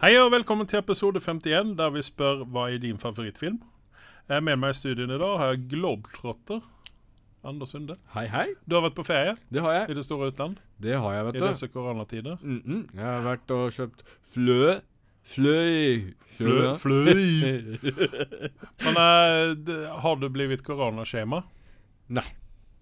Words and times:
Hei 0.00 0.14
og 0.16 0.30
velkommen 0.32 0.68
til 0.68 0.80
episode 0.80 1.20
51, 1.20 1.74
der 1.76 1.90
vi 1.92 2.02
spør 2.04 2.44
hva 2.48 2.68
er 2.72 2.80
din 2.80 2.98
favorittfilm. 3.00 3.58
Jeg 4.30 4.38
er 4.38 4.44
med 4.46 4.56
meg 4.62 4.72
i 4.72 4.78
studien 4.78 5.10
i 5.12 5.18
dag 5.20 5.34
har 5.40 5.50
jeg 5.52 5.66
Globetrotter. 5.74 6.62
Anders 7.44 7.72
Sunde. 7.72 7.96
Hei, 8.14 8.26
hei. 8.28 8.46
Du 8.68 8.76
har 8.76 8.84
vært 8.84 8.96
på 8.98 9.04
ferie 9.08 9.32
Det 9.52 9.62
har 9.64 9.72
jeg. 9.72 9.90
i 9.90 9.94
det 9.96 10.02
store 10.04 10.26
utland 10.28 10.58
Det 10.76 10.92
har 11.00 11.14
jeg, 11.14 11.24
vet 11.26 11.36
i 11.36 11.40
du. 11.40 11.46
disse 11.48 11.68
koronatider. 11.72 12.36
Mm 12.42 12.62
-mm. 12.66 12.82
Jeg 12.96 13.04
har 13.04 13.22
vært 13.24 13.50
og 13.50 13.72
kjøpt 13.72 14.02
flø. 14.34 14.80
Fløy. 15.24 16.14
Flø- 16.28 16.74
fløy. 16.76 17.78
Men 18.84 18.96
eh, 18.96 20.00
har 20.00 20.16
du 20.16 20.28
blitt 20.28 20.62
koronaskjema? 20.62 21.42
Nei. 22.08 22.24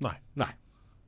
Nei. 0.00 0.14
Nei. 0.34 0.50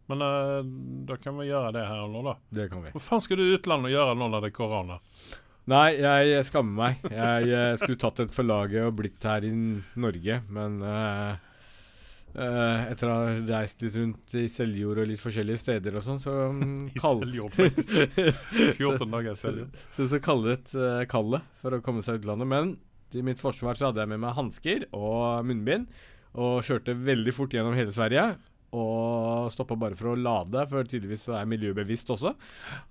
Men 0.08 0.22
eh, 0.22 0.62
da 1.06 1.16
kan 1.16 1.38
vi 1.38 1.46
gjøre 1.46 1.72
det 1.72 1.86
her 1.86 2.00
og 2.02 2.10
nå, 2.10 2.22
da. 2.22 2.34
Det 2.50 2.70
kan 2.70 2.82
vi. 2.82 2.90
Hva 2.90 3.00
faen 3.00 3.20
skal 3.20 3.36
du 3.36 3.42
i 3.42 3.54
utlandet 3.54 3.84
og 3.86 3.90
gjøre 3.90 4.14
nå 4.16 4.28
når 4.28 4.40
det 4.40 4.46
er 4.46 4.56
korona? 4.56 4.98
Nei, 5.70 5.86
jeg 6.00 6.48
skammer 6.48 6.74
meg. 6.80 7.04
Jeg, 7.12 7.46
jeg, 7.50 7.78
skulle 7.82 8.00
tatt 8.00 8.24
et 8.24 8.34
for 8.34 8.46
laget 8.46 8.88
og 8.88 8.96
blitt 8.98 9.28
her 9.28 9.46
i 9.46 9.52
Norge, 9.54 10.42
men 10.50 10.82
uh, 10.82 11.38
Uh, 12.30 12.86
etter 12.86 13.10
å 13.10 13.14
ha 13.16 13.30
reist 13.42 13.80
litt 13.82 13.96
rundt 13.98 14.34
i 14.38 14.44
Seljord 14.46 15.00
og 15.02 15.08
litt 15.10 15.18
forskjellige 15.18 15.58
steder 15.64 15.96
og 15.98 16.04
sånn, 16.04 16.20
så 16.22 16.34
mm, 16.54 16.84
I 16.94 17.02
Seljord, 17.02 17.56
faktisk. 17.56 17.96
14 18.78 19.10
dager 19.10 19.32
i 19.32 19.40
Seljord. 19.40 19.80
Så, 19.96 20.06
så 20.12 20.20
kallet 20.22 20.76
uh, 20.78 21.02
kallet 21.10 21.48
for 21.58 21.74
å 21.74 21.80
komme 21.82 22.04
seg 22.06 22.20
ut 22.20 22.28
landet. 22.30 22.50
Men 22.52 22.76
til 23.10 23.26
mitt 23.26 23.42
forsvar 23.42 23.74
så 23.74 23.88
hadde 23.88 24.04
jeg 24.04 24.12
med 24.12 24.22
meg 24.22 24.38
hansker 24.38 24.86
og 24.94 25.42
munnbind, 25.48 25.90
og 26.38 26.62
kjørte 26.62 26.94
veldig 26.94 27.34
fort 27.34 27.56
gjennom 27.56 27.74
hele 27.74 27.90
Sverige. 27.94 28.28
Og 28.78 29.50
stoppa 29.50 29.74
bare 29.74 29.98
for 29.98 30.12
å 30.12 30.18
lade, 30.18 30.62
for 30.70 30.86
tydeligvis 30.86 31.26
så 31.26 31.34
er 31.34 31.42
jeg 31.42 31.52
miljøbevisst 31.56 32.14
også. 32.14 32.36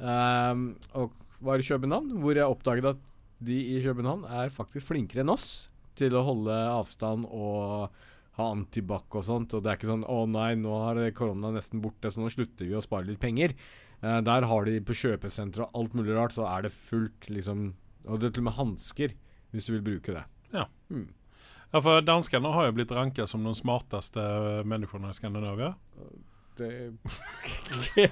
Um, 0.03 0.73
og 0.99 1.15
var 1.45 1.61
i 1.61 1.65
København, 1.65 2.13
hvor 2.21 2.37
jeg 2.37 2.47
oppdaget 2.47 2.93
at 2.93 3.03
de 3.39 3.57
i 3.77 3.81
København 3.83 4.25
er 4.27 4.51
faktisk 4.53 4.89
flinkere 4.91 5.23
enn 5.23 5.33
oss 5.33 5.69
til 5.99 6.15
å 6.15 6.23
holde 6.27 6.55
avstand 6.71 7.27
og 7.27 7.91
ha 8.39 8.47
antibac 8.53 9.15
og 9.15 9.25
sånt. 9.27 9.55
Og 9.55 9.63
det 9.63 9.71
er 9.71 9.79
ikke 9.79 9.91
sånn 9.91 10.07
'Å 10.07 10.27
nei, 10.31 10.55
nå 10.55 10.71
har 10.85 11.11
korona 11.11 11.51
nesten 11.51 11.81
borte, 11.81 12.11
så 12.11 12.23
nå 12.23 12.31
slutter 12.31 12.67
vi 12.67 12.75
å 12.75 12.83
spare 12.83 13.07
litt 13.07 13.19
penger'. 13.19 13.55
Eh, 14.01 14.21
der 14.21 14.47
har 14.47 14.65
de 14.65 14.79
på 14.79 14.95
kjøpesentre 14.95 15.67
og 15.67 15.71
alt 15.75 15.93
mulig 15.93 16.15
rart, 16.15 16.31
så 16.31 16.47
er 16.47 16.63
det 16.63 16.71
fullt, 16.71 17.27
liksom 17.27 17.73
Og 18.07 18.19
det 18.19 18.27
er 18.27 18.31
til 18.31 18.47
og 18.47 18.47
med 18.47 18.53
hansker, 18.53 19.13
hvis 19.51 19.65
du 19.65 19.73
vil 19.73 19.83
bruke 19.83 20.13
det. 20.15 20.23
Ja. 20.53 20.65
Mm. 20.89 21.09
Ja, 21.73 21.79
for 21.81 22.01
danskene 22.01 22.51
har 22.53 22.65
jo 22.65 22.71
blitt 22.71 22.93
ranka 22.95 23.27
som 23.27 23.43
de 23.43 23.51
smarteste 23.53 24.63
menneskene 24.65 25.11
i 25.11 25.13
Skandinavia. 25.13 25.75
Det 26.59 26.69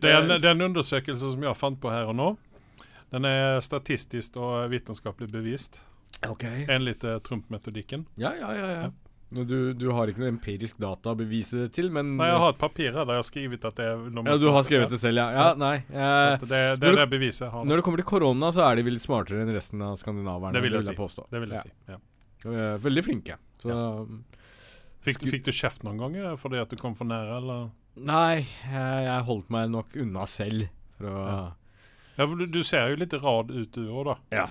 Det 0.00 0.10
er, 0.10 0.20
en, 0.20 0.28
det 0.36 0.44
er 0.44 0.52
en 0.52 0.66
undersøkelse 0.68 1.32
som 1.34 1.46
jeg 1.46 1.58
fant 1.58 1.80
på 1.80 1.90
her 1.92 2.10
og 2.12 2.16
nå. 2.18 2.28
Den 3.14 3.26
er 3.28 3.60
statistisk 3.64 4.36
og 4.42 4.70
vitenskapelig 4.72 5.30
bevist, 5.32 5.82
Okay. 6.24 6.64
uh, 6.64 7.18
Trump-metodikken. 7.20 8.06
Ja, 8.16 8.32
ja, 8.38 8.54
ja. 8.56 8.68
ja. 8.70 8.90
Du, 9.34 9.72
du 9.74 9.88
har 9.90 10.10
ikke 10.10 10.22
noe 10.22 10.30
empirisk 10.30 10.78
data 10.78 11.10
å 11.10 11.18
bevise 11.18 11.64
det 11.64 11.72
til, 11.74 11.88
men 11.90 12.12
Nei, 12.20 12.28
jeg 12.30 12.38
har 12.38 12.52
et 12.54 12.60
papir 12.60 12.92
her 12.92 13.02
der 13.02 13.16
jeg 13.16 13.22
har 13.22 13.26
skrevet 13.26 13.64
at 13.66 13.80
det 13.80 13.86
er 13.88 14.04
er 14.04 14.28
Ja, 14.28 14.36
du 14.38 14.46
har 14.54 14.66
skrevet 14.66 14.92
det 14.94 15.00
selv, 15.02 15.18
ja. 15.18 15.26
Ja, 15.34 15.46
nei. 15.58 15.74
Eh, 15.90 16.34
at 16.36 16.44
det, 16.44 16.60
det 16.78 16.92
når 16.92 17.00
det 17.00 17.06
beviset 17.16 17.46
jeg 17.46 17.50
har. 17.56 17.66
når 17.66 17.80
det 17.80 17.86
kommer 17.86 18.02
til 18.02 18.08
korona, 18.12 18.52
så 18.54 18.62
er 18.68 18.78
de 18.78 18.84
vel 18.86 19.00
smartere 19.02 19.42
enn 19.42 19.50
resten 19.56 19.82
av 19.82 19.96
skandinaverne. 19.98 20.54
Det 20.54 20.62
vil 20.62 20.78
jeg 20.78 20.86
si. 20.86 20.94
påstå. 21.00 21.26
Det 21.34 21.42
vil 21.42 21.56
jeg 21.56 21.58
ja. 21.58 21.64
si. 21.66 21.96
Ja. 21.96 21.98
Eh, 22.52 22.76
Veldig 22.84 23.04
flinke. 23.08 23.38
Så 23.58 23.74
Fikk, 25.04 25.20
fikk 25.30 25.44
du 25.44 25.52
kjeft 25.52 25.82
noen 25.84 25.98
ganger 26.00 26.36
fordi 26.40 26.58
at 26.62 26.70
du 26.72 26.76
kom 26.80 26.94
for 26.96 27.04
nære, 27.08 27.36
eller? 27.42 27.66
Nei, 27.96 28.46
jeg, 28.70 29.04
jeg 29.06 29.26
holdt 29.28 29.50
meg 29.54 29.68
nok 29.70 29.94
unna 30.00 30.24
selv. 30.30 30.66
For 30.98 31.10
å 31.10 31.14
Ja. 31.28 31.42
Ja, 32.14 32.26
for 32.30 32.38
du, 32.38 32.46
du 32.46 32.60
ser 32.62 32.92
jo 32.92 32.96
litt 33.00 33.12
rad 33.18 33.50
ut 33.50 33.72
du 33.74 33.88
òg, 33.90 34.04
da. 34.06 34.14
Ja. 34.30 34.46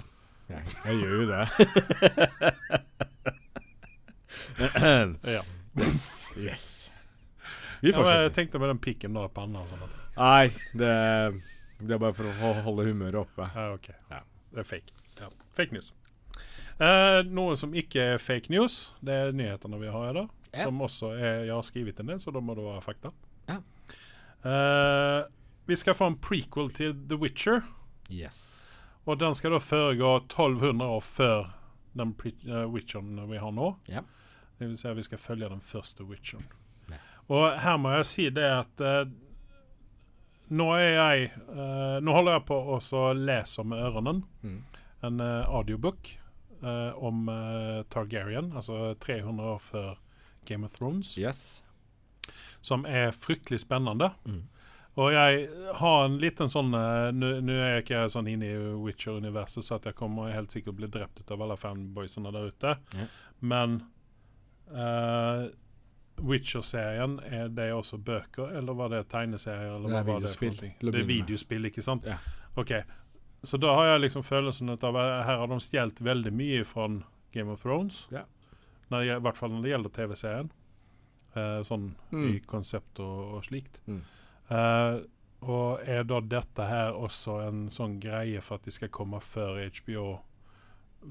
Jeg, 0.52 0.63
jeg 0.84 0.97
gjør 1.00 1.13
jo 1.22 1.25
det. 1.31 1.44
Ja. 5.24 5.42
yes. 6.38 6.92
Vi 7.81 7.92
Ja, 7.92 8.00
men 8.00 8.08
jeg 8.24 8.34
tenkte 8.36 8.59
med 8.62 8.69
den 8.69 8.80
pikken 8.84 9.13
da 9.16 9.25
i 9.25 9.31
panna 9.34 9.63
sånn. 9.68 9.81
at- 9.84 10.00
Nei, 10.18 10.47
det, 10.78 10.92
det 11.81 11.96
er 11.96 12.00
bare 12.00 12.13
for 12.13 12.30
å 12.30 12.53
holde 12.63 12.86
humøret 12.88 13.18
oppe. 13.24 13.47
Ja, 13.56 13.66
ok. 13.74 13.90
Ja. 14.12 14.19
Det 14.53 14.59
er 14.62 14.68
fake. 14.69 14.94
Ja. 15.19 15.30
Fake 15.58 15.74
news. 15.74 15.90
Eh, 16.80 17.19
noe 17.30 17.56
som 17.58 17.74
ikke 17.74 18.06
er 18.13 18.22
fake 18.22 18.50
news, 18.53 18.94
det 19.02 19.13
er 19.13 19.31
nyhetene 19.36 19.80
vi 19.81 19.90
har 19.94 20.09
i 20.12 20.13
dag. 20.19 20.30
Ja. 20.53 20.68
Som 20.68 20.81
også 20.86 21.14
er 21.18 21.46
Jeg 21.47 21.53
har 21.56 21.64
skrevet 21.66 22.00
en 22.00 22.12
del, 22.12 22.19
så 22.22 22.31
da 22.31 22.40
må 22.44 22.53
det 22.53 22.64
være 22.66 22.81
fakta. 22.86 23.09
Ja. 23.50 23.58
Uh, 24.44 25.25
vi 25.66 25.75
skal 25.80 25.96
få 25.96 26.09
en 26.12 26.18
prequel 26.22 26.69
til 26.75 26.94
The 27.09 27.18
Witcher. 27.18 27.62
Yes. 28.12 28.38
Og 29.08 29.18
den 29.19 29.36
skal 29.36 29.56
da 29.56 29.59
foregå 29.63 30.16
1200 30.28 30.90
år 30.90 31.02
før 31.03 31.50
den 31.97 32.12
eh, 32.25 32.66
Witcheren 32.72 33.19
vi 33.30 33.38
har 33.40 33.52
nå. 33.52 33.69
Ja. 33.88 34.02
Det 34.59 34.68
vil 34.68 34.78
si 34.78 34.88
at 34.88 34.97
vi 34.97 35.03
skal 35.03 35.19
følge 35.19 35.50
den 35.50 35.62
første 35.63 36.03
Witcheren. 36.08 36.46
Ja. 36.90 37.00
Og 37.28 37.59
her 37.63 37.78
må 37.80 37.92
jeg 37.96 38.06
si 38.08 38.30
det 38.30 38.46
at 38.47 38.84
uh, 38.84 39.03
nå 40.53 40.69
er 40.75 40.90
jeg 40.92 41.30
Nå 42.03 42.12
holder 42.13 42.36
jeg 42.36 42.46
på 42.50 42.58
å 42.75 43.03
lese 43.16 43.63
med 43.63 43.80
ørene 43.80 44.18
Mm. 44.44 44.59
en 45.08 45.22
audiobook 45.22 46.09
om 47.00 47.25
Targaryen, 47.90 48.52
altså 48.56 48.94
300 49.00 49.47
år 49.56 49.59
før 49.59 49.96
Game 50.46 50.66
of 50.66 50.74
Thrones, 50.78 51.18
Yes. 51.18 51.64
som 52.62 52.86
er 52.86 53.12
fryktelig 53.12 53.59
spennende. 53.64 54.12
Mm. 54.26 54.44
Og 54.96 55.09
jeg 55.14 55.48
har 55.80 56.04
en 56.06 56.20
liten 56.22 56.50
sånn 56.54 56.70
eh, 56.78 57.08
Nå 57.18 57.56
er 57.56 57.72
jeg 57.80 57.84
ikke 57.84 58.04
sånn 58.14 58.28
inne 58.30 58.46
i 58.46 58.59
Witcher-universet, 58.78 59.66
så 59.66 59.80
at 59.80 59.88
jeg 59.90 59.98
kommer 59.98 60.30
helt 60.31 60.54
sikkert 60.54 60.78
bli 60.78 60.88
drept 60.94 61.20
ut 61.24 61.31
av 61.34 61.42
alle 61.42 61.58
fanboysene 61.58 62.31
der 62.36 62.52
ute. 62.54 62.76
Ja. 62.94 63.08
Men 63.42 63.80
uh, 64.70 65.48
Witcher-serien, 66.22 67.18
er 67.25 67.50
det 67.50 67.72
også 67.74 67.98
bøker, 67.98 68.54
eller 68.58 68.78
var 68.78 68.94
det 68.94 69.08
tegneserier? 69.10 69.75
Eller 69.75 69.90
Det 69.90 69.98
er 69.98 70.04
det, 70.04 70.14
videospill, 70.14 70.60
å 70.62 70.92
det 70.94 71.02
er 71.02 71.10
videospill, 71.10 71.66
ikke 71.72 71.84
sant? 71.86 72.06
Ja. 72.06 72.20
Ok, 72.56 72.75
Så 73.44 73.58
da 73.60 73.74
har 73.75 73.86
jeg 73.96 74.06
liksom 74.06 74.24
følelsen 74.24 74.70
av 74.70 74.86
at 74.96 75.25
her 75.28 75.42
har 75.42 75.50
de 75.52 75.58
stjålet 75.60 75.98
veldig 76.06 76.31
mye 76.31 76.62
fra 76.64 76.86
Game 77.34 77.52
of 77.52 77.62
Thrones. 77.66 78.06
Ja. 78.14 78.22
Når 78.94 79.04
det, 79.08 79.16
I 79.18 79.24
hvert 79.26 79.40
fall 79.42 79.52
når 79.58 79.66
det 79.66 79.72
gjelder 79.74 79.94
TV-serien. 79.98 80.52
Uh, 81.34 81.62
sånn 81.66 81.88
Mm. 82.14 82.26
i 82.30 82.40
konsept 82.46 83.00
og, 83.02 83.40
og 83.40 83.46
slikt. 83.48 83.80
Mm. 83.90 84.04
Uh, 84.52 85.00
og 85.44 85.81
er 85.90 86.04
da 86.06 86.20
dette 86.22 86.68
her 86.70 86.94
også 86.94 87.40
en 87.48 87.64
sånn 87.74 87.96
greie 88.00 88.40
for 88.46 88.59
at 88.62 88.68
de 88.70 88.72
skal 88.76 88.92
komme 88.94 89.18
før 89.20 89.58
HBO? 89.66 90.20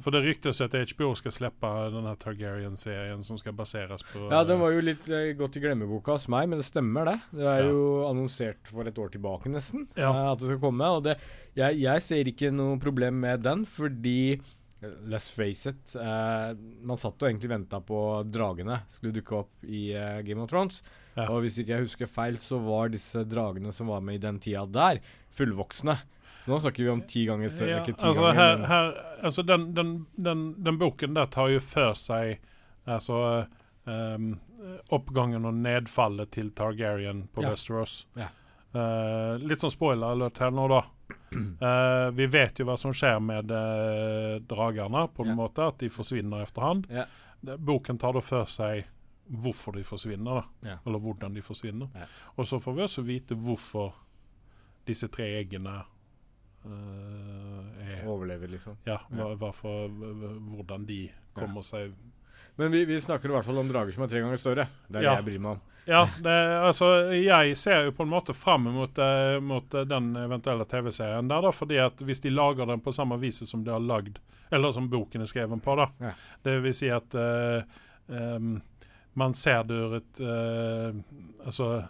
For 0.01 0.15
det 0.15 0.23
ryktes 0.25 0.63
at 0.65 0.73
HBO 0.73 1.11
skal 1.19 1.35
slippe 1.35 1.69
denne 1.93 2.15
Targaryen-serien 2.17 3.21
som 3.27 3.37
skal 3.37 3.53
baseres 3.53 4.01
på 4.09 4.23
Ja, 4.31 4.39
den 4.49 4.63
var 4.63 4.73
jo 4.73 4.81
litt 4.81 5.05
eh, 5.13 5.35
godt 5.37 5.59
i 5.59 5.61
glemmeboka 5.61 6.15
hos 6.17 6.29
meg, 6.33 6.47
men 6.49 6.63
det 6.63 6.65
stemmer 6.71 7.05
det. 7.11 7.19
Det 7.35 7.45
er 7.45 7.61
Ja. 7.67 7.69
jo 7.75 7.83
annonsert 8.09 8.71
for 8.73 8.89
et 8.89 8.97
år 8.97 9.11
tilbake 9.13 9.51
nesten 9.53 9.89
Ja. 9.99 10.09
eh, 10.15 10.31
at 10.33 10.39
det 10.39 10.49
skal 10.49 10.63
komme. 10.65 10.87
Og 10.97 11.03
det, 11.05 11.19
jeg, 11.59 11.83
jeg 11.83 12.01
ser 12.07 12.25
ikke 12.33 12.55
noe 12.55 12.79
problem 12.81 13.21
med 13.21 13.43
den, 13.45 13.67
fordi 13.67 14.39
eh, 14.39 14.41
Let's 14.83 15.29
face 15.31 15.71
it. 15.71 15.93
Uh, 15.95 16.59
man 16.83 16.99
satt 16.99 17.23
og 17.23 17.29
egentlig 17.29 17.53
venta 17.53 17.79
på 17.87 17.99
dragene 18.27 18.81
skulle 18.91 19.15
dukke 19.15 19.37
opp 19.45 19.67
i 19.69 19.93
uh, 19.95 20.19
Game 20.27 20.43
of 20.43 20.51
Thrones. 20.51 20.81
Ja. 21.15 21.29
Og 21.29 21.45
hvis 21.45 21.61
ikke 21.63 21.77
jeg 21.77 21.87
husker 21.87 22.11
feil, 22.11 22.39
så 22.41 22.59
var 22.65 22.91
disse 22.91 23.23
dragene 23.29 23.71
som 23.75 23.93
var 23.93 24.03
med 24.03 24.19
i 24.19 24.23
den 24.25 24.41
tida 24.43 24.65
der, 24.67 24.99
fullvoksne. 25.39 25.95
Så 26.43 26.51
nå 26.51 26.59
snakker 26.59 26.83
vi 26.83 26.91
om 26.91 27.03
ti 27.07 27.25
ganger 27.29 27.53
større. 27.55 27.77
Ja, 27.77 27.83
altså, 27.87 28.25
ganger, 28.27 28.41
her, 28.41 28.65
her, 28.67 28.93
altså 29.23 29.45
den, 29.47 29.69
den, 29.77 29.93
den, 30.19 30.47
den 30.59 30.79
boken 30.81 31.15
der 31.15 31.31
tar 31.31 31.53
jo 31.53 31.61
for 31.63 31.95
seg 31.95 32.41
altså, 32.91 33.19
um, 33.87 34.33
oppgangen 34.91 35.47
og 35.47 35.61
nedfallet 35.63 36.33
til 36.35 36.51
Targaryen 36.59 37.29
på 37.31 37.45
Ja. 37.47 37.53
Westeros. 37.55 38.01
Ja. 38.19 38.33
Eh, 38.73 39.35
litt 39.45 39.61
sånn 39.61 39.73
spoiler 39.73 40.15
alert 40.15 40.41
her 40.41 40.53
nå, 40.55 40.65
da. 40.73 40.83
Uh, 41.33 42.09
vi 42.19 42.27
vet 42.33 42.61
jo 42.61 42.67
hva 42.69 42.77
som 42.81 42.95
skjer 42.97 43.21
med 43.25 43.53
uh, 43.53 44.39
dragene, 44.49 45.07
på 45.13 45.27
en 45.27 45.33
yeah. 45.33 45.39
måte. 45.39 45.69
At 45.69 45.83
de 45.83 45.93
forsvinner 45.93 46.45
efterhand. 46.47 46.89
Det- 46.89 47.59
Boken 47.59 47.99
tar 48.01 48.17
da 48.17 48.23
for 48.25 48.49
seg 48.51 48.87
hvorfor 49.33 49.77
de 49.77 49.85
forsvinner, 49.87 50.43
da. 50.43 50.69
Yeah. 50.69 50.85
Eller 50.87 51.03
hvordan 51.03 51.37
de 51.37 51.45
forsvinner. 51.45 52.09
Og 52.37 52.49
så 52.49 52.61
får 52.61 52.77
vi 52.77 52.87
også 52.87 53.05
vite 53.07 53.39
hvorfor 53.39 53.93
disse 54.87 55.07
tre 55.15 55.29
eggene 55.39 55.77
eh, 56.67 57.83
er 57.87 58.09
overlever, 58.11 58.51
liksom. 58.51 58.81
ja, 58.87 58.99
hva, 59.15 59.29
hvorfor, 59.39 59.87
hvordan 60.57 60.87
de 60.89 61.05
kommer 61.37 61.63
seg 61.67 61.95
Men 62.57 62.71
vi, 62.75 62.85
vi 62.85 63.01
snakker 63.01 63.31
i 63.31 63.33
hvert 63.33 63.47
fall 63.49 63.59
om 63.63 63.69
drager 63.71 63.95
som 63.95 64.05
er 64.05 64.11
tre 64.13 64.21
ganger 64.21 64.41
større. 64.41 64.67
Det 64.89 64.99
er 65.01 65.03
Ja. 65.07 65.15
det 65.15 65.23
jeg 65.23 65.29
bryr 65.31 65.45
meg 65.45 65.53
om. 65.57 65.61
Ja, 65.85 66.03
det, 66.23 66.35
altså 66.63 66.89
jeg 67.17 67.57
ser 67.59 67.89
jo 67.89 67.95
på 67.97 68.05
en 68.07 68.13
måte 68.13 68.35
fram 68.39 68.69
mot, 68.71 68.99
eh, 69.03 69.41
mot 69.43 69.75
eh, 69.75 69.83
den 69.91 70.13
eventuelle 70.21 70.63
TV-serien 70.71 71.27
der, 71.29 71.43
da, 71.43 71.51
fordi 71.51 71.81
at 71.83 71.99
hvis 72.07 72.21
de 72.23 72.31
lager 72.31 72.69
den 72.71 72.81
på 72.85 72.93
samme 72.95 73.19
vis 73.19 73.41
som 73.51 73.65
de 73.67 73.73
har 73.75 73.81
lagd, 73.83 74.21
eller 74.53 74.71
som 74.77 74.87
boken 74.93 75.25
er 75.25 75.31
skrevet 75.31 75.63
på, 75.65 75.75
da, 75.81 75.89
Ja. 75.99 76.13
det 76.45 76.55
vil 76.63 76.75
si 76.77 76.91
at 76.93 77.15
uh, 77.19 77.65
um, 78.07 78.61
man 79.19 79.35
ser 79.35 79.65
det 79.65 79.75
ur 79.75 79.97
et 79.97 80.21
uh, 80.21 80.93
Altså, 81.47 81.83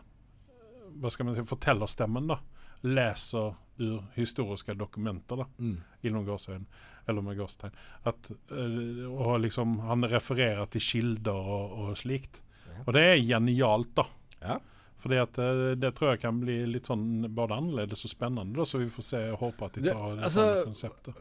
hva 1.02 1.10
skal 1.12 1.26
man 1.28 1.36
si, 1.36 1.42
fortellerstemmen, 1.44 2.30
da, 2.32 2.38
leser 2.82 3.52
ur 3.82 4.02
historiska 4.16 4.74
dokumenter 4.78 5.44
Mm. 5.58 5.76
inom 6.02 6.24
gåsøyne, 6.26 6.64
eller 7.08 7.22
med 7.22 7.36
gåstegn. 7.38 7.72
Eh, 8.06 9.06
og 9.10 9.40
liksom, 9.42 9.78
han 9.86 10.04
refererer 10.08 10.66
til 10.70 10.80
kilder 10.80 11.32
og, 11.56 11.78
og 11.88 11.96
slikt. 11.98 12.42
Ja. 12.68 12.82
Og 12.86 12.92
det 12.96 13.02
er 13.12 13.24
genialt, 13.26 13.94
da. 13.98 14.06
Ja. 14.42 14.58
Fordi 15.02 15.16
at 15.18 15.38
eh, 15.42 15.72
det 15.82 15.88
tror 15.98 16.12
jeg 16.12 16.20
kan 16.22 16.36
bli 16.38 16.60
litt 16.70 16.86
sånn 16.86 17.24
både 17.34 17.56
annerledes 17.58 18.04
og 18.06 18.10
spennende, 18.12 18.54
da, 18.54 18.62
så 18.70 18.78
vi 18.78 18.86
får 18.94 19.06
se 19.08 19.22
og 19.32 19.40
håpe 19.40 19.66
at 19.66 19.78
de 19.80 19.88
tar 19.90 20.12
det, 20.14 20.28
altså- 20.28 20.44
samme 20.46 20.68
konseptet. 20.68 21.14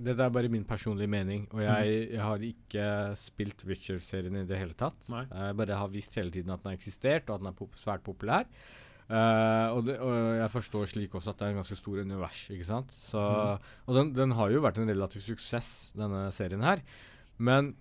Dette 0.00 0.24
er 0.24 0.30
bare 0.32 0.48
min 0.52 0.64
personlige 0.64 1.10
mening, 1.10 1.44
og 1.52 1.60
jeg, 1.64 1.98
jeg 2.14 2.22
har 2.22 2.46
ikke 2.48 2.86
spilt 3.20 3.64
Witcher-serien 3.68 4.36
i 4.40 4.46
det 4.48 4.58
hele 4.60 4.76
tatt. 4.78 4.96
Nei. 5.12 5.24
Jeg 5.30 5.56
bare 5.60 5.76
har 5.82 5.92
visst 5.92 6.16
hele 6.18 6.32
tiden 6.34 6.50
at 6.54 6.62
den 6.64 6.72
har 6.72 6.78
eksistert, 6.78 7.28
og 7.28 7.36
at 7.36 7.44
den 7.44 7.50
er 7.52 7.58
pop 7.58 7.76
svært 7.80 8.04
populær. 8.06 8.48
Eh, 9.04 9.68
og, 9.74 9.82
det, 9.84 9.98
og 10.00 10.14
jeg 10.38 10.50
forstår 10.54 10.88
slik 10.88 11.16
også 11.16 11.34
at 11.34 11.40
det 11.40 11.46
er 11.46 11.54
en 11.54 11.60
ganske 11.60 11.78
stor 11.78 12.00
univers, 12.00 12.44
ikke 12.54 12.68
sant. 12.68 12.92
Så, 13.04 13.20
mm. 13.20 13.72
Og 13.88 13.98
den, 13.98 14.12
den 14.16 14.36
har 14.38 14.52
jo 14.52 14.62
vært 14.64 14.80
en 14.80 14.90
relativ 14.90 15.24
suksess, 15.24 15.72
denne 15.98 16.26
serien 16.36 16.64
her. 16.64 16.84
Men 17.36 17.74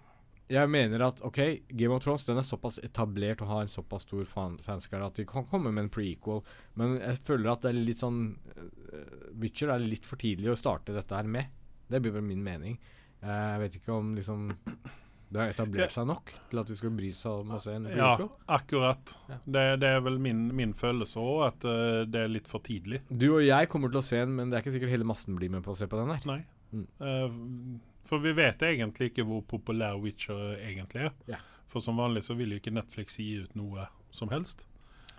jeg 0.51 0.69
mener 0.69 1.05
at 1.05 1.21
ok, 1.25 1.39
Game 1.71 1.95
of 1.95 2.03
Thrones 2.03 2.25
den 2.27 2.39
er 2.39 2.45
såpass 2.45 2.79
etablert 2.83 3.41
og 3.41 3.49
har 3.49 3.63
en 3.63 3.71
såpass 3.71 4.03
stor 4.07 4.25
fan 4.27 4.57
fanskare 4.61 5.07
at 5.07 5.17
de 5.17 5.25
kan 5.27 5.47
komme 5.49 5.71
med 5.71 5.85
en 5.85 5.93
prequel. 5.93 6.43
Men 6.79 6.97
jeg 6.99 7.21
føler 7.25 7.53
at 7.53 7.63
det 7.63 7.71
er 7.71 7.79
litt 7.79 8.01
sånn 8.03 8.25
uh, 8.57 9.29
Witcher 9.39 9.71
er 9.73 9.85
litt 9.85 10.05
for 10.09 10.19
tidlig 10.19 10.51
å 10.51 10.59
starte 10.59 10.95
dette 10.95 11.15
her 11.15 11.29
med. 11.29 11.47
Det 11.87 12.01
blir 12.03 12.13
bare 12.15 12.27
min 12.27 12.43
mening. 12.43 12.75
Uh, 13.23 13.31
jeg 13.31 13.63
vet 13.63 13.79
ikke 13.79 13.95
om 13.95 14.11
liksom 14.17 14.49
det 15.33 15.41
har 15.41 15.51
etablert 15.51 15.94
seg 15.94 16.06
nok 16.06 16.31
til 16.51 16.59
at 16.62 16.69
vi 16.69 16.75
skal 16.77 16.91
bry 16.94 17.09
oss 17.09 17.21
om 17.30 17.53
å 17.56 17.59
se 17.62 17.74
en 17.74 17.88
Ja, 17.89 18.12
akkurat. 18.53 19.15
Ja. 19.30 19.38
Det, 19.45 19.63
det 19.81 19.89
er 19.95 20.03
vel 20.06 20.19
min, 20.21 20.45
min 20.56 20.75
følelse 20.77 21.21
òg, 21.21 21.39
at 21.47 21.65
uh, 21.65 22.03
det 22.09 22.25
er 22.25 22.30
litt 22.30 22.50
for 22.51 22.62
tidlig. 22.65 23.01
Du 23.09 23.31
og 23.31 23.41
jeg 23.45 23.69
kommer 23.71 23.89
til 23.89 24.03
å 24.03 24.06
se 24.06 24.19
den, 24.21 24.35
men 24.38 24.51
det 24.51 24.59
er 24.59 24.65
ikke 24.65 24.75
sikkert 24.75 24.94
hele 24.94 25.07
massen 25.09 25.39
blir 25.39 25.50
med 25.53 25.65
på 25.65 25.74
å 25.74 25.80
se 25.80 25.89
på 25.89 25.97
den 25.97 26.13
her. 26.13 26.30
Nei. 26.30 26.39
Mm. 26.74 26.85
Uh, 27.01 27.81
for 28.06 28.21
vi 28.21 28.35
vet 28.38 28.62
egentlig 28.68 29.09
ikke 29.09 29.25
hvor 29.25 29.41
populær 29.50 29.97
Witcher 30.03 30.53
egentlig 30.59 31.07
er. 31.09 31.18
Ja. 31.31 31.41
For 31.71 31.81
som 31.81 31.97
vanlig 31.97 32.25
så 32.27 32.38
vil 32.38 32.53
jo 32.53 32.62
ikke 32.62 32.75
Netflix 32.75 33.18
gi 33.18 33.31
ut 33.41 33.57
noe 33.57 33.89
som 34.13 34.30
helst. 34.33 34.68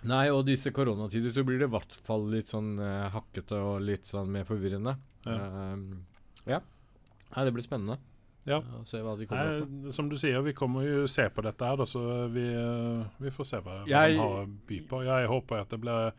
Nei, 0.05 0.29
og 0.31 0.45
disse 0.47 0.71
koronatider 0.71 1.33
så 1.35 1.43
blir 1.43 1.59
det 1.59 1.67
i 1.67 1.75
hvert 1.75 1.95
fall 2.05 2.27
litt 2.31 2.51
sånn 2.51 2.75
uh, 2.79 3.11
hakkete 3.11 3.59
og 3.59 3.83
litt 3.83 4.07
sånn 4.07 4.31
mer 4.31 4.47
forvirrende. 4.47 4.95
Ja. 5.25 5.39
Ehm, 5.41 5.87
ja. 6.45 6.59
Nei, 7.33 7.47
det 7.47 7.55
blir 7.55 7.65
spennende 7.65 7.97
Ja. 8.45 8.59
med. 8.61 9.29
Nei, 9.31 9.91
som 9.91 10.09
du 10.09 10.15
sier, 10.21 10.41
vi 10.45 10.53
kommer 10.53 10.85
jo 10.85 11.07
se 11.09 11.25
på 11.33 11.41
dette 11.41 11.65
her, 11.65 11.77
da, 11.77 11.85
så 11.89 12.01
vi, 12.29 12.43
eh, 12.53 13.05
vi 13.17 13.31
får 13.33 13.45
se 13.49 13.57
hva, 13.65 13.79
Jeg- 13.89 14.13
de 14.13 14.19
har 14.21 14.45
å 14.45 14.47
by 14.67 14.79
på. 14.87 15.03
Jeg 15.03 15.27
håper 15.31 15.61
at 15.61 15.69
det 15.69 15.81
blir 15.81 16.11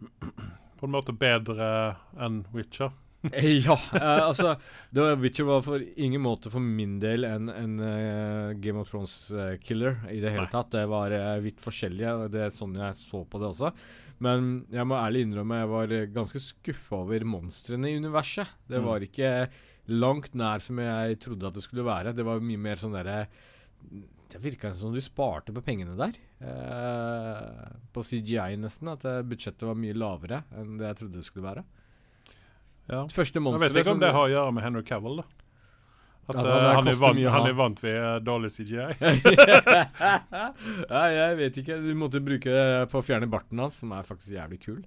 på 0.78 0.84
en 0.86 0.92
måte 0.92 1.12
bedre 1.16 1.96
enn 2.20 2.44
Witcher. 2.52 2.92
Eh, 3.32 3.56
ja, 3.64 3.74
eh, 3.96 4.20
altså 4.22 4.52
det 4.94 5.04
Witcher 5.18 5.44
var 5.48 5.62
for 5.66 5.82
ingen 5.96 6.20
måte 6.22 6.50
for 6.52 6.60
min 6.62 7.00
del 7.02 7.24
en, 7.26 7.48
en 7.50 7.72
uh, 7.80 8.52
Game 8.62 8.78
of 8.78 8.90
Thrones-killer 8.92 9.96
i 10.12 10.20
det 10.22 10.30
hele 10.30 10.44
Nei. 10.44 10.52
tatt. 10.52 10.70
Det 10.70 10.84
var 10.86 11.10
uh, 11.10 11.40
vidt 11.42 11.58
forskjellige, 11.64 12.12
og 12.20 12.30
det 12.30 12.44
er 12.44 12.54
sånn 12.54 12.76
jeg 12.78 12.94
så 13.00 13.24
på 13.26 13.40
det 13.42 13.48
også. 13.48 13.72
Men 14.22 14.52
jeg 14.70 14.86
må 14.86 14.94
ærlig 15.00 15.24
innrømme 15.26 15.58
jeg 15.58 15.70
var 15.72 15.96
eh, 15.96 16.06
ganske 16.14 16.40
skuffa 16.44 17.00
over 17.02 17.26
monstrene 17.26 17.90
i 17.90 17.96
universet. 17.98 18.46
Det 18.68 18.78
Mm. 18.78 18.86
var 18.86 19.00
ikke 19.08 19.32
langt 19.88 20.34
nær 20.34 20.62
som 20.62 20.78
jeg 20.82 21.18
trodde 21.22 21.48
at 21.48 21.56
det 21.56 21.64
skulle 21.64 21.86
være. 21.86 22.14
Det 22.16 22.26
var 22.26 22.42
mye 22.42 22.60
mer 22.60 22.80
sånn 22.80 22.96
derre 22.96 23.26
Det 24.26 24.40
virka 24.42 24.72
som 24.74 24.92
du 24.92 25.00
sparte 25.00 25.54
på 25.54 25.62
pengene 25.64 25.94
der. 25.96 26.16
Eh, 26.42 27.72
på 27.94 28.02
CGI, 28.02 28.56
nesten. 28.60 28.90
At 28.92 29.06
eh, 29.06 29.22
budsjettet 29.22 29.64
var 29.68 29.78
mye 29.78 29.96
lavere 29.96 30.42
enn 30.58 30.76
det 30.80 30.90
jeg 30.90 31.00
trodde 31.02 31.20
det 31.22 31.28
skulle 31.28 31.46
være. 31.46 31.64
Ja. 32.90 33.04
Det 33.06 33.14
første 33.16 33.40
Jeg 33.40 33.44
monsteret 33.46 33.74
vet 33.74 33.86
ikke 33.86 33.96
om 33.96 34.02
det 34.02 34.12
har 34.14 34.26
å 34.28 34.32
gjøre 34.34 34.54
med 34.54 34.66
Henry 34.66 34.82
Cavill. 34.86 35.22
da. 35.22 35.45
At 36.26 36.36
At 36.36 36.44
eh, 36.44 36.50
han 36.50 36.64
er 36.66 36.74
han, 36.74 36.88
er 36.90 36.98
vant, 37.00 37.18
mye 37.18 37.32
han 37.34 37.48
er 37.48 37.56
vant 37.58 37.82
ved 37.84 37.96
eh, 37.96 38.16
dårlig 38.26 38.50
CGI. 38.54 38.86
ja, 40.94 41.02
jeg 41.14 41.36
vet 41.40 41.60
ikke. 41.62 41.78
Du 41.84 41.92
måtte 41.98 42.22
bruke 42.24 42.50
det 42.50 42.88
på 42.92 43.00
å 43.00 43.04
fjerne 43.06 43.28
barten 43.30 43.62
hans, 43.62 43.78
som 43.82 43.94
er 43.94 44.06
faktisk 44.06 44.34
jævlig 44.34 44.60
kul. 44.64 44.80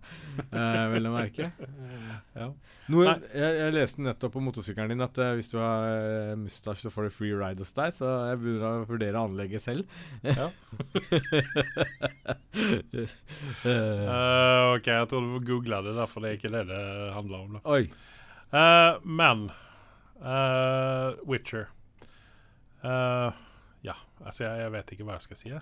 Eh, 0.50 0.86
vel 0.96 1.10
å 1.10 1.16
merke. 1.16 1.52
Ja. 2.40 2.46
Noe, 2.94 3.18
jeg, 3.36 3.56
jeg 3.58 3.74
leste 3.74 4.02
nettopp 4.02 4.32
på 4.38 4.42
motorsykkelen 4.42 4.94
din 4.94 5.04
at 5.04 5.18
uh, 5.20 5.34
hvis 5.36 5.50
du 5.52 5.58
har 5.60 5.84
uh, 5.92 6.38
mustasje, 6.40 6.86
så 6.86 6.92
får 6.94 7.10
du 7.10 7.12
free 7.12 7.36
ride 7.36 7.66
hos 7.66 7.74
deg, 7.76 7.92
så 7.98 8.08
jeg 8.30 8.40
begynner 8.40 8.68
å 8.70 8.86
vurdere 8.88 9.24
anlegget 9.28 9.66
selv. 9.66 10.00
Ja. 10.24 10.48
Eh, 13.66 14.10
Eh, 14.10 14.76
ok, 14.76 14.88
jeg 14.88 15.10
tror 15.12 15.26
du 15.26 15.40
googla 15.46 15.82
det, 15.86 15.96
derfor 15.98 16.24
det 16.24 16.32
er 16.32 16.40
ikke 16.40 16.54
det 16.54 16.66
det 16.70 16.84
handler 17.16 17.44
om. 17.46 17.58
da. 17.58 17.62
oi. 17.76 17.84
Uh, 18.50 18.98
men 19.06 19.50
eh, 20.22 21.20
Witcher 21.28 21.68
Uh, 22.84 23.32
Ja, 23.84 23.94
altså 24.26 24.44
jeg, 24.44 24.60
jeg 24.66 24.72
vet 24.72 24.92
ikke 24.96 25.04
hva 25.08 25.14
jeg 25.18 25.26
skal 25.28 25.38
si. 25.40 25.50
jeg. 25.54 25.62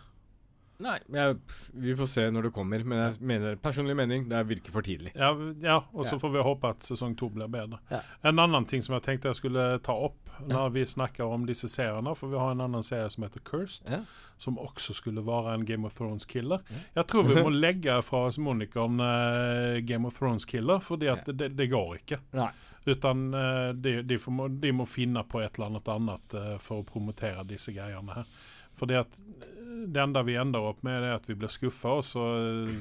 Nei, 0.85 0.99
jeg, 1.09 1.37
vi 1.73 1.93
får 1.97 2.05
se 2.11 2.23
når 2.29 2.47
det 2.47 2.51
kommer, 2.53 2.83
men 2.85 2.99
jeg 2.99 3.15
mener, 3.25 3.55
personlig 3.61 3.95
mening, 3.97 4.27
det 4.29 4.43
virker 4.45 4.73
for 4.75 4.85
tidlig. 4.85 5.09
Ja, 5.17 5.31
ja 5.61 5.79
og 5.93 6.05
så 6.05 6.13
Ja. 6.15 6.19
får 6.21 6.33
vi 6.35 6.43
håpe 6.45 6.69
at 6.69 6.85
sesong 6.85 7.15
to 7.17 7.29
blir 7.33 7.49
bedre. 7.49 7.79
Ja. 7.89 8.03
En 8.29 8.37
annen 8.37 8.65
ting 8.69 8.81
som 8.85 8.93
jeg 8.93 9.01
tenkte 9.07 9.29
jeg 9.31 9.39
skulle 9.39 9.65
ta 9.81 9.93
opp 9.93 10.29
når 10.45 10.69
vi 10.75 10.85
snakker 10.85 11.25
om 11.25 11.47
disse 11.49 11.65
seriene, 11.73 12.13
for 12.15 12.29
vi 12.29 12.37
har 12.37 12.51
en 12.53 12.61
annen 12.67 12.85
serie 12.85 13.09
som 13.09 13.25
heter 13.25 13.41
Cursed, 13.41 13.89
som 14.37 14.57
også 14.61 14.93
skulle 14.93 15.25
være 15.25 15.55
en 15.57 15.65
Game 15.65 15.85
of 15.89 15.97
Thrones-killer. 15.97 16.61
Jeg 16.95 17.07
tror 17.09 17.25
vi 17.25 17.41
må 17.47 17.49
legge 17.49 17.97
fra 18.05 18.27
oss 18.29 18.37
monikeren 18.37 19.01
eh, 19.01 19.81
Game 19.81 20.05
of 20.05 20.17
Thrones-killer, 20.21 20.77
fordi 20.85 21.09
at 21.09 21.25
det, 21.33 21.55
det 21.57 21.69
går 21.73 21.95
ikke. 22.03 22.21
Nei. 22.37 22.51
Utan 22.87 23.25
eh, 23.35 23.71
de, 23.75 23.97
de, 24.07 24.17
må- 24.31 24.47
de 24.63 24.71
må 24.71 24.85
finne 24.87 25.23
på 25.27 25.41
et 25.43 25.57
eller 25.57 25.73
annet 25.73 25.89
annet 25.91 26.35
eh, 26.39 26.53
for 26.63 26.81
å 26.81 26.87
promotere 26.87 27.43
disse 27.49 27.73
greiene 27.75 28.15
her. 28.15 28.29
Fordi 28.77 28.95
at 29.01 29.17
eh, 29.19 29.57
det 29.91 29.99
enda 30.01 30.23
vi 30.23 30.37
ender 30.39 30.63
opp 30.69 30.79
med, 30.87 31.03
er 31.03 31.17
at 31.17 31.27
vi 31.27 31.35
blir 31.35 31.51
skuffa, 31.51 31.97
og 31.99 32.05
så, 32.07 32.23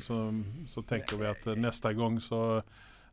så, 0.03 0.21
så 0.71 0.85
tenker 0.87 1.19
vi 1.21 1.27
at 1.33 1.49
neste 1.59 1.91
gang 1.99 2.21
så 2.23 2.61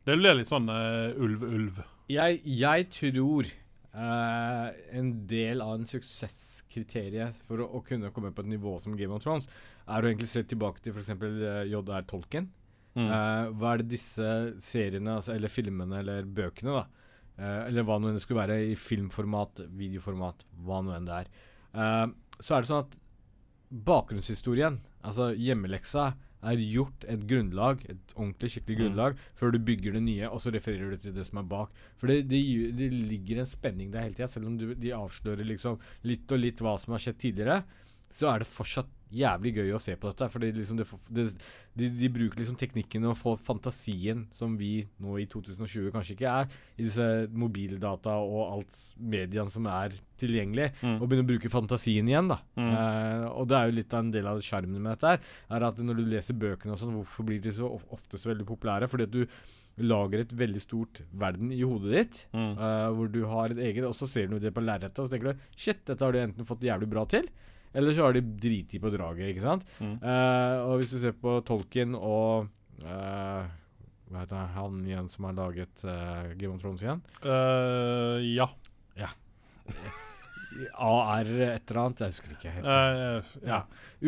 Det 0.06 0.14
blir 0.20 0.36
litt 0.38 0.50
sånn 0.52 0.68
ulv-ulv. 0.68 1.78
Jeg, 2.12 2.40
jeg 2.44 2.86
tror 2.92 3.48
uh, 3.96 4.66
en 4.92 5.12
del 5.30 5.62
av 5.64 5.78
en 5.78 5.86
suksesskriteriet 5.88 7.38
for 7.48 7.62
å, 7.64 7.68
å 7.78 7.80
kunne 7.86 8.10
komme 8.12 8.32
på 8.36 8.44
et 8.44 8.50
nivå 8.52 8.76
som 8.82 8.96
Game 8.98 9.14
of 9.16 9.22
Thrones, 9.24 9.48
er 9.88 10.04
å 10.04 10.10
egentlig 10.10 10.28
se 10.32 10.42
tilbake 10.48 10.84
til 10.84 10.92
f.eks. 10.94 11.14
Uh, 11.16 11.64
J.R. 11.70 12.04
Tolkien. 12.10 12.50
Mm. 12.94 13.08
Uh, 13.10 13.52
hva 13.58 13.72
er 13.72 13.82
det 13.82 13.88
disse 13.90 14.26
seriene, 14.62 15.16
altså, 15.18 15.34
eller 15.34 15.50
filmene 15.50 15.98
eller 15.98 16.28
bøkene, 16.30 16.76
da, 16.76 16.84
uh, 17.40 17.62
eller 17.66 17.86
hva 17.86 17.98
nå 17.98 18.10
enn 18.10 18.18
det 18.18 18.22
skulle 18.22 18.44
være, 18.44 18.60
i 18.70 18.76
filmformat, 18.78 19.64
videoformat, 19.74 20.44
hva 20.66 20.82
nå 20.86 20.94
enn 20.94 21.08
det 21.08 21.24
er, 21.24 21.32
uh, 21.74 22.06
så 22.38 22.54
er 22.54 22.62
det 22.62 22.70
sånn 22.70 22.84
at 22.84 22.94
bakgrunnshistorien, 23.88 24.78
altså 25.02 25.32
hjemmeleksa, 25.34 26.12
er 26.44 26.60
gjort 26.60 27.06
et 27.08 27.22
grunnlag, 27.28 27.84
et 27.88 28.14
ordentlig 28.14 28.50
skikkelig 28.52 28.76
Mm. 28.76 28.82
grunnlag, 28.82 29.18
før 29.34 29.52
du 29.52 29.58
bygger 29.58 29.94
det 29.96 30.02
nye, 30.04 30.28
og 30.28 30.40
så 30.44 30.52
refererer 30.52 30.90
du 30.90 30.96
til 30.98 31.14
det 31.14 31.26
som 31.26 31.38
er 31.40 31.48
bak. 31.48 31.70
For 31.96 32.06
det, 32.06 32.28
det, 32.28 32.40
det 32.76 32.90
ligger 32.92 33.40
en 33.40 33.48
spenning 33.48 33.90
der 33.90 34.04
hele 34.04 34.14
tida, 34.14 34.28
selv 34.28 34.46
om 34.46 34.58
du, 34.58 34.74
de 34.74 34.92
avslører 34.92 35.44
liksom 35.44 35.78
litt 36.04 36.30
og 36.30 36.38
litt 36.38 36.60
hva 36.60 36.76
som 36.78 36.92
har 36.92 37.00
skjedd 37.00 37.18
tidligere. 37.18 37.64
Så 38.12 38.28
er 38.30 38.44
det 38.44 38.50
fortsatt 38.50 38.92
jævlig 39.14 39.52
gøy 39.56 39.70
å 39.76 39.80
se 39.82 39.94
på 40.00 40.10
dette. 40.10 40.28
For 40.32 40.42
liksom 40.44 40.78
det, 40.80 40.86
det, 41.14 41.24
de, 41.78 41.88
de 42.00 42.10
bruker 42.12 42.40
liksom 42.42 42.56
teknikken 42.60 43.06
og 43.10 43.16
fantasien 43.46 44.26
som 44.34 44.56
vi 44.60 44.84
nå 45.02 45.16
i 45.22 45.26
2020 45.30 45.90
kanskje 45.94 46.16
ikke 46.16 46.32
er, 46.42 46.52
i 46.78 46.86
disse 46.88 47.06
mobildata 47.32 48.16
og 48.20 48.42
alt 48.58 48.78
mediene 48.98 49.50
som 49.52 49.66
er 49.70 49.96
tilgjengelig, 50.20 50.70
Mm. 50.84 51.00
og 51.02 51.08
begynner 51.08 51.24
å 51.26 51.30
bruke 51.32 51.50
fantasien 51.50 52.06
igjen, 52.08 52.28
da. 52.30 52.36
Mm. 52.58 52.70
Eh, 52.70 53.24
og 53.34 53.48
det 53.50 53.56
er 53.58 53.66
jo 53.70 53.76
litt 53.80 53.94
av 53.96 54.04
en 54.04 54.12
del 54.14 54.26
av 54.30 54.40
sjarmen 54.44 54.78
med 54.82 54.92
dette 54.94 55.10
her, 55.14 55.20
er 55.56 55.66
at 55.66 55.78
når 55.82 55.98
du 55.98 56.04
leser 56.10 56.36
bøkene 56.38 56.74
og 56.74 56.80
sånn, 56.80 56.94
hvorfor 57.00 57.26
blir 57.28 57.40
de 57.42 57.52
så 57.56 57.68
ofte 57.92 58.18
så 58.20 58.30
veldig 58.32 58.46
populære? 58.48 58.88
Fordi 58.90 59.06
at 59.08 59.14
du 59.14 59.24
lager 59.82 60.20
et 60.22 60.30
veldig 60.38 60.60
stort 60.62 61.00
verden 61.18 61.50
i 61.50 61.62
hodet 61.66 61.90
ditt, 61.96 62.20
Mm. 62.32 62.52
Uh, 62.58 62.90
hvor 62.94 63.08
du 63.10 63.24
har 63.26 63.50
et 63.50 63.58
eget, 63.58 63.84
og 63.88 63.94
så 63.98 64.06
ser 64.06 64.28
du 64.30 64.38
det 64.38 64.52
på 64.54 64.62
lerretet, 64.62 64.98
og 65.02 65.08
så 65.08 65.16
tenker 65.16 65.32
du 65.34 65.40
shit, 65.56 65.80
dette 65.84 66.04
har 66.04 66.12
du 66.14 66.18
enten 66.22 66.46
fått 66.46 66.62
jævlig 66.62 66.88
bra 66.94 67.02
til, 67.10 67.26
eller 67.74 67.92
så 67.96 68.06
har 68.06 68.14
de 68.16 68.22
driti 68.40 68.78
på 68.82 68.90
draget, 68.94 69.32
ikke 69.34 69.42
sant? 69.44 69.66
Mm. 69.82 69.96
Uh, 70.02 70.56
og 70.68 70.78
hvis 70.80 70.92
du 70.94 70.98
ser 71.02 71.12
på 71.18 71.36
Tolkien 71.48 71.94
og 71.98 72.46
uh, 72.84 73.44
Hva 74.10 74.22
heter 74.22 74.36
han, 74.38 74.52
han 74.54 74.80
igjen 74.86 75.10
som 75.10 75.26
har 75.28 75.34
laget 75.40 75.84
uh, 75.88 76.32
Game 76.38 76.54
of 76.54 76.62
Thrones 76.62 76.84
igjen? 76.86 77.02
Uh, 77.24 78.20
ja. 78.22 78.48
AR 80.78 81.26
et 81.26 81.66
eller 81.70 81.80
annet, 81.82 82.00
jeg 82.04 82.12
husker 82.12 82.34
ikke 82.36 82.52
helt. 82.54 82.68
Uh, 82.68 83.32
ja. 83.42 83.56
Ja. 83.56 83.60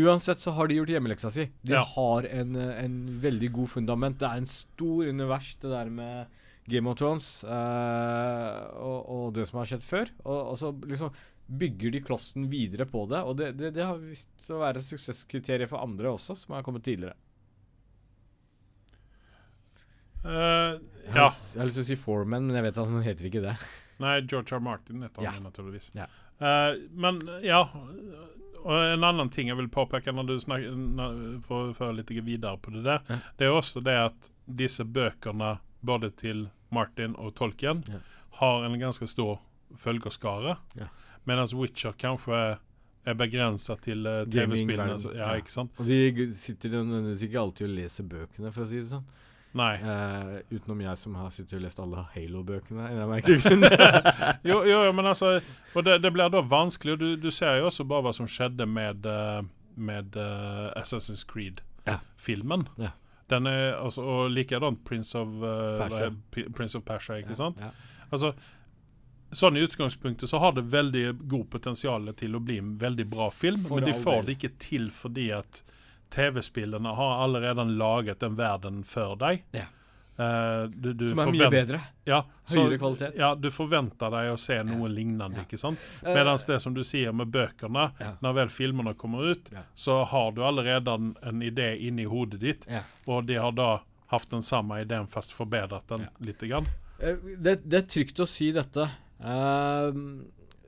Uansett 0.06 0.38
så 0.42 0.52
har 0.54 0.68
de 0.70 0.76
gjort 0.78 0.92
hjemmeleksa 0.94 1.30
si. 1.35 1.49
De 1.66 1.75
Ja. 1.75 1.82
har 1.96 2.28
en, 2.30 2.54
en 2.56 2.96
veldig 3.23 3.50
god 3.56 3.73
fundament. 3.73 4.18
Det 4.20 4.28
er 4.28 4.42
en 4.44 4.46
stor 4.50 5.08
univers, 5.11 5.54
det 5.62 5.73
der 5.73 5.90
med 5.90 6.26
Game 6.70 6.90
of 6.90 6.99
Thrones 6.99 7.42
uh, 7.46 8.62
og, 8.78 9.00
og 9.11 9.26
det 9.35 9.46
som 9.49 9.58
har 9.62 9.66
skjedd 9.73 9.82
før. 9.87 10.12
Og, 10.25 10.40
og 10.52 10.56
så 10.61 10.70
liksom 10.87 11.11
bygger 11.47 11.91
de 11.95 12.00
klossen 12.03 12.49
videre 12.50 12.87
på 12.91 13.05
det. 13.11 13.23
Og 13.23 13.37
det, 13.38 13.53
det, 13.59 13.71
det 13.76 13.85
har 13.87 14.00
vist 14.03 14.50
å 14.50 14.61
være 14.65 14.83
et 14.83 14.88
suksesskriterium 14.88 15.71
for 15.71 15.83
andre 15.85 16.11
også, 16.17 16.35
som 16.38 16.57
har 16.57 16.67
kommet 16.67 16.85
tidligere. 16.87 17.15
Uh, 20.26 20.81
ja. 21.15 21.29
jeg 21.31 21.61
har 21.61 21.69
lyst 21.69 21.79
til 21.79 21.85
å 21.85 21.88
si 21.93 21.97
Foreman, 22.00 22.49
men 22.49 22.59
jeg 22.59 22.67
vet 22.67 22.79
at 22.81 22.88
han 22.91 23.05
heter 23.05 23.29
ikke 23.29 23.43
det. 23.45 23.53
Nei, 24.03 24.17
George 24.26 24.57
R. 24.57 24.62
Martin 24.65 25.05
heter 25.07 25.23
han 25.23 25.37
Ja. 25.38 25.43
naturligvis. 25.45 25.91
Ja. 25.95 26.09
Uh, 26.37 26.75
men 26.93 27.23
ja 27.41 27.62
Og 28.67 28.75
en 28.75 29.05
annen 29.07 29.31
ting 29.33 29.49
jeg 29.49 29.57
vil 29.57 29.71
påpeke 29.73 30.12
når 30.12 30.26
du 30.29 30.35
snakker 30.43 31.38
for 31.47 31.71
å 31.71 31.76
føre 31.76 31.95
litt 32.00 32.11
videre 32.11 32.59
på 32.61 32.75
det 32.75 32.83
der, 32.85 33.00
Ja. 33.09 33.19
det 33.38 33.47
er 33.47 33.55
også 33.55 33.81
det 33.85 33.95
at 33.95 34.31
disse 34.45 34.85
bøkene, 34.85 35.61
både 35.87 36.11
til 36.11 36.49
Martin 36.75 37.15
og 37.17 37.37
Tolkien, 37.38 37.85
har 38.41 38.65
en 38.67 38.79
ganske 38.81 39.07
stor 39.09 39.38
følgerskare. 39.79 40.59
Ja. 40.75 40.88
Mens 41.26 41.54
Witcher 41.54 41.95
kanskje 41.99 42.40
er, 43.06 43.14
begrensa 43.18 43.76
til 43.83 44.06
uh, 44.06 44.25
TV-spillene. 44.30 44.97
Ja, 45.12 45.18
ja. 45.21 45.35
ikke 45.38 45.52
sant? 45.52 45.75
Og 45.78 45.87
de 45.87 46.26
sitter 46.35 46.75
nødvendigvis 46.78 47.23
ikke 47.28 47.40
alltid 47.42 47.68
og 47.68 47.76
leser 47.76 48.09
bøkene, 48.11 48.52
for 48.54 48.64
å 48.64 48.71
si 48.71 48.80
det 48.80 48.90
sånn. 48.90 49.06
Nei. 49.56 49.76
Uh, 49.80 50.40
utenom 50.52 50.83
jeg 50.85 51.00
som 51.00 51.14
har 51.16 51.30
sittet 51.33 51.56
og 51.56 51.62
lest 51.64 51.80
alle 51.80 52.02
Halo-bøkene. 52.12 52.90
jo, 54.50 54.59
jo, 54.68 54.80
men 54.92 55.09
altså 55.09 55.38
Og 55.73 55.87
det, 55.87 56.02
det 56.04 56.12
blir 56.12 56.33
da 56.33 56.42
vanskelig. 56.45 56.99
Du, 57.00 57.06
du 57.21 57.30
ser 57.33 57.61
jo 57.61 57.71
også 57.71 57.87
bare 57.88 58.04
hva 58.09 58.12
som 58.16 58.28
skjedde 58.28 58.66
med, 58.68 59.06
eh, 59.09 59.40
med 59.76 60.18
uh, 60.21 60.68
Assassin's 60.76 61.25
Creed-filmen. 61.28 62.66
Ja. 62.80 62.92
Den 63.33 63.49
er 63.50 63.78
altså, 63.80 64.04
Og 64.04 64.30
likedan 64.30 64.76
Prince 64.85 65.16
of 65.18 65.33
uh, 65.40 65.80
Persia. 65.87 66.11
er- 66.12 66.52
Prince 66.54 66.78
of 66.78 66.85
Persia, 66.85 67.21
ikke 67.23 67.38
sant? 67.38 67.62
Ja. 67.62 67.73
Altså 68.12 68.35
Sånn 69.37 69.57
i 69.59 69.64
utgangspunktet 69.66 70.31
så 70.31 70.38
har 70.40 70.52
det 70.57 70.62
veldig 70.73 71.02
god 71.28 71.50
potensial 71.52 72.07
til 72.16 72.37
å 72.38 72.40
bli 72.40 72.57
en 72.62 72.71
veldig 72.81 73.05
bra 73.12 73.26
film, 73.35 73.66
For 73.69 73.81
men 73.83 73.90
de 73.90 73.97
får 74.00 74.23
det 74.26 74.37
ikke 74.38 74.52
til 74.64 74.87
fordi 74.95 75.26
at 75.37 75.59
TV-spillene 76.14 76.95
har 76.97 77.23
allerede 77.25 77.64
laget 77.76 78.23
en 78.23 78.37
verden 78.38 78.85
før 78.87 79.16
deg. 79.21 79.43
Ja. 79.52 79.66
Uh, 80.16 80.71
du, 80.73 80.95
du 80.97 81.02
Som 81.11 81.19
er 81.26 81.28
mye 81.35 81.49
bedre. 81.52 81.81
Ja, 82.09 82.23
så- 82.49 82.62
Høyere 82.62 82.78
kvalitet. 82.81 83.16
Ja, 83.21 83.35
du 83.37 83.50
forventer 83.52 84.09
deg 84.14 84.31
å 84.33 84.38
se 84.40 84.57
noe 84.64 84.88
lignende, 84.88 85.43
ikke 85.45 85.59
sant? 85.61 85.78
Mens 86.07 86.47
det 86.49 86.57
som 86.64 86.73
du 86.73 86.81
sier 86.88 87.12
med 87.12 87.28
bøkene, 87.35 87.90
Ja. 88.00 88.14
når 88.25 88.35
vel 88.38 88.49
filmene 88.49 88.95
kommer 88.97 89.28
ut, 89.35 89.50
Ja. 89.52 89.66
så 89.75 89.99
har 90.09 90.33
du 90.33 90.40
allerede 90.43 90.88
en, 90.95 91.14
en 91.23 91.43
idé 91.43 91.75
inni 91.78 92.05
hodet 92.09 92.40
ditt, 92.40 92.66
Ja. 92.71 92.81
og 93.07 93.26
de 93.26 93.35
har 93.35 93.52
da 93.52 93.83
hatt 94.07 94.31
den 94.31 94.40
samme 94.43 94.81
ideen, 94.81 95.07
fast 95.07 95.33
forbedret 95.37 95.87
den 95.88 96.00
Ja. 96.00 96.09
litt. 96.21 96.38
grann. 96.40 96.66
Eh, 97.02 97.16
det, 97.37 97.69
det 97.69 97.85
er 97.85 97.87
trygt 97.87 98.16
å 98.19 98.26
si 98.26 98.52
dette. 98.52 98.88
Ehm, 99.25 100.26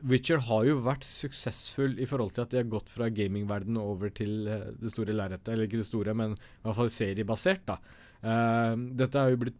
Witcher 0.09 0.43
har 0.47 0.67
jo 0.69 0.79
vært 0.85 1.07
suksessfull 1.07 1.97
i 1.99 2.07
forhold 2.07 2.37
til 2.37 2.45
at 2.45 2.53
de 2.53 2.61
har 2.61 2.69
gått 2.71 2.91
fra 2.93 3.09
gamingverdenen 3.11 3.81
over 3.83 4.13
til 4.15 4.47
eh, 4.47 4.69
det 4.79 4.93
store 4.93 5.17
lerretet. 5.17 5.51
Eller 5.53 5.67
ikke 5.67 5.81
det 5.83 5.89
store, 5.89 6.15
men 6.17 6.37
i 6.37 6.67
hvert 6.67 6.79
fall 6.79 6.93
seriebasert. 6.93 7.65
da. 7.69 7.81
Uh, 8.19 8.75
dette 8.99 9.19
har 9.19 9.31
jo 9.31 9.39
blitt 9.45 9.59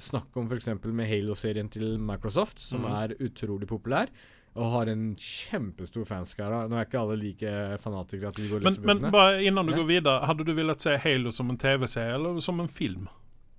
snakk 0.00 0.36
om 0.36 0.48
f.eks. 0.48 0.68
med 0.84 1.08
Halo-serien 1.08 1.68
til 1.72 1.96
Microsoft, 2.00 2.60
som 2.60 2.84
mm. 2.84 2.90
er 3.00 3.16
utrolig 3.24 3.68
populær. 3.68 4.12
Og 4.58 4.72
har 4.72 4.90
en 4.90 5.10
kjempestor 5.20 6.04
fanskara. 6.08 6.64
Nå 6.68 6.76
er 6.76 6.88
ikke 6.88 7.00
alle 7.00 7.18
like 7.20 7.52
fanatikere 7.82 8.32
at 8.32 8.40
de 8.40 8.48
går 8.50 8.64
Men, 8.64 8.78
men 8.84 9.12
bare 9.14 9.42
innan 9.44 9.68
du 9.68 9.72
Ja. 9.72 9.80
går 9.80 9.88
videre, 9.88 10.26
hadde 10.26 10.44
du 10.44 10.52
villet 10.56 10.82
se 10.82 10.96
Halo 10.98 11.32
som 11.32 11.50
en 11.52 11.60
TV-serie 11.60 12.16
eller 12.16 12.40
som 12.44 12.60
en 12.60 12.68
film? 12.68 13.08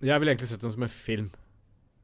Jeg 0.01 0.19
ville 0.19 0.33
egentlig 0.33 0.49
sett 0.49 0.61
den 0.61 0.75
som 0.75 0.83
en 0.83 0.91
film. 0.91 1.29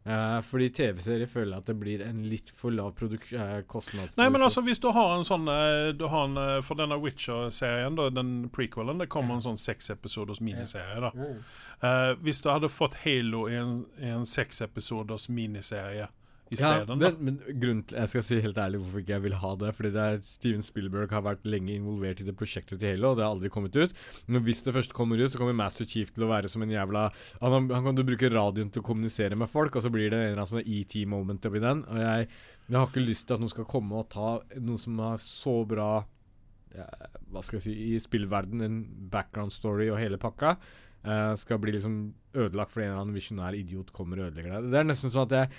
Eh, 0.05 0.41
fordi 0.45 0.69
TV-serier 0.69 1.25
føler 1.25 1.55
jeg 1.55 1.63
at 1.63 1.69
det 1.71 1.75
blir 1.81 2.01
en 2.05 2.19
litt 2.29 2.51
for 2.53 2.69
lav 2.69 2.91
uh, 2.91 2.93
kostnadsproduksjon. 2.93 4.19
Nei, 4.19 4.27
men 4.29 4.43
altså 4.45 4.61
hvis 4.61 4.77
du 4.83 4.91
har 4.93 5.15
en 5.15 5.25
sånn 5.25 5.47
eh, 5.49 5.93
du 5.97 6.05
har 6.11 6.27
en, 6.27 6.37
eh, 6.37 6.59
For 6.61 6.77
denne 6.77 6.99
Witcher-serien, 7.01 7.97
den 8.13 8.35
prequelen, 8.53 9.01
det 9.01 9.09
kommer 9.09 9.39
en 9.39 9.45
sånn 9.47 9.57
seksepisoders 9.57 10.43
miniserie. 10.45 10.99
da. 11.07 11.11
Eh, 11.81 12.11
hvis 12.21 12.43
du 12.45 12.51
hadde 12.53 12.69
fått 12.69 12.99
Halo 13.01 13.47
i 13.49 13.57
en, 13.57 13.79
i 13.97 14.13
en 14.13 14.29
seksepisoders 14.29 15.25
miniserie 15.29 16.07
Ja, 16.53 16.83
men, 16.85 17.15
men 17.25 17.37
grunnen 17.57 17.81
til, 17.89 17.97
jeg 17.97 18.09
skal 18.11 18.23
si 18.27 18.37
helt 18.43 18.59
ærlig 18.61 18.77
hvorfor 18.77 19.01
ikke 19.01 19.15
jeg 19.15 19.23
vil 19.23 19.37
ha 19.41 19.51
det. 19.57 19.71
Fordi 19.73 19.89
det 19.95 20.03
er 20.05 20.19
Steven 20.27 20.61
Spielberg 20.65 21.13
har 21.15 21.23
vært 21.25 21.47
lenge 21.49 21.73
involvert 21.73 22.21
i 22.21 22.27
det 22.27 22.35
prosjektet 22.37 22.77
til 22.77 22.91
Halo, 22.93 23.11
og 23.11 23.17
det 23.17 23.25
har 23.25 23.33
aldri 23.33 23.49
kommet 23.53 23.75
ut. 23.79 23.95
Men 24.29 24.43
hvis 24.45 24.61
det 24.65 24.75
først 24.75 24.93
kommer 24.93 25.17
ut, 25.23 25.31
så 25.33 25.41
kommer 25.41 25.57
Master 25.57 25.89
Chief 25.89 26.11
til 26.13 26.27
å 26.27 26.29
være 26.29 26.51
som 26.51 26.61
en 26.61 26.73
jævla 26.75 27.07
Han, 27.41 27.69
han 27.73 27.87
kan 27.89 27.97
du 27.97 28.03
bruke 28.05 28.29
radioen 28.29 28.69
til 28.69 28.83
å 28.83 28.85
kommunisere 28.85 29.37
med 29.39 29.49
folk, 29.49 29.75
og 29.75 29.85
så 29.85 29.89
blir 29.93 30.11
det 30.13 30.19
en 30.21 30.27
eller 30.35 30.43
annen 30.43 30.53
sånn 30.53 30.69
ET-moment 30.77 31.49
oppi 31.49 31.63
den. 31.65 31.81
Og 31.89 32.01
jeg, 32.03 32.29
jeg 32.69 32.77
har 32.77 32.89
ikke 32.91 33.07
lyst 33.07 33.25
til 33.27 33.37
at 33.39 33.41
noen 33.45 33.53
skal 33.55 33.69
komme 33.73 34.01
og 34.03 34.09
ta 34.13 34.35
noe 34.61 34.81
som 34.81 35.01
er 35.09 35.21
så 35.25 35.55
bra 35.69 35.89
ja, 36.75 36.85
Hva 37.31 37.41
skal 37.45 37.57
jeg 37.57 37.65
si 37.65 37.75
I 37.95 37.99
spillverden, 38.03 38.61
en 38.65 38.79
background 39.09 39.53
story 39.55 39.89
og 39.89 39.97
hele 40.01 40.19
pakka. 40.21 40.57
eh, 41.05 41.33
skal 41.39 41.59
bli 41.61 41.71
liksom 41.75 41.97
ødelagt 42.35 42.73
fordi 42.73 42.85
en 42.87 42.91
eller 42.91 43.01
annen 43.05 43.17
visjonær 43.17 43.55
idiot 43.57 43.91
kommer 43.95 44.19
og 44.21 44.29
ødelegger 44.31 44.57
det. 44.59 44.71
Det 44.73 44.79
er 44.81 44.87
nesten 44.89 45.13
sånn 45.13 45.27
at 45.29 45.35
jeg 45.37 45.51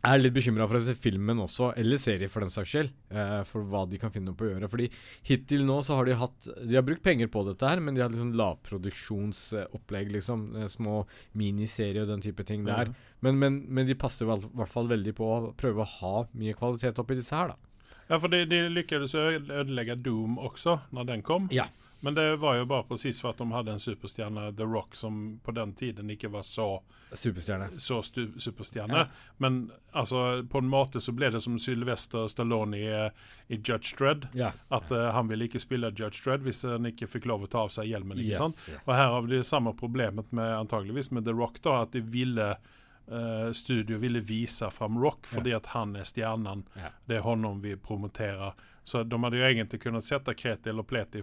jeg 0.00 0.16
er 0.16 0.22
litt 0.22 0.32
bekymra 0.32 0.64
for 0.66 0.78
å 0.78 0.82
se 0.84 0.94
filmen 0.96 1.42
også, 1.44 1.74
eller 1.76 2.00
serie 2.00 2.28
for 2.32 2.40
den 2.40 2.52
saks 2.52 2.70
skyld, 2.72 2.92
eh, 3.12 3.42
for 3.44 3.66
hva 3.68 3.82
de 3.88 3.98
kan 4.00 4.12
finne 4.14 4.32
på 4.32 4.46
å 4.46 4.52
gjøre. 4.54 4.68
Fordi 4.72 4.86
hittil 5.28 5.66
nå 5.68 5.76
så 5.84 5.98
har 5.98 6.08
de 6.08 6.14
hatt 6.16 6.48
De 6.64 6.74
har 6.78 6.86
brukt 6.86 7.02
penger 7.04 7.28
på 7.28 7.42
dette 7.44 7.68
her, 7.68 7.80
men 7.84 7.94
de 7.94 8.00
har 8.00 8.08
liksom 8.08 8.32
lavproduksjonsopplegg, 8.40 10.12
liksom. 10.16 10.56
eh, 10.56 10.68
Små 10.72 11.02
miniserier 11.36 12.02
og 12.06 12.08
den 12.14 12.24
type 12.24 12.44
ting 12.48 12.64
der. 12.64 12.86
Mhm. 12.88 12.94
Men, 13.20 13.38
men, 13.38 13.58
men 13.68 13.86
de 13.86 13.94
passer 13.94 14.24
i 14.24 14.28
hvert 14.32 14.72
fall 14.72 14.88
veldig 14.88 15.14
på 15.14 15.26
å 15.28 15.52
prøve 15.54 15.84
å 15.84 15.90
ha 16.00 16.24
mye 16.32 16.54
kvalitet 16.56 16.98
oppi 16.98 17.18
disse 17.18 17.36
her, 17.36 17.52
da. 17.52 17.56
Ja, 18.08 18.18
for 18.18 18.28
de, 18.32 18.44
de 18.48 18.64
lykkes 18.72 19.12
å 19.14 19.26
ødelegge 19.38 19.94
Doom 20.02 20.38
også, 20.38 20.80
når 20.90 21.06
den 21.12 21.22
kom. 21.22 21.48
Ja. 21.54 21.68
Men 22.00 22.14
det 22.14 22.36
var 22.36 22.54
ju 22.54 22.64
bara 22.64 22.82
precis 22.82 23.20
för 23.20 23.30
att 23.30 23.38
de 23.38 23.52
hade 23.52 23.72
en 23.72 23.80
superstjärna, 23.80 24.52
The 24.52 24.62
Rock, 24.62 24.94
som 24.94 25.40
på 25.44 25.50
den 25.50 25.72
tiden 25.74 26.10
inte 26.10 26.28
var 26.28 26.42
så, 26.42 26.82
Superstjerne. 27.12 27.68
så 27.78 28.02
stu, 28.02 28.28
superstjärna. 28.38 28.98
Ja. 28.98 29.06
Men 29.36 29.72
alltså 29.92 30.46
på 30.50 30.58
en 30.58 30.68
måte 30.68 31.00
så 31.00 31.12
blev 31.12 31.32
det 31.32 31.40
som 31.40 31.58
Sylvester 31.58 32.26
Stallone 32.26 32.78
i, 32.78 33.04
eh, 33.04 33.10
i 33.46 33.54
Judge 33.54 33.96
Dredd. 33.98 34.28
Ja. 34.32 34.52
At 34.68 34.90
Uh, 34.92 34.98
han 35.10 35.28
ville 35.28 35.44
ikke 35.44 35.60
spille 35.60 35.86
Judge 35.90 36.24
Dredd 36.24 36.42
hvis 36.42 36.62
han 36.62 36.86
ikke 36.86 37.06
fikk 37.06 37.26
lov 37.30 37.44
å 37.44 37.46
ta 37.46 37.60
av 37.62 37.68
seg 37.68 37.86
hjelmen. 37.86 38.18
ikke 38.18 38.30
Yes, 38.30 38.68
ja. 38.68 38.80
Og 38.84 38.94
her 38.94 39.08
har 39.12 39.22
vi 39.22 39.36
det 39.36 39.46
samme 39.46 39.72
problemet 39.76 40.32
med 40.32 40.56
antageligvis 40.56 41.10
med 41.10 41.24
The 41.24 41.32
Rock. 41.32 41.62
da, 41.62 41.82
At 41.82 41.92
de 41.92 42.00
ville 42.00 42.56
Uh, 43.10 43.50
studio 43.52 43.98
ville 43.98 44.20
vise 44.20 44.70
fram 44.70 44.98
Rock 45.02 45.26
fordi 45.26 45.50
at 45.52 45.66
han 45.66 45.96
er 45.96 46.04
stjernen. 46.06 46.62
Ja. 46.76 46.92
Det 47.06 47.16
er 47.16 47.24
honom 47.24 47.60
vi 47.60 47.72
promoterer. 47.76 48.52
Så 48.84 49.02
de 49.04 49.18
hadde 49.24 49.38
jo 49.38 49.44
egentlig 49.46 49.80
kunnet 49.82 50.04
sette 50.04 50.34
Kreti 50.34 50.70
eller 50.72 50.86
Pleti 50.88 51.22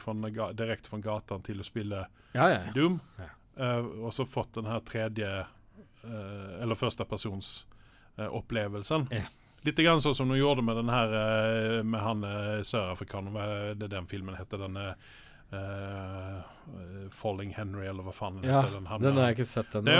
direkte 0.53 0.89
fra 0.89 0.99
gatan 1.03 1.43
til 1.43 1.59
å 1.59 1.65
spille 1.65 2.05
Ja, 2.33 2.49
ja, 2.49 2.59
ja. 2.67 2.73
Doom. 2.75 2.99
Eh, 3.57 3.85
og 4.05 4.13
så 4.13 4.25
fått 4.25 4.53
den 4.59 4.69
her 4.69 4.79
tredje 4.85 5.27
uh, 6.05 6.61
Eller 6.61 6.77
førstepersons 6.77 7.67
uh, 8.19 8.27
opplevelsen. 8.27 9.07
Ja. 9.11 9.25
Litt 9.67 9.79
grann 9.83 10.01
sånn 10.01 10.15
som 10.15 10.29
de 10.31 10.37
gjorde 10.39 10.63
med 10.63 10.77
den 10.79 10.89
her 10.91 11.13
eh, 11.17 11.83
med 11.83 11.99
han 11.99 12.23
uh, 12.23 12.61
sørafrikaneren, 12.63 13.37
er 13.41 13.79
det 13.79 13.89
den 13.91 14.05
filmen 14.07 14.37
heter? 14.37 14.61
Den 14.61 14.77
eh, 14.79 14.93
eh, 15.51 17.09
Falling 17.11 17.53
Henry, 17.55 17.87
eller 17.87 18.03
hva 18.03 18.13
faen 18.15 18.39
ja. 18.43 18.61
Den, 18.71 18.87
heter. 18.87 19.03
den 19.05 19.17
har 19.17 19.29
jeg 19.29 19.37
ikke 19.37 19.49
sett 19.49 19.75
ennå. 19.79 19.91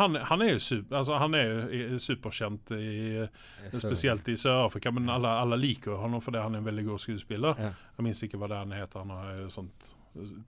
han, 0.00 0.18
han 0.30 0.42
er 0.42 0.54
jo 0.54 0.62
super, 0.62 0.96
altså 1.00 1.18
han 1.22 1.36
er 1.38 1.50
jo 1.50 1.98
superkjent, 2.02 2.74
i, 2.74 3.26
spesielt 3.72 4.28
i 4.28 4.36
Sør-Afrika. 4.40 4.90
Men 4.94 5.10
alle, 5.14 5.34
alle 5.44 5.60
liker 5.60 6.00
ham 6.02 6.18
fordi 6.20 6.42
han 6.42 6.56
er 6.56 6.64
en 6.64 6.70
veldig 6.70 6.86
god 6.88 7.04
skuespiller. 7.06 7.60
Ja. 7.60 7.74
Jeg 7.98 8.08
minnes 8.08 8.24
ikke 8.26 8.40
hva 8.42 8.50
det 8.50 8.64
han 8.64 8.74
heter. 8.74 9.04
Han 9.04 9.14
har 9.14 9.44
jo 9.44 9.52
sånt 9.54 9.94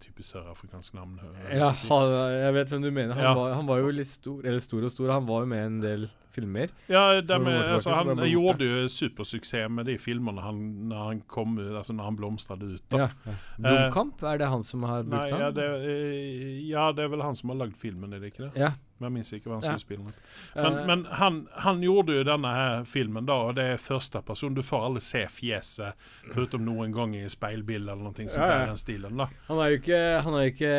typisk 0.00 0.28
sørafrikansk 0.36 0.94
navn. 0.94 1.16
Ja, 1.50 1.72
han, 1.74 2.12
jeg 2.32 2.54
vet 2.54 2.70
hvem 2.70 2.82
du 2.84 2.90
mener. 2.94 3.14
Han, 3.18 3.24
Ja. 3.24 3.32
var, 3.34 3.54
han 3.58 3.66
var 3.66 3.80
jo 3.82 3.90
litt 3.90 4.06
stor, 4.10 4.44
eller 4.46 4.62
stor 4.62 4.84
og 4.86 4.92
stor. 4.92 5.10
Han 5.10 5.26
var 5.26 5.42
jo 5.42 5.50
med 5.50 5.58
i 5.58 5.66
en 5.66 5.80
del 5.82 6.06
filmer. 6.36 6.68
Ja, 6.86 7.02
For 7.16 7.20
det 7.26 7.36
noen 7.38 7.44
med, 7.44 7.56
år 7.56 7.62
tilbake 7.64 7.74
altså, 7.74 7.94
han 7.96 8.30
gjorde 8.30 8.66
jo 8.68 8.88
supersuksess 8.92 9.70
med 9.72 9.86
de 9.88 9.96
filmene 9.98 10.42
han, 10.44 10.58
når 10.90 11.04
han 11.08 11.20
kom 11.32 11.56
altså 11.58 11.96
når 11.96 12.04
han 12.10 12.16
blomstret 12.20 12.62
ut. 12.62 12.82
Da. 12.92 13.06
Ja. 13.26 13.36
Blomkamp, 13.58 14.22
er 14.22 14.38
det 14.42 14.50
han 14.52 14.62
som 14.62 14.82
har 14.86 15.02
Nei, 15.02 15.16
brukt 15.16 15.40
ja 15.40 15.50
det, 15.56 15.68
eh, 15.88 16.68
ja, 16.68 16.90
det 16.92 17.06
er 17.06 17.08
vel 17.14 17.24
han 17.24 17.34
som 17.38 17.50
har 17.54 17.62
lagd 17.64 17.76
filmen, 17.80 18.12
er 18.12 18.20
det 18.22 18.34
ikke 18.34 18.50
det? 18.50 18.52
Ja. 18.66 18.70
Men 18.98 19.12
minns 19.12 19.28
ikke 19.36 19.50
hva 19.50 19.58
han 19.58 19.64
Ja. 19.66 19.72
skuespiller. 19.76 20.12
Men, 20.54 20.66
eh, 20.78 20.86
men 20.88 21.04
han, 21.18 21.34
han 21.66 21.82
gjorde 21.84 22.14
jo 22.16 22.22
denne 22.24 22.52
her 22.54 22.84
filmen, 22.88 23.26
da, 23.28 23.34
og 23.50 23.54
det 23.58 23.64
er 23.74 23.76
første 23.82 24.22
person. 24.24 24.54
Du 24.56 24.62
får 24.64 24.86
aldri 24.86 25.02
se 25.04 25.24
fjeset, 25.28 25.92
foruten 26.32 26.64
noen 26.64 26.92
ganger 26.94 27.26
i 27.26 27.28
speilbildet 27.28 27.92
eller 27.92 28.02
noe 28.08 28.14
sånt 28.16 28.36
Ja, 28.40 28.60
ja. 28.62 28.66
den 28.70 28.80
stilen. 28.80 29.16
da. 29.20 29.28
han 29.48 29.58
er 29.58 29.68
jo 29.74 29.80
ikke, 29.82 30.00
han 30.24 30.34
er 30.38 30.46
jo 30.46 30.54
ikke 30.54 30.74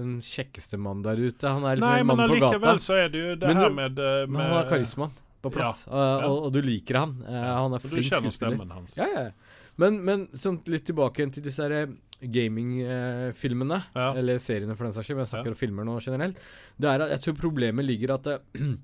den 0.00 0.14
kjekkeste 0.26 0.78
mannen 0.80 1.04
der 1.06 1.16
ute. 1.22 1.48
Han 1.48 1.64
er 1.64 1.76
liksom 1.78 1.90
Nei, 1.90 2.00
en 2.00 2.06
mann 2.06 2.28
på 2.28 2.40
gata. 2.40 2.74
så 2.82 2.98
er 3.04 3.08
det 3.14 3.22
jo 3.22 3.34
det 3.36 3.46
Men 3.52 3.56
her 3.56 3.70
med, 3.70 3.94
med, 3.94 3.98
eh, 4.04 4.26
Men 4.26 4.40
han 4.42 4.56
har 4.58 4.68
karismaen 4.70 5.14
på 5.44 5.50
plass, 5.52 5.86
og, 5.86 5.98
ja. 6.00 6.26
og, 6.26 6.44
og 6.46 6.52
du 6.54 6.62
liker 6.64 6.96
han. 7.02 7.16
Eh, 7.28 7.32
han 7.34 7.74
er 7.76 7.82
Og 7.84 7.90
du 7.90 8.00
kjenner 8.02 8.32
stemmen 8.32 8.70
hans. 8.72 8.96
Ja, 8.98 9.06
ja. 9.12 9.30
Men, 9.76 9.98
men 10.06 10.28
sånn 10.38 10.60
litt 10.70 10.84
tilbake 10.86 11.26
til 11.34 11.42
disse 11.42 11.62
her 11.66 11.88
gamingfilmene, 12.30 13.82
Ja. 13.94 14.12
eller 14.14 14.38
seriene 14.38 14.76
for 14.76 14.84
den 14.84 14.92
saks 14.96 15.06
skyld, 15.08 15.16
men 15.18 15.26
jeg 15.26 15.32
snakker 15.34 15.48
om 15.54 15.60
filmer 15.60 15.84
nå 15.84 15.98
generelt. 16.00 16.36
Det 16.78 16.88
er 16.88 17.00
at 17.02 17.10
Jeg 17.10 17.20
tror 17.20 17.40
problemet 17.50 17.84
ligger 17.86 18.14
at 18.14 18.26
eh, 18.26 18.38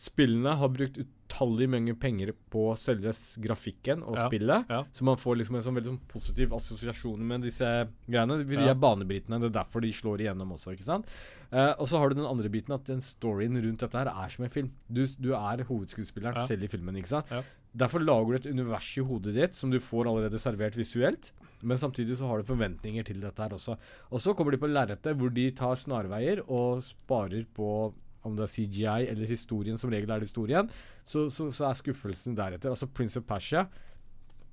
spillene 0.00 0.56
har 0.56 0.68
brukt 0.72 0.96
utallig 0.96 1.68
mange 1.68 1.94
penger 2.00 2.32
på 2.50 2.74
selve 2.76 3.12
grafikken 3.42 4.02
og 4.02 4.16
Ja, 4.16 4.28
spillet. 4.28 4.64
ja. 4.70 4.84
Så 4.92 5.02
man 5.04 5.16
får 5.16 5.36
liksom 5.38 5.56
en 5.56 5.62
sånn 5.62 5.74
veldig 5.76 5.90
sånn 5.92 6.00
positiv 6.08 6.52
assosiasjon 6.56 7.18
med 7.20 7.42
disse 7.42 7.88
greiene. 8.08 8.44
De 8.46 8.54
Ja. 8.54 8.70
er 8.70 8.74
banebrytende, 8.74 9.40
det 9.40 9.50
er 9.54 9.62
derfor 9.64 9.80
de 9.82 9.92
slår 9.92 10.20
igjennom 10.24 10.52
også, 10.52 10.72
ikke 10.74 10.84
sant. 10.84 11.06
Eh, 11.52 11.74
og 11.78 11.86
så 11.88 11.98
har 11.98 12.08
du 12.08 12.14
den 12.16 12.24
andre 12.26 12.48
biten 12.48 12.72
at 12.74 12.84
den 12.84 13.00
storyen 13.00 13.60
rundt 13.60 13.78
dette 13.80 13.92
her 13.98 14.06
er 14.08 14.28
som 14.28 14.44
en 14.44 14.50
film. 14.50 14.70
Du, 14.90 15.04
du 15.20 15.32
er 15.34 15.64
hovedskuespilleren 15.64 16.34
Ja. 16.36 16.46
selv 16.46 16.62
i 16.64 16.68
filmen, 16.68 16.96
ikke 16.96 17.08
sant. 17.08 17.26
Derfor 17.70 18.02
lager 18.02 18.32
du 18.32 18.36
et 18.38 18.50
univers 18.50 18.88
i 18.98 19.04
hodet 19.06 19.34
ditt 19.36 19.54
som 19.58 19.70
du 19.70 19.78
får 19.82 20.08
allerede 20.10 20.40
servert 20.42 20.78
visuelt. 20.78 21.30
Men 21.62 21.78
samtidig 21.78 22.16
så 22.18 22.26
har 22.26 22.40
du 22.40 22.48
forventninger 22.48 23.06
til 23.06 23.20
dette 23.22 23.42
her 23.42 23.54
også. 23.54 23.76
Og 24.10 24.22
så 24.22 24.34
kommer 24.34 24.54
de 24.54 24.60
på 24.62 24.70
lerretet 24.70 25.18
hvor 25.18 25.30
de 25.34 25.46
tar 25.54 25.78
snarveier 25.78 26.42
og 26.48 26.82
sparer 26.84 27.46
på 27.54 27.92
om 28.26 28.34
det 28.36 28.44
er 28.44 28.52
CGI 28.52 29.06
eller 29.08 29.28
historien, 29.28 29.78
som 29.80 29.92
regel 29.92 30.10
er 30.10 30.20
det 30.20 30.28
historien, 30.28 30.66
så, 31.08 31.28
så, 31.32 31.48
så 31.54 31.70
er 31.70 31.78
skuffelsen 31.78 32.36
deretter. 32.36 32.68
Altså 32.72 32.88
Prince 32.92 33.16
of 33.20 33.24
Persia 33.28 33.64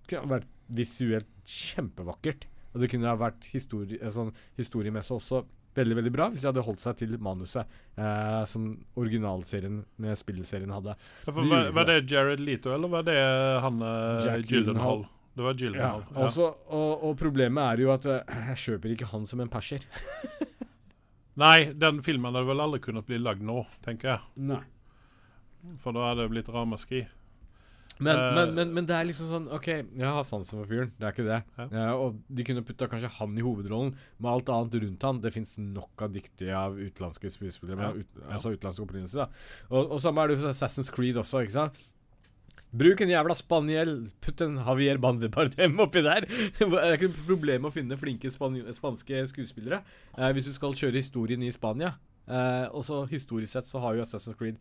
kunne 0.08 0.38
vært 0.38 0.48
visuelt 0.78 1.28
kjempevakkert. 1.48 2.48
Og 2.74 2.84
det 2.84 2.92
kunne 2.92 3.10
ha 3.10 3.18
vært 3.20 3.48
histori 3.52 3.98
eh, 4.00 4.12
sånn, 4.14 4.32
historiemessig 4.60 5.18
også 5.18 5.42
veldig 5.78 5.98
veldig 6.02 6.14
bra 6.16 6.30
hvis 6.34 6.44
de 6.44 6.50
hadde 6.50 6.64
holdt 6.68 6.82
seg 6.84 6.98
til 7.00 7.14
manuset 7.24 7.78
eh, 7.98 8.42
som 8.50 8.72
originalserien 9.00 9.84
med 10.04 10.18
spillserien 10.20 10.74
hadde. 10.76 10.98
Ja, 11.26 11.32
Det 11.32 11.46
var, 11.54 11.70
var 11.78 11.88
det 11.92 12.00
Jared 12.12 12.42
Leto, 12.44 12.74
eller 12.76 12.92
var 12.92 13.06
det 13.08 13.20
han 13.64 13.80
Jack 14.26 14.50
Gyllenhaal? 14.52 15.06
Det 15.38 15.44
var 15.46 15.54
Gyllenhaal. 15.54 16.02
Ja. 16.16 16.24
Også, 16.26 16.48
og, 16.74 17.04
og 17.06 17.18
problemet 17.20 17.62
er 17.62 17.84
jo 17.84 17.92
at 17.94 18.08
eh, 18.10 18.38
jeg 18.50 18.62
kjøper 18.64 18.96
ikke 18.96 19.10
han 19.12 19.28
som 19.30 19.44
en 19.44 19.52
perser. 19.54 19.84
Nei, 21.44 21.70
den 21.78 22.00
filmen 22.02 22.34
hadde 22.34 22.50
vel 22.50 22.64
aldri 22.64 22.80
kunnet 22.82 23.06
bli 23.06 23.20
lagd 23.22 23.44
nå, 23.46 23.60
tenker 23.86 24.16
jeg. 24.16 24.48
Nei. 24.50 24.64
For 25.78 25.94
da 25.94 26.08
hadde 26.10 26.26
det 26.26 26.32
blitt 26.34 26.50
ramaskri. 26.50 27.04
Men, 28.00 28.20
uh, 28.20 28.36
men, 28.36 28.54
men, 28.58 28.72
men 28.76 28.86
det 28.90 28.96
er 28.98 29.08
liksom 29.10 29.30
sånn 29.32 29.48
OK, 29.56 29.68
jeg 29.72 30.06
har 30.06 30.26
sansen 30.28 30.60
for 30.60 30.70
fyren, 30.70 30.92
det 31.00 31.08
er 31.08 31.16
ikke 31.16 31.26
det. 31.28 31.40
Ja. 31.58 31.68
Eh, 31.68 31.92
og 31.98 32.20
de 32.30 32.46
kunne 32.46 32.64
putta 32.68 32.88
kanskje 32.92 33.10
han 33.18 33.36
i 33.38 33.46
hovedrollen, 33.46 33.94
med 34.22 34.32
alt 34.32 34.52
annet 34.54 34.80
rundt 34.84 35.06
han. 35.08 35.22
Det 35.24 35.34
fins 35.34 35.56
nok 35.62 36.06
av 36.06 36.14
dyktige 36.14 36.54
av 36.56 36.78
utenlandske 36.78 37.32
skuespillere 37.34 37.90
Ja. 37.90 37.92
ut, 37.98 38.18
altså 38.30 38.54
utenlandsk 38.54 38.86
opprinnelse. 38.86 39.26
da. 39.26 39.30
Og, 39.72 39.94
og 39.98 40.02
samme 40.04 40.24
er 40.24 40.34
det 40.34 40.42
for 40.42 40.54
Assassin's 40.54 40.92
Creed 40.94 41.18
også, 41.18 41.44
ikke 41.46 41.58
sant. 41.58 41.80
Bruk 42.78 43.00
en 43.02 43.10
jævla 43.10 43.36
spaniel. 43.38 43.94
Putt 44.22 44.42
en 44.44 44.58
Javier 44.60 45.00
Bandebardem 45.02 45.80
oppi 45.80 46.02
der. 46.04 46.28
Det 46.60 46.68
er 46.68 46.98
ikke 46.98 47.10
noe 47.14 47.26
problem 47.30 47.68
å 47.70 47.72
finne 47.74 47.98
flinke 48.00 48.30
span 48.34 48.60
spanske 48.76 49.24
skuespillere 49.32 49.80
eh, 50.18 50.32
hvis 50.36 50.50
du 50.50 50.54
skal 50.58 50.76
kjøre 50.78 51.00
historien 51.00 51.44
i 51.48 51.52
Spania. 51.56 51.94
Eh, 52.28 52.66
og 52.76 52.84
så 52.84 53.06
historisk 53.08 53.54
sett 53.56 53.70
så 53.70 53.80
har 53.80 53.96
jo 53.96 54.04
Assassin's 54.04 54.36
Creed 54.36 54.60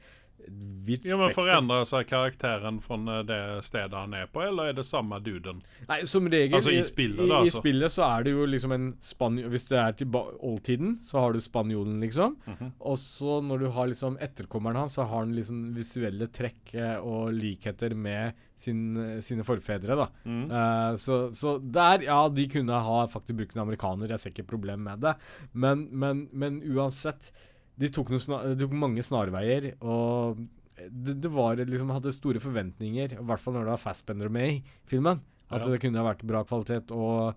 vidt 0.87 1.05
Ja, 1.05 1.16
men 1.16 1.31
spekter. 1.31 1.43
Forandrer 1.43 1.87
seg 1.88 2.07
karakteren 2.11 2.78
fra 2.85 3.23
det 3.26 3.40
stedet 3.66 3.97
han 3.97 4.14
er 4.14 4.28
på, 4.31 4.43
eller 4.47 4.71
er 4.71 4.76
det 4.78 4.87
samme 4.87 5.19
duden? 5.25 5.62
Nei, 5.88 6.00
som 6.09 6.28
regel 6.31 6.59
Altså, 6.59 6.73
i 6.75 6.83
spillet, 6.87 7.25
i, 7.25 7.28
da, 7.28 7.40
I 7.40 7.49
altså. 7.49 7.62
spillet 7.62 7.95
så 7.95 8.07
er 8.07 8.26
det 8.26 8.35
jo 8.37 8.47
liksom 8.49 8.75
en 8.76 8.88
spanjol 9.02 9.50
Hvis 9.55 9.66
det 9.71 9.81
er 9.83 9.97
til 9.99 10.19
oldtiden, 10.21 10.97
så 11.07 11.25
har 11.25 11.35
du 11.35 11.43
spanjolen, 11.43 11.99
liksom. 12.05 12.37
Mhm. 12.47 12.73
Og 12.78 12.99
så 13.02 13.40
når 13.45 13.64
du 13.64 13.69
har 13.75 13.90
liksom 13.90 14.19
etterkommeren 14.23 14.85
hans, 14.85 14.99
så 14.99 15.07
har 15.07 15.25
han 15.25 15.35
liksom 15.37 15.64
visuelle 15.76 16.31
trekk 16.31 16.76
eh, 16.78 16.97
og 17.00 17.35
likheter 17.35 17.97
med 17.97 18.37
sin, 18.57 18.97
eh, 18.97 19.19
sine 19.25 19.45
forfedre, 19.45 19.97
da. 19.99 20.07
Mm. 20.25 20.45
Uh, 20.50 20.93
så, 21.00 21.19
så 21.37 21.57
der, 21.61 22.07
ja, 22.07 22.21
de 22.33 22.47
kunne 22.50 22.78
ha 22.87 23.02
faktisk 23.12 23.40
brukt 23.40 23.57
en 23.57 23.64
amerikaner, 23.66 24.14
jeg 24.14 24.23
ser 24.23 24.35
ikke 24.35 24.49
problem 24.55 24.87
med 24.87 25.05
det. 25.05 25.16
Men, 25.52 25.88
men, 25.93 26.26
men 26.33 26.62
uansett, 26.64 27.33
de 27.78 27.88
tok, 27.92 28.09
noen 28.12 28.23
sna 28.23 28.38
de 28.54 28.56
tok 28.62 28.73
mange 28.73 29.02
snarveier, 29.04 29.75
og 29.85 30.38
det, 30.76 31.14
det 31.25 31.30
var 31.33 31.56
liksom 31.61 31.90
hadde 31.92 32.12
store 32.16 32.40
forventninger, 32.40 33.12
i 33.16 33.25
hvert 33.28 33.40
fall 33.42 33.54
når 33.56 33.64
det 33.66 33.73
var 33.75 33.83
Fassbender 33.85 34.28
med 34.33 34.49
i 34.54 34.62
filmen. 34.88 35.21
At 35.50 35.62
Ja. 35.62 35.68
det 35.73 35.80
kunne 35.80 36.00
ha 36.00 36.06
vært 36.12 36.25
bra 36.26 36.40
kvalitet. 36.45 36.90
Og 36.90 37.37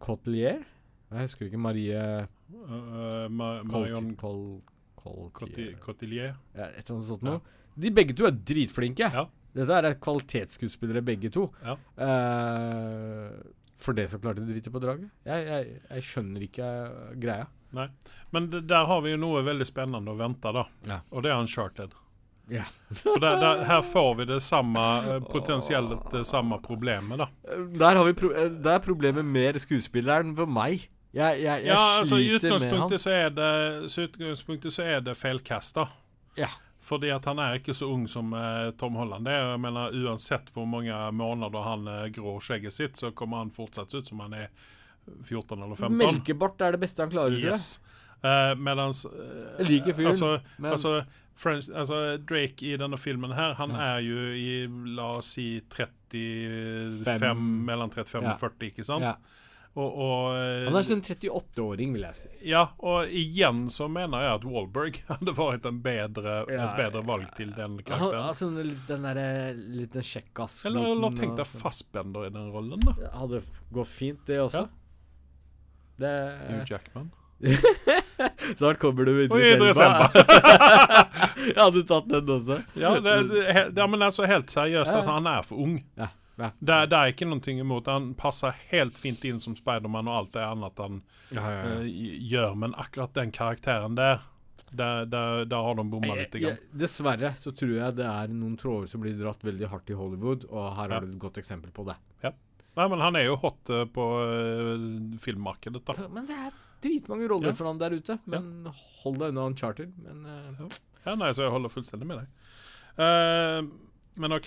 Cotelier 0.00 0.62
Jeg 1.12 1.26
husker 1.28 1.46
ikke 1.50 1.60
Marie 1.60 2.00
Uh, 2.46 3.26
Ma 3.28 3.62
Marion 3.66 4.12
Col- 4.16 4.62
Col 4.96 5.30
Cotelier. 5.34 6.36
Ja, 6.54 6.68
Et 6.78 6.88
eller 6.88 6.96
annet 6.96 7.08
sånt 7.08 7.22
Ja. 7.26 7.40
De 7.76 7.90
begge 7.90 8.14
to 8.16 8.24
er 8.26 8.30
dritflinke. 8.30 9.08
Ja. 9.12 9.24
Dette 9.52 9.72
er 9.80 9.94
kvalitetsskuespillere 9.98 11.02
begge 11.04 11.30
to. 11.34 11.48
Ja. 11.64 11.74
Uh, 11.98 13.34
for 13.82 13.92
det 13.98 14.06
så 14.10 14.18
klarte 14.22 14.40
du 14.46 14.52
drite 14.52 14.70
på 14.72 14.80
draget. 14.80 15.10
Jeg, 15.26 15.46
jeg, 15.50 15.80
jeg 15.90 16.02
skjønner 16.06 16.44
ikke 16.46 16.64
eh, 16.64 17.16
greia. 17.76 18.16
Men 18.34 18.50
der 18.56 18.88
har 18.90 19.04
vi 19.04 19.12
jo 19.14 19.20
noe 19.22 19.44
veldig 19.46 19.66
spennende 19.68 20.12
å 20.12 20.18
vente, 20.18 20.52
da. 20.56 20.66
Ja. 20.88 20.98
Og 21.12 21.22
det 21.24 21.32
er 21.32 21.40
Uncharted. 21.44 21.94
Ja. 22.48 22.62
For 23.02 23.18
der, 23.18 23.40
der, 23.42 23.64
her 23.66 23.80
får 23.82 24.12
vi 24.20 24.24
det 24.28 24.40
samme, 24.46 24.82
eh, 25.16 25.22
potensielt 25.32 26.04
det 26.12 26.24
samme 26.28 26.60
problemet, 26.62 27.18
da. 27.18 27.26
Eh, 27.50 27.64
Der 27.74 27.96
har 27.98 28.04
vi 28.06 28.12
pro 28.14 28.30
eh, 28.30 28.50
Der 28.62 28.76
er 28.78 28.84
problemet 28.84 29.26
mer 29.26 29.58
skuespilleren 29.58 30.30
for 30.38 30.46
meg. 30.46 30.84
Jeg, 31.16 31.40
jeg, 31.40 31.64
jeg 31.64 31.66
Ja, 31.72 31.80
altså 32.02 32.18
I 32.20 32.28
utgangspunktet 32.36 33.00
så 33.00 33.10
er 33.16 33.30
det 33.32 33.90
Så 33.90 34.04
utgangspunktet 34.06 34.74
så 34.74 34.84
er 34.84 35.00
det 35.00 35.16
feilkasta. 35.18 35.88
Ja. 36.36 36.50
Fordi 36.86 37.10
at 37.10 37.24
han 37.26 37.40
er 37.42 37.56
ikke 37.58 37.74
så 37.74 37.88
ung 37.90 38.04
som 38.06 38.30
eh, 38.36 38.70
Tom 38.78 38.94
Holland 39.00 39.26
er. 39.26 39.40
Jeg 39.56 39.60
mener, 39.64 39.96
Uansett 40.06 40.52
hvor 40.54 40.68
mange 40.70 40.94
måneder 41.18 41.64
han 41.66 41.88
eh, 41.90 42.04
grår 42.14 42.38
skjegget 42.46 42.76
sitt, 42.76 43.00
så 43.00 43.10
kommer 43.16 43.42
han 43.42 43.50
fortsatt 43.50 43.94
ut 43.96 44.06
som 44.06 44.20
han 44.22 44.36
er 44.38 44.52
14 45.24 45.62
eller 45.62 45.74
15. 45.76 45.96
Melkebart 45.98 46.60
er 46.66 46.72
det 46.76 46.80
beste 46.80 47.02
han 47.02 47.10
klarer. 47.10 47.30
tror 47.36 47.40
jeg. 47.40 47.52
Yes. 47.52 47.80
Uh, 48.24 48.56
eh, 48.56 49.58
Jeg 49.58 49.66
liker 49.68 49.92
fyren, 49.94 50.06
Altså, 50.12 50.40
men- 50.58 50.72
altså, 50.72 51.04
French, 51.36 51.68
altså 51.68 52.16
Drake 52.24 52.62
i 52.64 52.76
denne 52.80 52.96
filmen 52.98 53.32
her, 53.36 53.54
han 53.54 53.70
Ja. 53.70 53.96
er 53.96 54.00
jo 54.00 54.16
i 54.32 54.66
la 54.96 55.16
oss 55.18 55.26
si 55.36 55.60
35 55.60 57.18
Fem. 57.20 57.64
Mellom 57.66 57.90
35 57.90 58.22
Ja. 58.24 58.32
og 58.32 58.40
40, 58.40 58.70
ikke 58.72 58.84
sant? 58.84 59.02
Ja. 59.04 59.14
Og, 59.76 59.92
og 59.92 60.36
eh, 60.38 60.64
Han 60.64 60.74
er 60.78 60.86
sånn 60.88 61.02
38-åring, 61.04 61.92
vil 61.92 62.00
jeg 62.06 62.14
si. 62.16 62.28
Ja, 62.48 62.62
og 62.80 63.10
igjen 63.12 63.66
så 63.68 63.90
mener 63.92 64.22
jeg 64.24 64.38
at 64.38 64.44
Wahlberg 64.48 65.02
hadde 65.10 65.34
vært 65.36 65.66
en 65.68 65.82
bedre, 65.84 66.46
Ja, 66.48 66.70
et 66.70 66.78
bedre 66.80 67.02
valg 67.04 67.28
til 67.36 67.50
den 67.52 67.76
Han, 67.76 67.84
karakteren. 67.84 68.24
altså, 68.30 68.48
litt- 68.56 68.86
den 68.88 69.02
derre 69.04 69.52
liten 69.54 70.00
kjekkas 70.00 70.64
Eller, 70.64 70.80
eller 70.94 71.10
tenk 71.10 71.36
deg 71.36 71.44
Fassbender 71.46 72.24
i 72.24 72.30
den 72.32 72.48
rollen, 72.54 72.80
da. 72.80 72.94
Hadde 73.12 73.42
gått 73.70 73.86
fint, 73.92 74.24
det 74.24 74.38
også. 74.40 74.64
Ja. 74.64 74.68
Det 76.00 76.12
Hugh 76.48 76.64
Jackman. 76.70 77.10
Snart 78.58 78.78
kommer 78.78 79.04
du 79.04 79.12
med 79.12 79.24
Idris 79.24 79.78
Elba. 79.78 80.08
jeg 81.46 81.58
hadde 81.60 81.82
tatt 81.88 82.06
den 82.08 82.30
også. 82.36 82.56
Ja, 82.80 82.94
det, 83.00 83.16
det, 83.32 83.64
ja, 83.76 83.86
men 83.86 84.02
altså 84.06 84.24
helt 84.28 84.50
seriøst, 84.52 84.90
Ja. 84.92 85.00
altså, 85.02 85.10
han 85.18 85.26
er 85.30 85.42
for 85.46 85.60
ung. 85.66 85.74
Ja, 86.00 86.08
ja. 86.40 86.50
Det, 86.58 86.78
det 86.92 86.98
er 87.00 87.12
ikke 87.12 87.28
noe 87.28 87.56
imot. 87.56 87.90
Han 87.92 88.10
passer 88.18 88.56
helt 88.70 88.96
fint 89.00 89.24
inn 89.28 89.40
som 89.40 89.56
Spiderman 89.56 90.08
og 90.08 90.16
alt 90.22 90.32
det 90.36 90.44
annet 90.46 90.80
han 90.84 91.02
Ja, 91.30 91.42
ja, 91.42 91.60
ja. 91.60 91.76
eh, 91.82 92.24
gjør, 92.32 92.56
men 92.64 92.74
akkurat 92.78 93.14
den 93.16 93.32
karakteren 93.36 93.96
der, 93.98 94.20
der, 94.70 95.04
der, 95.10 95.44
der 95.48 95.68
har 95.68 95.74
de 95.80 95.84
bomma 95.90 96.14
litt. 96.18 96.36
Grann. 96.40 96.60
dessverre 96.72 97.34
så 97.40 97.52
tror 97.56 97.76
jeg 97.78 97.96
det 98.00 98.06
er 98.08 98.32
noen 98.32 98.56
tråder 98.60 98.88
som 98.90 99.00
blir 99.04 99.16
dratt 99.20 99.44
veldig 99.44 99.68
hardt 99.72 99.90
i 99.92 99.96
Hollywood, 99.98 100.48
og 100.50 100.72
her 100.76 100.88
Ja. 100.88 100.94
har 101.00 101.04
du 101.06 101.12
et 101.12 101.18
godt 101.22 101.38
eksempel 101.42 101.72
på 101.74 101.84
det. 101.88 101.96
Nei, 102.76 102.88
men 102.92 103.00
han 103.00 103.16
er 103.16 103.24
jo 103.30 103.36
hot 103.40 103.70
eh, 103.72 103.86
på 103.88 104.04
eh, 104.20 105.18
filmmarkedet, 105.22 105.80
da. 105.88 105.94
Men 106.12 106.26
det 106.28 106.36
er 106.36 106.52
dritmange 106.84 107.28
roller 107.32 107.48
Ja. 107.54 107.56
for 107.56 107.70
han 107.70 107.78
der 107.80 107.94
ute. 107.96 108.18
Men 108.28 108.66
hold 109.02 109.18
deg 109.22 109.32
unna 109.32 109.46
Uncharted. 109.48 109.94
Men 110.04 110.26
uh. 110.28 110.66
Ja, 111.06 111.14
nei, 111.16 111.30
så 111.32 111.46
jeg 111.46 111.54
holder 111.54 111.72
fullstendig 111.72 112.06
med 112.10 112.20
deg. 112.20 112.28
Uh, 113.00 113.64
men 114.20 114.32
OK, 114.36 114.46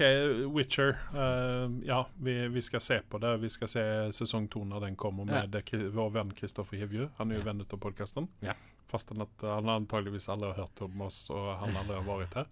Witcher. 0.54 0.96
Uh, 1.14 1.74
ja, 1.86 2.04
vi, 2.22 2.36
vi 2.54 2.62
skal 2.66 2.82
se 2.86 3.00
på 3.10 3.18
det. 3.22 3.34
Vi 3.42 3.50
skal 3.54 3.70
se 3.74 3.84
sesong 4.18 4.48
to 4.54 4.62
når 4.66 4.86
den 4.88 4.96
kommer, 5.00 5.26
med 5.30 5.50
det, 5.54 5.66
vår 5.94 6.14
venn 6.20 6.34
Kristoffer 6.38 6.78
Hivju. 6.84 7.10
Han 7.18 7.32
er 7.34 7.40
jo 7.40 7.44
Ja. 7.44 7.50
venn 7.50 7.66
av 7.66 7.78
podkasten. 7.82 8.30
Ja. 8.46 8.54
Fastän 8.90 9.22
at 9.26 9.42
han 9.46 9.70
antageligvis 9.70 10.30
aldri 10.30 10.54
har 10.54 10.64
hørt 10.68 10.82
om 10.86 11.02
oss, 11.06 11.24
og 11.34 11.50
han 11.64 11.76
aldri 11.82 11.98
har 11.98 12.06
vært 12.10 12.40
her. 12.44 12.50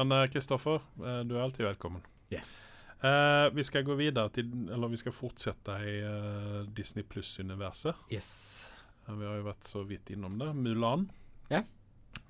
Men 0.00 0.16
Kristoffer, 0.32 0.80
du 0.96 1.36
er 1.36 1.44
alltid 1.44 1.64
velkommen. 1.68 2.02
yes. 2.32 2.56
Eh, 3.02 3.50
vi 3.52 3.62
skal 3.66 3.82
gå 3.84 3.94
videre 3.98 4.30
til 4.32 4.46
Eller 4.72 4.88
vi 4.88 4.96
skal 4.96 5.12
fortsette 5.12 5.74
i 5.84 5.96
uh, 6.02 6.62
Disney 6.72 7.02
Pluss-universet. 7.04 7.94
yes. 8.10 8.70
Uh, 9.08 9.14
vi 9.18 9.26
har 9.26 9.36
jo 9.36 9.44
vært 9.44 9.68
så 9.68 9.82
vidt 9.86 10.10
innom 10.14 10.38
det. 10.38 10.54
Mulan 10.56 11.10
Ja. 11.50 11.62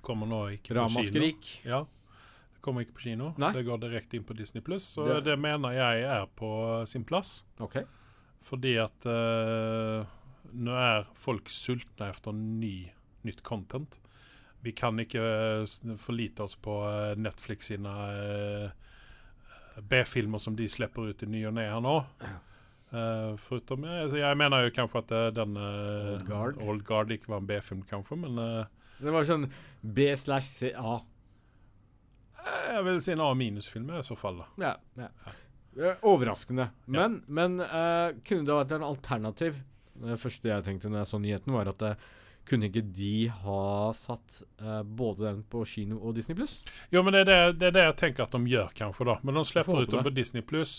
kommer 0.01 0.27
nå 0.27 0.41
ikke 0.57 0.73
på 0.73 0.73
kino. 0.73 0.81
Ramaskrik. 0.81 1.51
Ja. 1.63 1.85
Det 2.53 2.61
kommer 2.61 2.81
ikke 2.83 2.93
på 2.97 3.05
kino. 3.07 3.33
Nei. 3.37 3.53
Det 3.53 3.63
går 3.65 3.77
direkte 3.79 4.17
inn 4.17 4.23
på 4.25 4.35
Disney 4.35 4.61
Pluss. 4.61 4.97
Og 4.97 5.05
Det- 5.07 5.23
det, 5.23 5.39
mener 5.39 5.71
jeg 5.71 6.03
er 6.03 6.25
på 6.35 6.85
sin 6.87 7.05
plass. 7.05 7.43
Okay. 7.59 7.83
Fordi 8.41 8.75
at 8.77 8.99
nå 10.53 10.71
er 10.77 11.07
folk 11.15 11.49
sultne 11.49 12.09
etter 12.11 12.33
ny, 12.33 12.91
nytt 13.23 13.41
content. 13.43 13.99
Vi 14.61 14.71
kan 14.71 14.97
ikke 14.99 15.65
forlite 15.97 16.43
oss 16.43 16.55
på 16.55 16.75
Netflix 17.17 17.67
sine 17.67 17.87
eh, 17.87 18.71
B-filmer 19.81 20.39
som 20.39 20.55
de 20.55 20.67
slipper 20.71 21.09
ut 21.11 21.23
i 21.23 21.29
ny 21.29 21.45
og 21.49 21.55
ne 21.57 21.65
her 21.69 21.81
nå. 21.83 21.95
Ja. 22.21 22.35
Eh, 22.95 23.31
förutom, 23.41 23.83
ja, 23.83 24.03
altså, 24.05 24.17
jeg 24.21 24.37
mener 24.39 24.63
jo 24.63 24.73
kanskje 24.75 25.01
at 25.01 25.11
eh, 25.11 25.31
den 25.35 25.57
uh, 25.57 26.13
Old 26.13 26.27
Guard. 26.27 26.61
Old 26.63 26.85
Guard 26.87 27.11
ikke 27.11 27.33
var 27.33 27.41
en 27.41 27.49
B-film, 27.49 27.81
kanskje, 27.89 28.17
men 28.21 28.39
uh, 28.39 28.85
Det 29.01 29.11
var 29.11 29.27
sånn 29.27 29.49
B 29.81 30.07
slash 30.15 30.47
C 30.61 30.71
A. 30.79 30.99
Jeg 32.45 32.85
vil 32.85 33.01
si 33.01 33.11
en 33.15 33.23
A-minus-film 33.25 33.89
i 33.97 34.03
så 34.05 34.15
fall. 34.19 34.43
Ja, 34.61 34.75
ja. 34.99 35.09
Eh, 35.75 36.03
Overraskende. 36.07 36.69
Men, 36.85 37.23
men 37.27 37.57
eh, 37.59 38.13
kunne 38.23 38.45
det 38.47 38.59
vært 38.61 38.75
en 38.77 38.85
alternativ? 38.85 39.57
Det 39.95 40.19
første 40.21 40.51
jeg 40.51 40.63
tenkte 40.67 40.91
når 40.91 41.01
jeg 41.01 41.09
så 41.09 41.19
nyheten, 41.23 41.55
var 41.55 41.71
at 41.73 41.83
kunne 42.49 42.69
ikke 42.69 42.83
de 42.95 43.13
ha 43.43 43.61
satt 43.97 44.41
eh, 44.61 44.81
både 44.83 45.27
den 45.29 45.43
på 45.49 45.63
kino 45.69 45.99
og 46.01 46.15
Disney 46.17 46.37
pluss? 46.37 46.59
Jo, 46.93 47.01
men 47.05 47.15
det 47.15 47.25
er 47.25 47.31
det, 47.31 47.39
det 47.61 47.71
er 47.71 47.77
det 47.79 47.85
jeg 47.89 47.97
tenker 48.03 48.27
at 48.27 48.35
de 48.35 48.51
gjør, 48.55 48.73
kanskje. 48.77 49.07
da. 49.09 49.17
Men 49.23 49.39
de 49.39 49.45
slipper 49.49 49.81
ut 49.81 49.95
dem 49.95 50.05
på 50.05 50.13
Disney 50.15 50.45
pluss. 50.45 50.75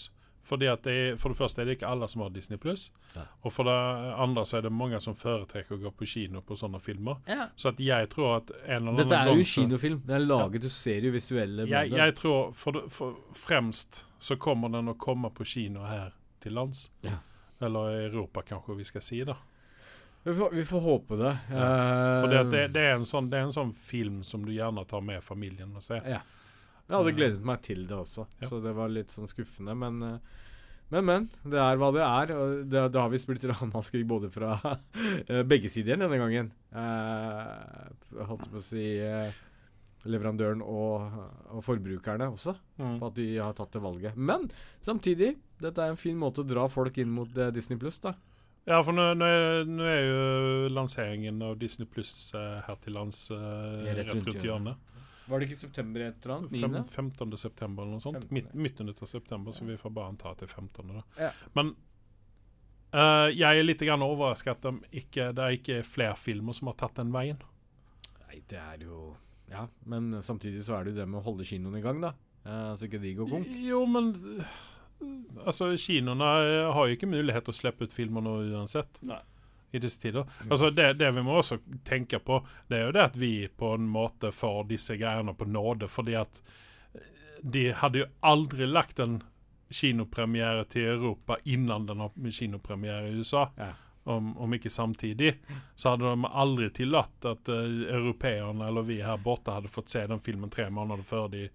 Fordi 0.46 0.68
at 0.70 0.84
det 0.86 0.92
er, 0.94 1.16
For 1.18 1.32
det 1.32 1.38
første 1.40 1.62
er 1.62 1.66
det 1.66 1.74
ikke 1.78 1.88
alle 1.90 2.06
som 2.08 2.22
har 2.22 2.30
Disney 2.30 2.58
pluss. 2.62 2.84
Ja. 3.16 3.24
Og 3.42 3.50
for 3.50 3.66
det 3.66 3.74
andre 4.22 4.44
så 4.46 4.60
er 4.60 4.66
det 4.68 4.70
mange 4.72 5.00
som 5.02 5.16
foretrekker 5.18 5.74
å 5.74 5.80
gå 5.88 5.90
på 5.98 6.06
kino 6.06 6.42
på 6.46 6.54
sånne 6.58 6.78
filmer. 6.82 7.18
Ja. 7.26 7.48
Så 7.58 7.72
at 7.72 7.82
jeg 7.82 8.10
tror 8.12 8.36
at 8.36 8.52
en 8.54 8.60
eller 8.76 8.92
annen 8.92 9.00
Dette 9.00 9.18
er 9.18 9.32
jo 9.32 9.40
gang 9.40 9.50
kinofilm. 9.54 10.04
Det 10.06 10.14
er 10.14 10.22
laget, 10.22 10.62
du 10.62 10.70
ser 10.70 11.08
jo 11.08 11.10
visuelle 11.16 11.66
jeg, 11.66 11.90
jeg 11.98 12.14
tror 12.20 12.52
for, 12.54 12.84
for 12.94 13.18
fremst 13.34 14.04
så 14.22 14.38
kommer 14.38 14.70
den 14.70 14.92
å 14.92 14.94
komme 14.94 15.32
på 15.34 15.46
kino 15.46 15.82
her 15.88 16.14
til 16.42 16.54
lands. 16.54 16.86
Ja. 17.02 17.18
Eller 17.66 17.90
i 17.90 18.00
Europa, 18.06 18.42
kanskje 18.46 18.78
vi 18.78 18.86
skal 18.86 19.02
si. 19.02 19.22
da. 19.26 19.34
Vi 20.26 20.34
får, 20.34 20.50
vi 20.58 20.64
får 20.66 20.80
håpe 20.82 21.16
det. 21.20 21.32
For 21.48 21.56
Eh, 21.60 22.30
det, 22.32 22.40
det, 22.50 22.62
det, 22.74 22.82
er 22.90 22.96
en 22.98 23.06
sånn, 23.06 23.28
det 23.30 23.38
er 23.38 23.44
en 23.46 23.54
sånn 23.54 23.70
film 23.78 24.24
som 24.26 24.42
du 24.46 24.50
gjerne 24.56 24.82
tar 24.90 25.04
med 25.06 25.22
familien 25.22 25.70
og 25.78 25.84
ser. 25.86 26.02
Ja. 26.02 26.18
Jeg 26.86 26.94
hadde 27.00 27.12
gledet 27.18 27.46
meg 27.46 27.62
til 27.66 27.86
det 27.86 27.94
også, 27.98 28.26
Ja. 28.42 28.48
så 28.50 28.58
det 28.62 28.72
var 28.74 28.90
litt 28.90 29.10
sånn 29.14 29.30
skuffende. 29.30 29.74
Men, 29.78 30.02
eh, 30.02 30.42
men, 30.90 31.04
men. 31.06 31.28
Det 31.42 31.58
er 31.62 31.78
hva 31.78 31.92
det 31.94 32.02
er. 32.06 32.32
Og 32.36 32.52
det, 32.70 32.82
det 32.94 33.00
har 33.02 33.10
visst 33.10 33.26
blitt 33.30 33.46
ramaskrik 33.50 34.06
både 34.06 34.30
fra 34.34 34.58
eh, 35.30 35.42
begge 35.46 35.70
sider 35.70 35.98
denne 35.98 36.18
gangen. 36.20 36.50
Uh, 36.74 37.86
holdt 38.28 38.50
på 38.52 38.58
å 38.60 38.62
si 38.62 38.84
uh, 39.02 39.30
leverandøren 40.06 40.60
og, 40.62 41.06
og 41.54 41.62
forbrukerne 41.66 42.28
også, 42.34 42.54
Mm. 42.78 42.98
på 43.00 43.06
at 43.08 43.14
de 43.16 43.26
har 43.40 43.54
tatt 43.56 43.72
det 43.72 43.80
valget. 43.82 44.16
Men 44.18 44.50
samtidig, 44.84 45.32
dette 45.62 45.80
er 45.82 45.94
en 45.94 45.96
fin 45.98 46.18
måte 46.20 46.42
å 46.42 46.46
dra 46.46 46.66
folk 46.68 46.98
inn 47.00 47.08
mot 47.14 47.30
eh, 47.40 47.48
Disney 47.56 47.78
Pluss, 47.80 47.96
da. 48.04 48.12
Ja, 48.66 48.80
for 48.82 48.96
nå, 48.96 49.02
nå, 49.14 49.26
er, 49.30 49.68
nå 49.70 49.84
er 49.86 50.00
jo 50.02 50.70
lanseringen 50.74 51.38
av 51.46 51.54
Disney 51.60 51.86
Pluss 51.86 52.32
eh, 52.34 52.56
her 52.66 52.78
til 52.82 52.96
lands 52.98 53.28
eh, 53.30 53.82
Ja, 53.86 53.94
rett 53.94 54.10
rundt 54.10 54.42
hjørnet. 54.42 54.96
Var 55.26 55.42
det 55.42 55.46
ikke 55.48 55.58
september 55.58 56.02
et 56.02 56.26
eller 56.26 56.34
annet? 56.36 56.56
Fem, 56.90 57.10
15. 57.14 57.36
september 57.38 57.82
eller 57.84 57.98
noe 57.98 58.02
sånt. 58.02 58.18
15., 58.26 58.34
Midt, 58.34 58.52
midten 58.54 58.90
av 58.90 59.10
september, 59.10 59.54
så 59.54 59.66
vi 59.66 59.78
får 59.78 59.94
bare 59.94 60.10
anta 60.14 60.34
til 60.38 60.46
er 60.48 60.54
15. 60.54 60.92
da. 60.96 61.04
Ja. 61.18 61.30
Men 61.58 61.72
uh, 62.94 63.26
jeg 63.34 63.62
er 63.62 63.66
litt 63.66 63.82
overrasket 63.86 64.54
at 64.54 64.68
de 64.68 65.02
ikke, 65.02 65.30
det 65.34 65.46
er 65.46 65.58
ikke 65.58 65.80
flere 65.86 66.18
filmer 66.18 66.54
som 66.58 66.70
har 66.70 66.78
tatt 66.82 66.98
den 66.98 67.14
veien. 67.14 67.42
Nei, 68.26 68.42
det 68.50 68.62
er 68.62 68.86
jo 68.86 69.16
Ja, 69.50 69.68
men 69.86 70.22
samtidig 70.26 70.62
så 70.66 70.78
er 70.78 70.86
det 70.86 70.94
jo 70.94 71.02
det 71.02 71.10
med 71.10 71.22
å 71.22 71.26
holde 71.26 71.46
kinoen 71.46 71.78
i 71.78 71.82
gang, 71.82 72.02
da. 72.02 72.16
Uh, 72.46 72.74
så 72.78 72.86
ikke 72.86 73.02
de 73.02 73.14
går 73.18 73.30
konk. 73.30 73.50
Jo, 73.66 73.82
men 73.90 74.14
Altså, 75.44 75.76
kinoene 75.76 76.24
eh, 76.24 76.72
har 76.72 76.86
jo 76.86 76.96
ikke 76.96 77.10
mulighet 77.10 77.46
til 77.46 77.54
å 77.54 77.60
slippe 77.60 77.86
ut 77.86 77.94
filmer 77.94 78.24
nå 78.24 78.36
uansett. 78.56 79.00
Nei. 79.06 79.20
I 79.74 79.80
disse 79.82 80.00
tider. 80.00 80.24
Altså, 80.48 80.70
det, 80.70 80.92
det 81.00 81.10
vi 81.12 81.22
må 81.26 81.40
også 81.40 81.58
tenke 81.84 82.20
på, 82.22 82.38
det 82.70 82.78
er 82.78 82.84
jo 82.86 82.92
det 82.96 83.02
at 83.10 83.16
vi 83.20 83.32
på 83.50 83.74
en 83.76 83.88
måte 83.90 84.30
får 84.32 84.62
disse 84.70 84.96
greiene 84.96 85.34
på 85.36 85.48
nåde, 85.50 85.90
fordi 85.90 86.14
at 86.16 86.40
eh, 86.94 87.08
de 87.42 87.68
hadde 87.76 88.04
jo 88.04 88.12
aldri 88.24 88.68
lagt 88.70 89.02
en 89.02 89.18
kinopremiere 89.70 90.64
til 90.70 90.86
Europa 90.94 91.36
innan 91.44 91.86
den 91.86 92.00
har 92.00 92.14
kinopremiere 92.32 93.10
i 93.10 93.18
USA. 93.18 93.48
Ja. 93.58 93.72
Om, 94.06 94.36
om 94.38 94.52
ikke 94.54 94.70
samtidig, 94.70 95.32
så 95.74 95.96
hadde 95.96 96.12
de 96.12 96.28
aldri 96.30 96.68
tillatt 96.70 97.26
at 97.26 97.48
uh, 97.50 97.64
europeerne 97.90 98.68
eller 98.68 98.86
vi 98.86 99.00
her 99.02 99.18
borte 99.18 99.50
hadde 99.50 99.72
fått 99.72 99.90
se 99.90 100.04
den 100.06 100.22
filmen 100.22 100.50
tre 100.50 100.68
måneder 100.70 101.02
før 101.02 101.26
de 101.32 101.48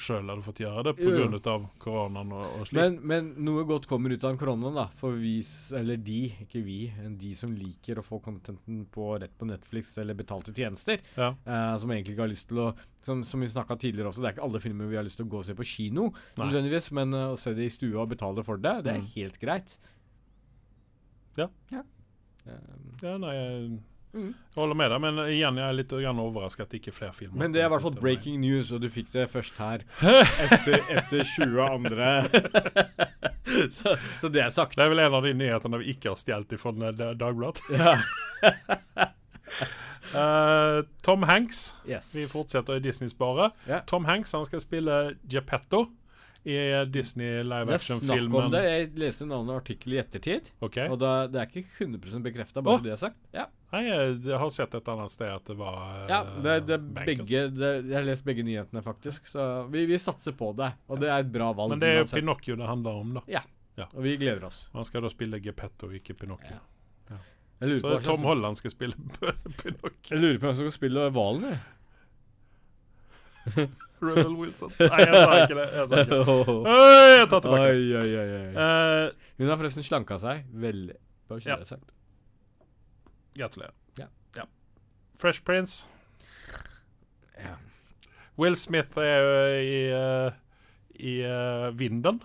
sjøl 0.00 0.28
hadde 0.32 0.42
fått 0.46 0.60
gjøre 0.62 0.82
det, 0.88 0.94
pga. 0.98 1.54
koronaen 1.82 2.32
og, 2.32 2.44
og 2.60 2.66
slikt. 2.68 2.78
Men, 2.80 2.96
men 3.10 3.28
noe 3.46 3.64
godt 3.68 3.86
kommer 3.90 4.10
ut 4.14 4.24
av 4.24 4.38
koronaen, 4.40 4.74
da. 4.80 4.86
For 5.00 5.12
vi, 5.20 5.36
eller 5.76 5.96
de, 6.00 6.18
ikke 6.46 6.62
vi, 6.66 6.78
enn 7.04 7.18
de 7.20 7.34
som 7.38 7.52
liker 7.54 8.00
å 8.00 8.04
få 8.06 8.18
contenten 8.24 8.86
på 8.92 9.10
rett 9.22 9.36
på 9.38 9.46
Netflix 9.50 9.92
eller 10.02 10.18
betalte 10.18 10.54
tjenester, 10.56 10.98
Ja. 11.16 11.30
eh, 11.44 11.76
som 11.78 11.90
egentlig 11.94 12.16
ikke 12.16 12.26
har 12.26 12.32
lyst 12.32 12.48
til 12.50 12.64
å 12.66 12.70
Som, 13.00 13.22
som 13.24 13.40
vi 13.40 13.46
snakka 13.48 13.78
tidligere 13.80 14.10
også, 14.10 14.20
det 14.20 14.28
er 14.28 14.34
ikke 14.34 14.44
alle 14.44 14.60
filmer 14.60 14.84
vi 14.90 14.96
har 14.98 15.04
lyst 15.06 15.16
til 15.16 15.24
å 15.24 15.30
gå 15.32 15.38
og 15.40 15.44
se 15.48 15.54
på 15.56 15.64
kino, 15.64 16.10
nødvendigvis, 16.36 16.90
men 16.92 17.14
eh, 17.16 17.30
å 17.32 17.38
se 17.40 17.54
det 17.56 17.64
i 17.64 17.72
stua 17.72 18.02
og 18.02 18.10
betale 18.12 18.44
for 18.44 18.60
det, 18.60 18.74
det 18.84 18.92
er 18.92 18.98
Mm. 19.00 19.06
helt 19.14 19.38
greit. 19.40 19.78
Ja. 21.38 21.46
ja. 21.72 21.80
um, 22.44 22.90
ja, 23.02 23.14
nei, 23.22 23.36
jeg 24.10 24.24
mm. 24.24 24.30
holder 24.56 24.74
med 24.74 24.90
deg, 24.90 25.02
men 25.04 25.18
igjen, 25.30 25.58
jeg 25.60 25.70
er 25.70 25.76
litt 25.76 25.92
overraska 25.94 26.64
at 26.66 26.72
ikke 26.74 26.90
er 26.90 26.96
flere 26.96 27.14
filmer. 27.14 27.38
Men 27.44 27.52
det 27.54 27.62
er 27.62 27.68
i 27.68 27.70
hvert 27.70 27.84
fall 27.84 27.94
breaking 27.94 28.40
news, 28.42 28.72
og 28.74 28.82
du 28.82 28.88
fikk 28.90 29.12
det 29.12 29.28
først 29.30 29.60
her 29.62 29.84
etter, 30.46 30.82
etter 30.90 31.22
20 31.22 31.60
andre 31.62 32.08
så, 33.76 33.94
så 34.20 34.30
det 34.32 34.42
er 34.42 34.50
sagt. 34.54 34.74
Det 34.74 34.84
er 34.84 34.90
vel 34.90 35.04
en 35.04 35.14
av 35.20 35.26
de 35.26 35.32
nyhetene 35.36 35.82
vi 35.82 35.94
ikke 35.94 36.10
har 36.10 36.18
stjålet 36.18 36.58
fra 36.60 36.74
Dagbladet. 37.14 37.62
Ja. 37.80 37.96
Uh, 40.10 40.82
Tom 41.06 41.22
Hanks. 41.26 41.76
Yes. 41.86 42.08
Vi 42.14 42.24
fortsetter 42.26 42.80
i 42.80 42.82
Disney-sparet. 42.82 43.54
Yeah. 43.68 43.84
Tom 43.86 44.08
Hanks 44.08 44.32
han 44.34 44.46
skal 44.46 44.62
spille 44.62 44.96
Geppetto 45.30 45.84
i 46.42 46.56
Disney 46.90 47.44
live 47.44 47.68
Det 47.68 47.78
er 47.78 48.00
snakk 48.00 48.34
om 48.34 48.50
det. 48.50 48.62
Jeg 48.64 48.90
leste 48.98 49.26
en 49.26 49.34
annen 49.36 49.54
artikkel 49.54 49.94
i 49.94 50.00
ettertid. 50.02 50.50
Okay. 50.64 50.88
Og 50.90 50.98
da, 51.02 51.28
det 51.30 51.42
er 51.42 51.50
ikke 51.50 51.86
100 51.86 52.24
bekrefta, 52.26 52.62
bare 52.64 52.80
oh. 52.80 52.84
det 52.84 52.94
er 52.96 53.02
sagt. 53.02 53.20
Ja, 53.36 53.46
Nei, 53.70 53.80
jeg, 53.86 54.34
har 54.42 54.50
sett 54.50 54.72
et 54.74 54.88
annet 54.90 55.12
sted 55.14 55.30
at 55.30 55.44
det 55.46 55.54
var 55.54 55.76
eh, 56.00 56.08
ja 56.10 56.16
det, 56.42 56.54
det 56.66 56.74
er 56.74 56.86
begge 57.06 57.42
det, 57.54 57.68
Jeg 57.86 57.94
har 57.94 58.06
lest 58.08 58.24
begge 58.26 58.42
nyhetene, 58.42 58.82
faktisk. 58.82 59.28
Så 59.30 59.44
vi, 59.70 59.84
vi 59.86 59.98
satser 60.02 60.34
på 60.34 60.50
det. 60.58 60.72
Og 60.90 60.98
det 60.98 61.08
er 61.12 61.22
et 61.22 61.30
bra 61.30 61.52
valg. 61.54 61.70
Men 61.76 61.82
det 61.84 61.92
er 61.92 62.00
jo. 62.00 62.08
Pinocchio 62.10 62.56
det 62.58 62.66
handler 62.66 62.98
om, 63.04 63.12
da. 63.20 63.22
Ja, 63.30 63.44
Og 63.94 64.02
vi 64.02 64.16
gleder 64.20 64.48
oss. 64.48 64.64
Han 64.74 64.84
skal 64.88 65.06
da 65.06 65.10
spille 65.12 65.38
Geppetto, 65.40 65.86
ikke 65.94 66.16
Pinocchio. 66.18 66.58
Ja. 66.58 67.20
Så 67.60 67.78
Tom 67.80 68.00
slags, 68.02 68.22
Holland 68.24 68.56
skal 68.58 68.72
spille 68.72 68.96
Pinocchio. 69.62 70.10
jeg 70.10 70.18
lurer 70.18 70.38
på 70.40 70.48
hvem 70.48 70.54
som 70.58 70.64
skal 70.66 70.76
spille 70.78 71.06
hvalen, 71.14 71.46
jeg. 71.52 71.60
Rebel 74.00 74.34
Wilson. 74.36 74.72
Nei, 74.80 75.00
jeg 75.04 75.14
sa 75.14 75.38
ikke 75.44 75.56
det. 75.58 75.66
Jeg 75.76 75.88
sa 75.90 76.02
ikke 76.04 76.18
det. 76.18 76.26
Øy, 76.74 77.08
jeg 77.20 77.26
tar 77.30 77.42
tilbake. 77.44 77.70
oi. 78.00 78.10
Eh, 78.64 79.32
Hun 79.40 79.50
har 79.52 79.58
forresten 79.60 79.84
slanka 79.84 80.16
seg 80.22 80.46
veldig. 80.62 80.96
Bare 81.28 81.42
kjøre 81.44 81.52
Ja. 81.54 81.58
det 81.62 81.68
sagt. 81.68 81.92
Gratulerer. 83.34 83.76
Ja. 83.98 84.08
Fresh 85.20 85.44
Prince. 85.44 85.86
Ja. 87.36 87.56
Will 88.36 88.56
Smith 88.56 88.98
er 88.98 89.18
jo 89.20 89.32
i, 89.60 89.80
uh, 89.92 90.32
i 90.96 91.16
uh, 91.24 91.68
vinden. 91.76 92.22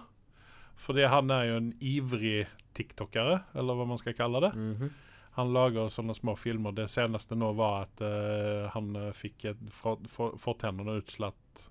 Fordi 0.80 1.08
han 1.12 1.32
er 1.32 1.50
jo 1.50 1.58
en 1.60 1.74
ivrig 1.84 2.46
tiktokere, 2.76 3.42
eller 3.56 3.76
hva 3.76 3.88
man 3.88 4.00
skal 4.00 4.16
kalle 4.16 4.44
det. 4.48 4.54
Mhm. 4.56 4.94
Han 5.36 5.50
lager 5.52 5.90
sånne 5.92 6.14
små 6.16 6.32
filmer. 6.40 6.72
Det 6.72 6.86
seneste 6.88 7.36
nå 7.36 7.50
var 7.60 7.90
at 7.90 8.00
uh, 8.00 8.72
han 8.72 8.96
fikk 9.12 9.50
fått 9.76 10.08
fortennene 10.40 11.02
utslått 11.02 11.66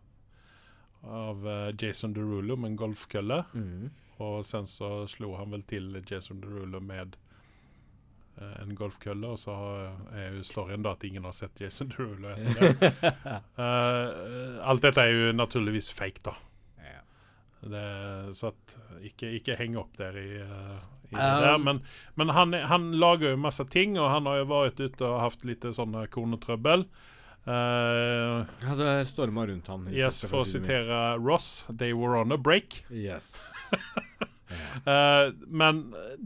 av 1.00 1.48
Jason 1.80 2.12
Derulo 2.12 2.58
med 2.60 2.74
en 2.74 2.76
golfkølle. 2.80 3.38
Mm. 3.56 3.88
Og 4.24 4.44
sen 4.44 4.68
så 4.68 4.90
slo 5.08 5.32
han 5.36 5.56
vel 5.56 5.64
til 5.68 5.96
Jason 6.04 6.42
Derulo 6.44 6.80
med 6.84 7.16
en 8.62 8.72
golfkølle, 8.74 9.28
og 9.34 9.38
så 9.38 9.52
er 10.14 10.34
jo 10.34 10.42
storyen 10.46 10.82
da 10.82 10.92
at 10.96 11.04
ingen 11.06 11.24
har 11.28 11.32
sett 11.36 11.60
Jason 11.62 11.88
Derulo 11.92 12.32
etter 12.34 12.74
det. 12.80 13.12
uh, 13.58 14.58
alt 14.70 14.82
dette 14.82 15.04
er 15.04 15.12
jo 15.14 15.32
naturligvis 15.38 15.92
fake, 15.94 16.22
da. 16.26 16.34
ja. 16.82 17.00
Det, 17.64 17.84
så 18.36 18.50
at 18.50 18.74
ikke, 19.06 19.30
ikke 19.38 19.56
heng 19.60 19.78
opp 19.80 19.94
der 20.00 20.18
i, 20.20 20.28
uh, 20.42 20.74
i 21.12 21.14
det 21.14 21.22
Um, 21.24 21.44
der. 21.44 21.58
Men, 21.62 21.78
men 22.18 22.28
han, 22.34 22.52
han 22.66 22.88
lager 22.98 23.30
jo 23.36 23.36
masse 23.38 23.64
ting, 23.70 23.94
og 24.02 24.10
han 24.10 24.26
har 24.26 24.40
jo 24.42 24.48
vært 24.50 24.80
ute 24.82 25.06
og 25.06 25.20
hatt 25.28 25.44
litt 25.46 25.62
sånne 25.76 26.06
konetrøbbel. 26.10 26.88
Uh, 27.46 28.42
Ja, 28.64 28.74
det 28.78 28.92
storma 29.12 29.44
rundt 29.46 29.68
han. 29.70 29.86
yes, 29.94 30.22
for 30.26 30.42
å 30.42 30.48
sitere 30.48 31.02
Ross, 31.20 31.66
'They 31.68 31.92
were 31.94 32.18
on 32.18 32.32
a 32.32 32.38
break'. 32.40 32.82
Yes. 32.90 33.30
Eh, 34.50 35.32
men 35.46 35.94
eh, 35.96 36.16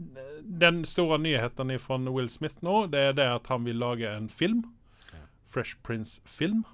den 0.43 0.81
store 0.85 1.19
nyheten 1.21 1.71
fra 1.79 1.97
Will 2.09 2.29
Smith 2.29 2.59
nå, 2.65 2.87
det 2.91 2.99
er 2.99 3.13
det 3.15 3.27
at 3.39 3.47
han 3.47 3.63
vil 3.67 3.79
lage 3.79 4.09
en 4.11 4.29
film. 4.29 4.65
Ja. 5.13 5.23
Fresh 5.47 5.77
Prince-film. 5.83 6.65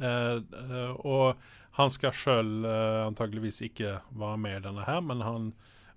Uh, 0.00 0.40
uh, 0.56 0.94
og 1.04 1.42
han 1.76 1.90
skal 1.92 2.14
sjøl 2.16 2.64
uh, 2.64 3.04
antageligvis 3.04 3.60
ikke 3.68 3.98
være 4.18 4.38
med 4.40 4.56
i 4.56 4.62
denne 4.64 4.86
her, 4.86 5.02
men 5.04 5.20
han 5.22 5.50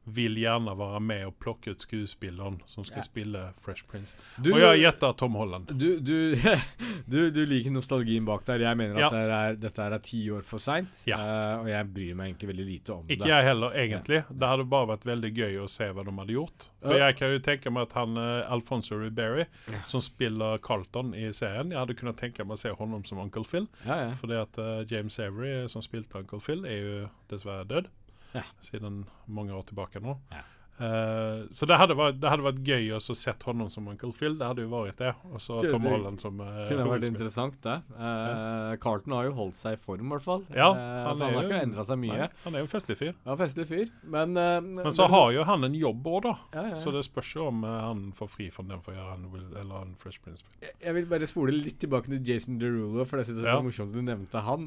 vil 0.07 0.35
gjerne 0.37 0.73
være 0.77 0.99
med 1.01 1.25
og 1.25 1.33
plukke 1.41 1.71
ut 1.73 1.81
skuespilleren 1.81 2.59
som 2.69 2.83
skal 2.85 2.97
Ja. 3.01 3.03
spille 3.07 3.53
Fresh 3.59 3.85
Prince. 3.89 4.15
Du, 4.41 4.51
og 4.53 4.59
jeg 4.61 4.81
gjetter 4.83 5.15
Tom 5.17 5.33
Holland. 5.33 5.67
du, 5.67 5.99
du, 5.99 6.35
du, 7.11 7.31
du 7.31 7.41
liker 7.45 7.71
nostalgien 7.73 8.25
bak 8.25 8.45
der. 8.45 8.59
Jeg 8.59 8.77
mener 8.77 8.99
Ja. 8.99 9.07
at 9.07 9.11
det 9.13 9.23
er, 9.39 9.55
dette 9.55 9.81
er 9.81 9.97
ti 9.99 10.29
år 10.29 10.43
for 10.45 10.59
seint. 10.59 10.89
Ja. 11.07 11.17
og 11.61 11.67
jeg 11.67 11.87
bryr 11.93 12.15
meg 12.15 12.29
egentlig 12.35 12.49
veldig 12.53 12.65
lite 12.67 12.93
om 12.93 13.05
Ikke 13.09 13.23
det. 13.23 13.31
jeg 13.33 13.43
heller, 13.49 13.71
egentlig. 13.73 14.23
Det 14.29 14.47
hadde 14.47 14.65
bare 14.69 14.87
vært 14.93 15.05
veldig 15.09 15.33
gøy 15.35 15.57
å 15.63 15.67
se 15.69 15.89
hva 15.91 16.05
de 16.05 16.11
hadde 16.19 16.33
gjort. 16.37 16.69
For 16.85 16.93
Ja. 16.97 17.07
jeg 17.07 17.17
kan 17.17 17.31
jo 17.31 17.39
tenke 17.39 17.71
meg 17.73 17.87
at 17.89 17.93
han 17.93 18.17
uh, 18.17 18.51
Alfonso 18.51 18.95
Ribery, 18.99 19.45
Ja. 19.71 19.81
som 19.85 20.01
spiller 20.01 20.57
Carlton 20.59 21.13
i 21.15 21.31
serien 21.33 21.71
Jeg 21.71 21.79
hadde 21.79 21.95
kunnet 21.97 22.17
tenke 22.17 22.45
meg 22.45 22.57
å 22.57 22.59
se 22.59 22.69
honom 22.69 23.03
som 23.05 23.17
Uncle 23.19 23.43
Phil. 23.43 23.67
Ja, 23.85 23.97
ja. 24.09 24.11
Fordi 24.13 24.33
at 24.41 24.57
eh, 24.57 24.85
James 24.89 25.17
Avery, 25.19 25.67
som 25.67 25.81
spilte 25.81 26.15
Uncle 26.19 26.39
Phil, 26.39 26.65
er 26.65 26.77
jo 26.81 27.09
dessverre 27.29 27.65
død. 27.67 27.87
Ja. 28.35 28.43
Siden 28.59 29.05
mange 29.31 29.55
år 29.55 29.63
tilbake 29.69 30.01
nå. 30.03 30.17
Ja. 30.33 30.43
Eh, 30.77 31.45
så 31.55 31.63
det 31.69 31.77
hadde, 31.79 31.95
vært, 31.95 32.17
det 32.19 32.27
hadde 32.29 32.43
vært 32.43 32.57
gøy 32.67 32.89
å 32.97 32.99
se 32.99 33.33
honom 33.45 33.69
som 33.71 33.87
Uncle 33.87 34.11
Phil. 34.11 34.33
Det 34.39 34.43
hadde 34.49 34.65
jo 34.65 34.71
vært 34.73 34.97
det. 34.99 35.13
Og 35.31 35.39
så 35.39 35.61
Tom 35.71 35.85
Holland 35.87 36.19
som 36.19 36.39
uh, 36.43 36.65
Kunne 36.67 36.87
vært 36.89 37.07
interessant, 37.07 37.55
det. 37.63 37.77
Uh, 37.95 38.75
Carlton 38.83 39.15
har 39.15 39.29
jo 39.29 39.35
holdt 39.37 39.55
seg 39.55 39.77
i 39.77 39.81
form, 39.81 40.03
i 40.09 40.11
hvert 40.15 40.25
fall. 40.25 40.43
Ja, 40.51 40.67
han 40.73 41.15
så 41.15 41.29
han 41.29 41.33
har 41.37 41.43
jo 41.45 41.47
ikke 41.47 41.59
en- 41.61 41.69
endra 41.69 41.85
seg 41.87 42.01
mye. 42.01 42.17
Nei, 42.25 42.29
han 42.43 42.55
er 42.57 42.63
jo 42.63 42.67
en 42.67 42.73
festlig 42.73 42.97
fyr. 42.99 43.13
Ja, 43.25 43.37
festlig 43.39 43.67
fyr. 43.71 43.93
Men, 44.03 44.33
Men 44.35 44.91
så 44.95 45.07
har 45.11 45.31
jo 45.35 45.45
han 45.47 45.63
en 45.69 45.77
jobb 45.79 46.03
òg, 46.11 46.19
da. 46.27 46.35
ja, 46.57 46.65
ja. 46.73 46.81
Så 46.83 46.91
det 46.95 47.05
spørs 47.07 47.31
jo 47.37 47.47
om 47.47 47.63
han 47.63 48.03
får 48.17 48.31
fri 48.35 48.49
fra 48.51 48.67
den 48.67 48.83
for 48.83 48.91
å 48.93 48.97
gjøre 48.99 49.13
han 49.15 49.29
Will, 49.31 49.47
eller 49.55 49.79
han 49.85 49.95
Fresh 49.95 50.19
Prince. 50.23 50.43
Jeg- 50.61 50.75
Jeg 50.85 50.93
vil 50.93 51.05
bare 51.09 51.27
spole 51.27 51.51
litt 51.55 51.79
tilbake 51.79 52.05
til 52.11 52.21
Jason 52.23 52.59
Derulo, 52.59 53.05
for 53.05 53.17
jeg 53.17 53.27
synes 53.31 53.41
det 53.41 53.45
er 53.47 53.53
Ja. 53.55 53.61
så 53.61 53.65
morsomt 53.65 53.93
du 53.93 54.01
nevnte 54.01 54.41
han. 54.43 54.65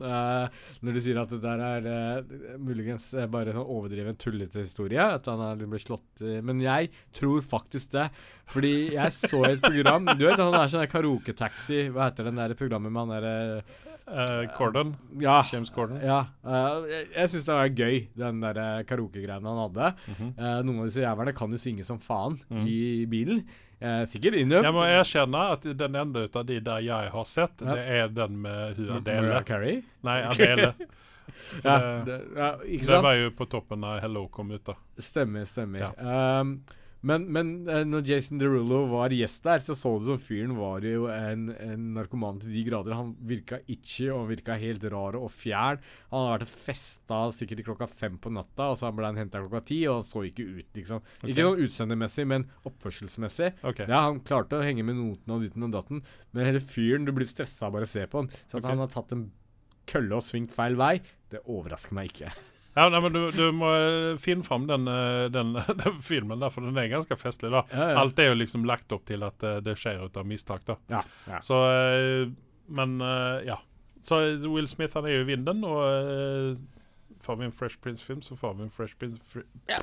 Når 0.83 0.95
du 0.95 1.01
sier 1.01 1.21
at 1.21 1.29
det 1.31 1.43
der 1.43 1.61
er 1.61 2.25
muligens 2.59 3.11
bare 3.31 3.53
sånn 3.53 3.69
overdreven 3.69 4.17
tullete 4.17 4.65
historie, 4.65 4.99
at 5.01 5.27
han 5.27 5.41
er 5.41 5.57
blitt 5.67 5.85
slått 5.87 5.98
i 6.21 6.41
Men 6.45 6.61
jeg 6.61 6.91
tror 7.15 7.43
faktisk 7.45 7.93
det. 7.93 8.09
Fordi 8.49 8.95
jeg 8.95 9.13
så 9.13 9.43
et 9.45 9.61
program 9.61 10.09
Du 10.19 10.25
vet 10.25 10.41
han 10.41 10.55
der 10.55 10.71
sånn 10.73 10.87
karaoke-taxi 10.89 11.91
Hva 11.93 12.09
heter 12.09 12.31
den 12.31 12.41
der 12.41 12.55
programmet 12.59 12.93
med 12.95 13.05
han 13.05 13.15
derre 13.19 13.63
uh, 14.09 14.49
Corden. 14.57 14.95
Ja. 15.21 15.43
James 15.53 15.71
Corden. 15.71 16.01
Ja, 16.01 16.25
Uh, 16.43 16.87
jeg, 16.89 17.09
jeg 17.13 17.29
syns 17.35 17.45
det 17.45 17.55
var 17.59 17.69
gøy, 17.77 17.97
den 18.17 18.41
der 18.41 18.83
karaokegreiene 18.89 19.49
han 19.53 19.63
hadde. 19.67 19.95
Mm 20.09 20.15
-hmm. 20.19 20.31
uh, 20.39 20.61
noen 20.65 20.79
av 20.81 20.85
disse 20.89 21.03
jævlene 21.05 21.35
kan 21.37 21.51
jo 21.51 21.57
synge 21.61 21.85
som 21.85 21.99
faen 22.01 22.39
Mm. 22.51 22.67
i 22.67 23.07
bilen. 23.07 23.45
Eh, 23.81 24.05
sikkert 24.11 24.35
innøvd. 24.35 24.65
Jeg 24.67 24.75
må 24.75 24.83
erkjenne 24.83 25.43
at 25.53 25.63
den 25.79 25.95
enda 25.95 26.25
ut 26.27 26.37
av 26.37 26.47
de 26.47 26.57
der 26.61 26.81
jeg 26.83 27.11
har 27.15 27.25
sett, 27.25 27.63
Ja. 27.63 27.75
det 27.75 27.85
er 27.87 28.09
den 28.09 28.41
med 28.43 28.75
hun 28.77 28.87
Mariah 28.87 29.37
Adele. 29.37 29.45
Carey? 29.45 29.83
Nei, 30.03 30.23
Adele. 30.23 30.75
Ja, 31.65 31.79
det, 31.79 31.95
det, 32.09 32.19
ja, 32.37 32.51
ikke 32.65 32.85
det 32.87 32.93
sant? 32.95 33.07
var 33.07 33.17
jo 33.21 33.31
på 33.39 33.49
toppen 33.51 33.87
da 33.87 33.97
Hello 34.03 34.27
kom 34.33 34.51
ut, 34.55 34.65
da. 34.69 34.77
Stemmer, 34.99 35.47
stemmer. 35.49 35.89
Ja. 35.89 36.41
Um, 36.41 36.61
men 37.01 37.29
men 37.31 37.51
eh, 37.71 37.85
når 37.87 38.09
Jason 38.09 38.41
Derulo 38.41 38.81
var 38.91 39.13
gjest 39.15 39.45
der, 39.47 39.61
så 39.63 39.77
så 39.79 39.93
det 40.01 40.09
som 40.09 40.19
fyren 40.19 40.57
var 40.59 40.83
jo 40.83 41.05
en, 41.13 41.45
en 41.55 41.85
narkoman 41.95 42.41
til 42.43 42.51
de 42.51 42.65
grader. 42.67 42.97
Han 42.99 43.13
virka 43.23 43.61
itchy 43.71 44.09
og 44.11 44.25
virka 44.33 44.57
helt 44.59 44.83
rar 44.91 45.15
og 45.15 45.31
fjern. 45.31 45.79
Han 46.11 46.25
hadde 46.25 46.33
vært 46.41 46.49
og 46.49 46.65
festa 46.67 47.21
sikkert 47.37 47.63
klokka 47.69 47.87
fem 47.87 48.19
på 48.19 48.33
natta, 48.35 48.73
og 48.73 48.81
så 48.81 48.91
ble 48.91 49.13
han 49.13 49.21
henta 49.23 49.45
klokka 49.45 49.63
ti, 49.71 49.79
og 49.87 50.01
han 50.01 50.09
så 50.09 50.25
ikke 50.27 50.49
ut, 50.59 50.69
liksom. 50.75 51.05
Okay. 51.21 51.31
Ikke 51.37 51.47
noe 51.47 51.69
utseendemessig, 51.69 52.27
men 52.35 52.49
oppførselsmessig. 52.67 53.53
Okay. 53.63 53.87
Ja, 53.87 54.03
han 54.09 54.19
klarte 54.27 54.59
å 54.59 54.67
henge 54.67 54.83
med 54.83 54.99
notene 54.99 55.39
og 55.39 55.47
ditten 55.47 55.69
og 55.69 55.77
datten, 55.79 56.03
men 56.35 56.51
hele 56.51 56.63
fyren, 56.65 57.07
du 57.07 57.15
blir 57.15 57.31
stressa 57.31 57.71
av 57.71 57.79
bare 57.79 57.87
å 57.87 57.95
se 57.95 58.09
på 58.11 58.25
han. 58.25 58.33
Så 58.51 58.59
at 58.59 58.65
Ok. 58.65 58.73
han 58.73 58.83
har 58.83 58.91
tatt 58.91 59.15
en 59.15 59.29
kølle 59.89 60.19
og 60.21 60.25
svingt 60.27 60.53
feil 60.55 60.77
vei, 60.79 60.99
det 61.33 61.43
overrasker 61.47 61.97
meg 61.99 62.13
ikke. 62.15 62.33
Ja, 62.79 62.85
nei, 62.93 62.99
men 63.03 63.11
du, 63.11 63.25
du 63.35 63.49
må 63.59 63.73
eh, 63.75 64.13
finne 64.23 64.45
fram 64.47 64.69
den, 64.69 64.85
eh, 64.87 65.25
den, 65.35 65.49
den 65.81 65.97
filmen, 66.05 66.39
der, 66.39 66.53
for 66.55 66.63
den 66.63 66.77
er 66.79 66.87
ganske 66.93 67.17
festlig. 67.19 67.49
da. 67.51 67.65
Ja, 67.73 67.89
ja. 67.91 67.97
Alt 68.05 68.21
er 68.23 68.29
jo 68.29 68.37
liksom 68.39 68.69
lagt 68.69 68.93
opp 68.95 69.03
til 69.09 69.25
at 69.27 69.43
eh, 69.43 69.57
det 69.67 69.75
skjer 69.81 70.05
ut 70.05 70.15
av 70.21 70.29
mistak. 70.29 70.63
da. 70.69 70.77
Ja, 70.93 71.01
ja. 71.27 71.41
Så 71.43 71.59
Men 72.69 73.01
ja. 73.49 73.57
Så 74.07 74.21
Will 74.47 74.69
Smith 74.71 74.95
han 74.95 75.09
er 75.11 75.17
jo 75.17 75.25
i 75.25 75.29
vinden, 75.33 75.65
og 75.67 76.61
får 77.25 77.37
vi 77.41 77.49
en 77.49 77.57
Fresh 77.57 77.81
Prince-film, 77.83 78.23
så 78.23 78.37
får 78.39 78.55
vi 78.61 78.69
en 78.69 78.71
Fresh 78.71 78.95
Prince-film. 79.01 79.49
Ja. 79.67 79.81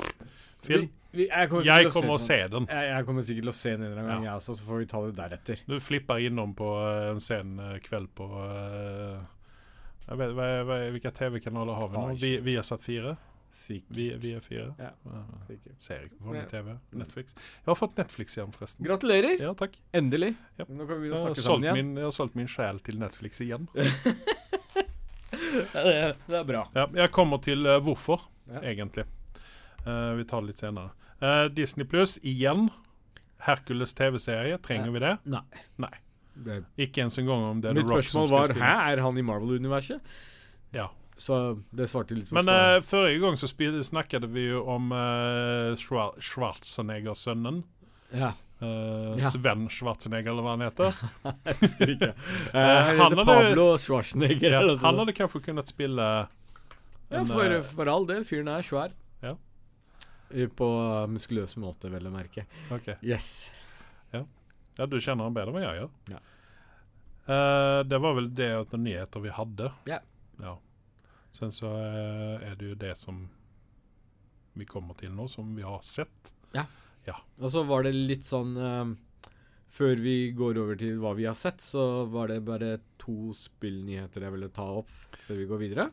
Vi, 0.66 0.80
vi, 1.12 1.28
jeg 1.28 1.50
kommer, 1.52 1.68
Jeg 1.68 1.92
kommer 1.92 2.16
å 2.16 2.22
se 2.22 2.38
den. 2.50 2.66
Jeg, 2.72 2.90
jeg 2.94 3.06
kommer 3.12 3.28
sikkert 3.28 3.50
til 3.50 3.52
å 3.52 3.60
se 3.60 3.74
den 3.76 3.84
en 3.84 3.92
eller 3.92 4.02
annen 4.06 4.14
gang, 4.16 4.24
Ja. 4.24 4.30
jeg 4.32 4.40
også, 4.40 4.56
så 4.62 4.70
får 4.72 4.82
vi 4.86 4.88
ta 4.94 5.04
det 5.04 5.14
deretter. 5.20 5.66
Du 5.68 5.76
flipper 5.84 6.24
innom 6.26 6.56
på 6.58 6.72
en 7.12 7.20
sen 7.20 7.58
kveld 7.86 8.14
på 8.18 8.30
eh, 8.46 9.20
jeg 10.06 10.20
vet, 10.22 10.36
hva, 10.38 10.50
hva, 10.68 10.82
Hvilke 10.96 11.12
TV-kanaler 11.18 11.80
har 11.80 11.90
vi 11.90 12.02
nå? 12.02 12.20
Vi, 12.22 12.34
vi 12.46 12.56
har 12.60 12.68
sett 12.68 12.84
fire? 12.86 13.16
Sikkert. 13.56 13.98
Vi, 13.98 14.06
vi 14.20 14.34
er 14.36 14.44
fire? 14.44 14.68
Ja. 14.78 14.92
Sikkert. 15.48 15.76
Ser 15.82 16.08
ikke 16.08 16.20
på 16.20 16.30
vanlig 16.30 16.46
TV. 16.52 16.74
Netflix. 17.00 17.38
Jeg 17.38 17.70
har 17.70 17.78
fått 17.80 17.96
Netflix 17.98 18.38
igjen, 18.38 18.52
forresten. 18.56 18.86
Gratulerer! 18.86 19.38
Ja, 19.42 19.54
takk. 19.58 19.78
Endelig. 19.96 20.34
Ja. 20.60 20.68
Nå 20.68 20.84
kan 20.84 21.00
vi 21.00 21.06
begynne 21.06 21.22
å 21.22 21.24
snakke 21.30 21.46
sammen 21.46 21.68
igjen. 21.68 21.80
min, 21.80 21.94
jeg 22.02 22.10
har 22.10 22.16
solgt 22.18 22.36
min 22.36 22.52
sjel 22.52 22.82
til 22.86 23.00
Netflix 23.02 23.44
igjen. 23.46 23.70
Ja, 25.74 25.82
det, 25.84 26.16
det 26.28 26.36
er 26.38 26.44
bra. 26.48 26.62
Ja, 26.76 26.86
jeg 26.96 27.12
kommer 27.16 27.40
til 27.44 27.66
uh, 27.68 27.78
hvorfor, 27.84 28.26
egentlig. 28.62 29.06
Uh, 29.86 30.16
vi 30.20 30.26
tar 30.28 30.44
det 30.44 30.52
litt 30.54 30.64
senere. 30.64 30.92
Uh, 31.22 31.46
Disney 31.52 31.88
Pluss, 31.88 32.18
igjen. 32.24 32.70
Hercules 33.46 33.94
TV-serie. 33.96 34.60
Trenger 34.64 34.92
vi 34.96 35.04
det? 35.04 35.14
Nei. 35.32 35.44
Nei. 35.82 35.94
Ikke 36.78 37.06
ens 37.06 37.18
en 37.22 37.26
gang 37.30 37.44
om 37.50 37.62
det 37.64 37.70
er 37.72 37.78
mitt 37.78 37.88
The 37.88 37.96
Rock 37.96 38.08
som 38.10 38.28
spørsmål 38.28 38.56
var. 38.60 38.62
Hæ, 38.62 38.94
er 38.94 39.02
han 39.06 39.18
i 39.18 39.24
Marvel-universet? 39.26 40.16
Ja. 40.76 40.90
Så 41.18 41.38
det 41.72 41.88
svarte 41.88 42.12
litt 42.18 42.28
på 42.28 42.36
Men 42.36 42.50
eh, 42.52 42.82
forrige 42.84 43.22
gang 43.24 43.38
så 43.40 43.48
snakket 43.48 44.26
vi 44.34 44.50
jo 44.50 44.66
om 44.68 44.90
uh, 44.92 45.72
Schwarzenegger-sønnen. 45.80 47.64
ja. 48.12 48.34
Uh, 48.62 49.16
Ja. 49.20 49.30
Sven 49.30 49.66
Schwarzenegger, 49.70 50.32
eller 50.32 50.44
hva 50.46 50.54
han 50.56 50.62
heter. 50.64 50.94
Jeg 51.46 51.56
husker 51.60 51.90
ikke. 51.92 52.12
Eh, 52.56 52.56
han 52.56 52.96
heter 52.96 53.04
hadde- 53.04 53.26
Pablo 53.28 53.66
Schwarzenegger. 53.78 54.50
ja, 54.52 54.60
eller 54.62 54.78
han 54.80 55.00
hadde 55.02 55.14
kanskje 55.14 55.42
kunnet 55.44 55.68
spille 55.68 56.06
Ja, 57.12 57.24
for, 57.28 57.58
for 57.76 57.92
all 57.92 58.08
del. 58.08 58.24
Fyren 58.24 58.48
er 58.48 58.64
svær. 58.64 58.96
Ja. 59.22 59.36
På 60.56 60.70
muskuløs 61.12 61.58
måte, 61.60 61.92
vel 61.92 62.08
å 62.08 62.14
merke. 62.16 62.46
Ok. 62.74 62.94
Yes. 63.04 63.52
Ja, 64.16 64.24
du 64.76 64.98
kjenner 65.00 65.30
han 65.30 65.36
bedre 65.36 65.56
enn 65.56 65.66
jeg 65.66 65.80
gjør. 65.80 65.92
Ja. 66.12 66.22
Uh, 67.26 67.80
det 67.88 67.98
var 68.04 68.18
vel 68.20 68.30
det 68.38 68.52
at 68.54 68.76
nyheter 68.78 69.24
vi 69.24 69.34
hadde. 69.34 69.72
Ja. 69.90 70.02
ja. 70.44 70.58
Sen 71.34 71.54
så 71.56 71.72
uh, 71.72 72.44
er 72.44 72.60
det 72.60 72.74
jo 72.74 72.80
det 72.84 72.94
som 73.00 73.24
vi 74.56 74.68
kommer 74.68 74.98
til 75.00 75.12
nå, 75.16 75.28
som 75.32 75.56
vi 75.56 75.66
har 75.66 75.82
sett. 75.84 76.34
Og 77.44 77.52
så 77.52 77.66
var 77.68 77.86
det 77.86 77.92
litt 77.96 78.26
sånn 78.26 78.56
ehm, 78.56 78.96
Før 79.76 80.00
vi 80.02 80.32
går 80.36 80.60
over 80.62 80.80
til 80.80 81.02
hva 81.02 81.12
vi 81.18 81.28
har 81.28 81.36
sett, 81.38 81.60
så 81.62 82.06
var 82.08 82.32
det 82.32 82.40
bare 82.48 82.78
to 83.02 83.34
spillnyheter 83.36 84.24
jeg 84.24 84.36
ville 84.38 84.52
ta 84.56 84.66
opp 84.80 84.92
før 85.26 85.42
vi 85.42 85.48
går 85.50 85.62
videre. 85.62 85.90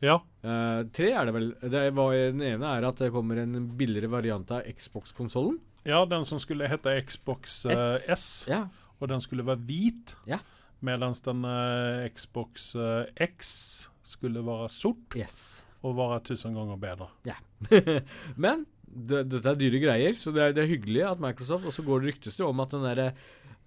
Ja. 0.00 0.16
Uh, 0.44 0.88
tre 0.96 1.10
er 1.12 1.28
det 1.28 1.34
vel. 1.36 1.50
Det 1.60 1.82
var, 1.96 2.16
den 2.16 2.44
ene 2.44 2.72
er 2.78 2.86
at 2.88 3.00
det 3.00 3.12
kommer 3.12 3.40
en 3.42 3.68
billigere 3.76 4.10
variant 4.12 4.50
av 4.56 4.64
Xbox-konsollen. 4.76 5.58
Ja, 5.86 6.02
den 6.10 6.24
som 6.28 6.40
skulle 6.42 6.68
hete 6.70 6.92
Xbox 7.06 7.60
eh, 7.70 8.10
S, 8.12 8.46
Ja. 8.50 8.64
og 9.00 9.08
den 9.12 9.22
skulle 9.24 9.46
være 9.46 9.62
hvit. 9.68 10.16
Ja. 10.28 10.40
Mens 10.84 11.22
den 11.24 11.40
uh, 11.48 12.04
Xbox 12.12 12.74
uh, 12.76 13.06
X 13.16 13.88
skulle 14.04 14.42
være 14.44 14.68
sort 14.70 15.16
Yes. 15.16 15.62
og 15.82 15.96
være 15.96 16.20
tusen 16.28 16.54
ganger 16.54 16.76
bedre. 16.76 17.08
Men 18.44 18.66
det, 18.86 19.24
dette 19.32 19.48
er 19.54 19.58
dyre 19.60 19.80
greier, 19.82 20.14
så 20.18 20.30
det 20.34 20.42
er, 20.44 20.52
det 20.56 20.62
er 20.64 20.70
hyggelig 20.70 21.02
at 21.08 21.20
Microsoft 21.20 21.66
Og 21.66 21.74
så 21.74 21.82
går 21.84 22.00
det 22.04 22.12
ryktes 22.14 22.36
det 22.38 22.44
om 22.46 22.60
at 22.62 22.70
den 22.72 22.84
der 22.86 23.16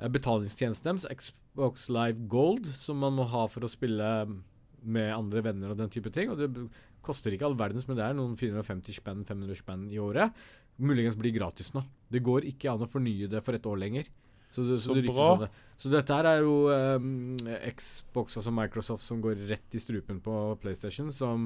betalingstjenesten 0.10 1.02
deres, 1.02 1.08
Xbox 1.12 1.90
Live 1.92 2.28
Gold, 2.32 2.70
som 2.78 3.02
man 3.04 3.18
må 3.18 3.26
ha 3.30 3.44
for 3.52 3.66
å 3.66 3.72
spille 3.72 4.08
med 4.80 5.10
andre 5.12 5.44
venner 5.44 5.74
og 5.74 5.82
den 5.82 5.92
type 5.92 6.10
ting 6.16 6.32
Og 6.32 6.40
det 6.40 6.48
koster 7.04 7.34
ikke 7.36 7.50
all 7.50 7.58
verdens, 7.60 7.88
men 7.90 7.98
det 8.00 8.06
er 8.06 8.16
noen 8.16 8.38
450 8.40 8.96
spenn, 9.02 9.26
500 9.28 9.60
spenn 9.60 9.86
i 9.92 9.98
året. 10.04 10.36
Muligens 10.80 11.18
blir 11.20 11.36
gratis 11.36 11.74
nå. 11.76 11.84
Det 12.10 12.24
går 12.26 12.48
ikke 12.50 12.72
an 12.72 12.86
å 12.86 12.90
fornye 12.90 13.30
det 13.32 13.44
for 13.46 13.58
et 13.58 13.68
år 13.70 13.80
lenger. 13.82 14.10
Så, 14.50 14.62
det, 14.66 14.80
så, 14.82 14.90
Så 14.90 14.96
det 14.98 15.10
bra. 15.10 15.34
Sånn 15.34 15.44
det. 15.46 15.50
Så 15.80 15.90
dette 15.94 16.16
her 16.16 16.28
er 16.28 16.40
jo 16.44 16.54
um, 16.68 17.36
Xbox, 17.70 18.40
altså 18.40 18.54
Microsoft, 18.56 19.06
som 19.06 19.22
går 19.24 19.46
rett 19.52 19.76
i 19.78 19.82
strupen 19.82 20.18
på 20.26 20.38
PlayStation, 20.64 21.12
som 21.14 21.46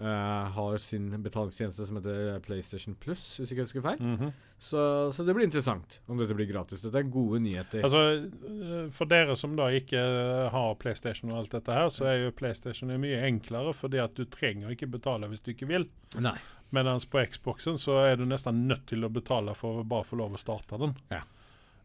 uh, 0.00 0.50
har 0.56 0.82
sin 0.82 1.06
betalingstjeneste 1.22 1.86
som 1.86 2.00
heter 2.00 2.40
PlayStation 2.44 2.96
Plus, 2.98 3.22
hvis 3.38 3.52
ikke 3.54 3.62
jeg 3.62 3.68
husker 3.70 3.86
feil. 3.86 4.02
Mhm. 4.02 4.32
så, 4.58 4.82
så 5.14 5.24
det 5.26 5.36
blir 5.36 5.46
interessant 5.46 6.00
om 6.10 6.18
dette 6.18 6.34
blir 6.36 6.50
gratis. 6.50 6.82
Dette 6.82 7.04
er 7.04 7.14
gode 7.14 7.38
nyheter. 7.44 7.86
Altså, 7.86 8.02
eh, 8.24 8.90
For 8.94 9.10
dere 9.10 9.36
som 9.38 9.54
da 9.58 9.70
ikke 9.76 10.00
eh, 10.00 10.50
har 10.54 10.74
PlayStation 10.80 11.30
og 11.30 11.42
alt 11.42 11.54
dette 11.54 11.78
her, 11.78 11.90
så 11.92 12.10
er 12.10 12.18
jo 12.24 12.34
PlayStation 12.34 12.90
mye 13.00 13.22
enklere, 13.28 13.74
fordi 13.76 14.02
at 14.02 14.18
du 14.18 14.24
trenger 14.26 14.74
ikke 14.74 14.90
betale 14.98 15.30
hvis 15.30 15.44
du 15.44 15.52
ikke 15.54 15.70
vil. 15.70 15.86
Nei. 16.18 16.34
Mens 16.74 17.06
på 17.06 17.22
Xboxen 17.30 17.78
så 17.78 18.00
er 18.02 18.18
du 18.18 18.24
nesten 18.26 18.64
nødt 18.68 18.86
til 18.90 19.06
å 19.06 19.12
betale 19.12 19.54
for 19.58 19.82
å 19.82 19.86
bare 19.86 20.06
få 20.06 20.18
lov 20.18 20.34
å 20.34 20.40
starte 20.40 20.78
den. 20.80 20.94
Ja. 21.12 21.22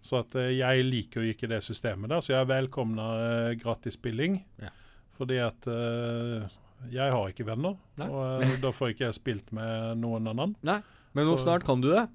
Så 0.02 0.22
at 0.22 0.36
eh, 0.40 0.54
jeg 0.56 0.86
liker 0.88 1.24
jo 1.24 1.34
ikke 1.34 1.50
det 1.52 1.60
systemet 1.66 2.12
der, 2.12 2.24
så 2.24 2.34
jeg 2.38 2.48
velkomner 2.50 3.20
uh, 3.20 3.58
gratis 3.60 4.00
spilling. 4.00 4.40
Ja. 4.62 4.72
Fordi 5.20 5.42
at 5.44 5.68
uh, 5.68 6.48
jeg 6.90 7.12
har 7.12 7.34
ikke 7.34 7.48
venner, 7.50 7.76
Nei. 8.00 8.08
og 8.08 8.46
uh, 8.46 8.56
da 8.64 8.72
får 8.76 8.94
ikke 8.94 9.10
jeg 9.10 9.18
spilt 9.20 9.52
med 9.56 10.00
noen 10.00 10.32
annen. 10.32 10.56
Nei. 10.66 10.80
Men 11.18 11.28
nå 11.28 11.36
snart 11.42 11.68
kan 11.68 11.84
du 11.84 11.92
det. 11.92 12.06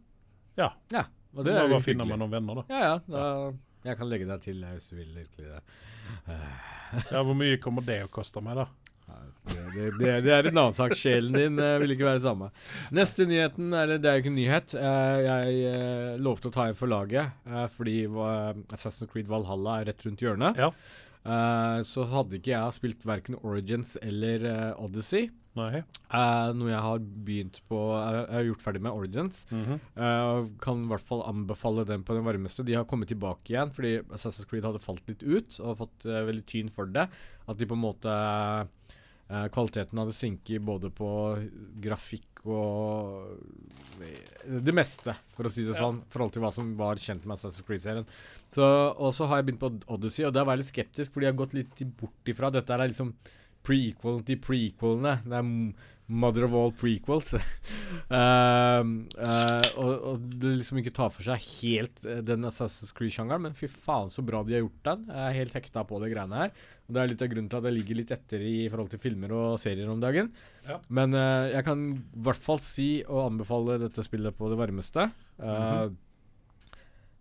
Ja. 0.56 0.70
ja 0.94 1.04
og 1.34 1.44
Det 1.44 1.52
da 1.52 1.66
bare 1.66 1.84
finne 1.84 2.06
meg 2.08 2.18
noen 2.22 2.32
venner, 2.32 2.62
da. 2.62 2.66
Ja, 2.72 2.82
ja. 2.88 2.98
Da, 3.10 3.84
jeg 3.84 4.00
kan 4.00 4.08
legge 4.08 4.30
deg 4.30 4.44
til 4.46 4.64
hvis 4.64 4.88
du 4.88 4.96
vil 4.96 5.10
virkelig 5.12 5.50
det. 5.50 5.60
Ja, 7.10 7.20
Hvor 7.26 7.34
mye 7.36 7.58
kommer 7.60 7.84
det 7.84 7.98
å 8.06 8.10
koste 8.12 8.40
meg, 8.44 8.56
da? 8.62 8.93
Det, 9.44 9.90
det, 9.98 10.10
det, 10.24 10.32
er 10.32 10.48
en 10.48 10.56
annen 10.56 10.76
sak. 10.76 10.94
Sjelen 10.96 11.36
din 11.36 11.60
uh, 11.60 11.76
vil 11.82 11.94
ikke 11.94 12.06
være 12.06 12.20
det 12.20 12.26
samme. 12.26 12.50
Neste 12.94 13.26
nyheten, 13.28 13.72
eller 13.76 14.00
det 14.00 14.10
er 14.10 14.18
jo 14.18 14.24
ikke 14.24 14.32
en 14.32 14.38
nyhet. 14.40 14.74
Uh, 14.78 15.16
jeg 15.26 15.62
uh, 15.68 16.10
lovte 16.24 16.50
å 16.50 16.54
ta 16.54 16.68
en 16.70 16.78
for 16.78 16.90
laget 16.90 17.32
fordi 17.74 18.04
Assassin's 18.74 19.08
Creed 19.10 19.28
Valhalla 19.30 19.80
er 19.80 19.90
rett 19.90 20.04
rundt 20.06 20.22
hjørnet. 20.22 20.58
Ja. 20.60 20.70
Så 21.88 22.04
hadde 22.10 22.36
ikke 22.36 22.50
jeg 22.52 22.76
spilt 22.76 23.04
verken 23.08 23.38
Origins 23.40 23.94
eller 24.04 24.44
Odyssey. 24.76 25.30
Noe 25.56 25.80
jeg 26.68 26.82
har 26.84 26.98
begynt 27.00 27.60
på 27.70 27.78
Jeg 27.94 28.26
har 28.28 28.48
gjort 28.50 28.64
ferdig 28.66 28.82
med 28.84 28.92
Origins. 28.92 29.46
Mm 29.50 29.64
-hmm. 29.64 30.50
kan 30.60 30.84
i 30.84 30.88
hvert 30.90 31.08
fall 31.08 31.22
anbefale 31.24 31.86
den 31.88 32.04
på 32.04 32.14
den 32.14 32.24
varmeste. 32.24 32.62
De 32.62 32.74
har 32.74 32.84
kommet 32.84 33.08
tilbake 33.08 33.54
igjen 33.54 33.72
fordi 33.72 34.00
Assassin's 34.10 34.48
Creed 34.50 34.64
hadde 34.64 34.84
falt 34.84 35.08
litt 35.08 35.22
ut 35.22 35.60
og 35.60 35.78
fått 35.78 36.04
veldig 36.04 36.46
tyn 36.46 36.68
for 36.68 36.84
det. 36.84 37.08
At 37.48 37.58
de 37.58 37.66
på 37.66 37.74
en 37.74 37.86
måte 37.88 38.10
Kvaliteten 39.24 39.98
hadde 39.98 40.12
sinket 40.12 40.62
både 40.64 40.90
på 40.92 41.08
grafikk 41.80 42.42
og 42.44 43.38
det 44.44 44.74
meste, 44.76 45.14
for 45.32 45.48
å 45.48 45.52
si 45.52 45.64
det 45.64 45.78
sånn, 45.78 46.02
i 46.02 46.12
forhold 46.12 46.34
til 46.34 46.42
hva 46.44 46.50
som 46.52 46.74
var 46.76 47.00
kjent 47.00 47.24
med 47.24 47.38
Assassin's 47.38 47.64
Creed-serien. 47.64 48.04
Og 48.58 49.10
så 49.16 49.24
har 49.30 49.40
jeg 49.40 49.48
begynt 49.48 49.62
på 49.62 49.70
Odyssey, 49.96 50.26
og 50.28 50.34
der 50.36 50.44
var 50.44 50.58
jeg 50.58 50.64
litt 50.64 50.72
skeptisk, 50.74 51.14
fordi 51.14 51.30
jeg 51.30 51.32
har 51.32 51.40
gått 51.40 51.56
litt 51.56 51.84
bort 51.96 52.28
ifra 52.28 52.52
Dette 52.52 52.76
er 52.76 52.92
liksom 52.92 53.14
prequel 53.64 54.20
til 54.28 54.42
prequelene. 54.44 55.16
Det 55.24 55.40
er 55.40 55.48
mother 56.06 56.44
of 56.44 56.54
all 56.54 56.72
prequels. 56.72 57.32
uh, 57.34 57.40
uh, 58.12 59.68
og, 59.80 59.92
og 59.94 60.26
det 60.36 60.52
liksom 60.60 60.80
ikke 60.82 60.92
tar 60.94 61.10
for 61.14 61.24
seg 61.24 61.40
helt 61.62 62.04
eh, 62.04 62.20
den 62.26 62.44
Assassin's 62.44 62.92
Creed-sjangeren, 62.96 63.46
men 63.46 63.56
fy 63.56 63.68
faen 63.70 64.12
så 64.12 64.24
bra 64.26 64.42
de 64.44 64.56
har 64.56 64.64
gjort 64.64 64.90
den. 64.90 65.06
Jeg 65.08 65.24
er 65.30 65.38
helt 65.40 65.56
hekta 65.56 65.84
på 65.88 66.00
det 66.02 66.12
greiene 66.12 66.42
her. 66.42 66.54
Og 66.84 66.94
Det 66.94 67.00
er 67.00 67.10
litt 67.10 67.24
av 67.24 67.30
grunnen 67.32 67.50
til 67.52 67.60
at 67.60 67.68
jeg 67.70 67.76
ligger 67.78 68.00
litt 68.00 68.14
etter 68.18 68.44
i 68.44 68.54
forhold 68.68 68.92
til 68.92 69.00
filmer 69.00 69.32
og 69.32 69.58
serier 69.62 69.90
om 69.90 70.02
dagen. 70.02 70.30
Ja. 70.68 70.78
Men 70.92 71.16
uh, 71.16 71.48
jeg 71.48 71.64
kan 71.66 71.86
i 71.96 72.24
hvert 72.28 72.44
fall 72.44 72.60
si 72.64 72.88
og 73.06 73.24
anbefale 73.30 73.80
dette 73.86 74.04
spillet 74.04 74.36
på 74.36 74.52
det 74.52 74.60
varmeste. 74.60 75.08
Eh, 75.40 75.86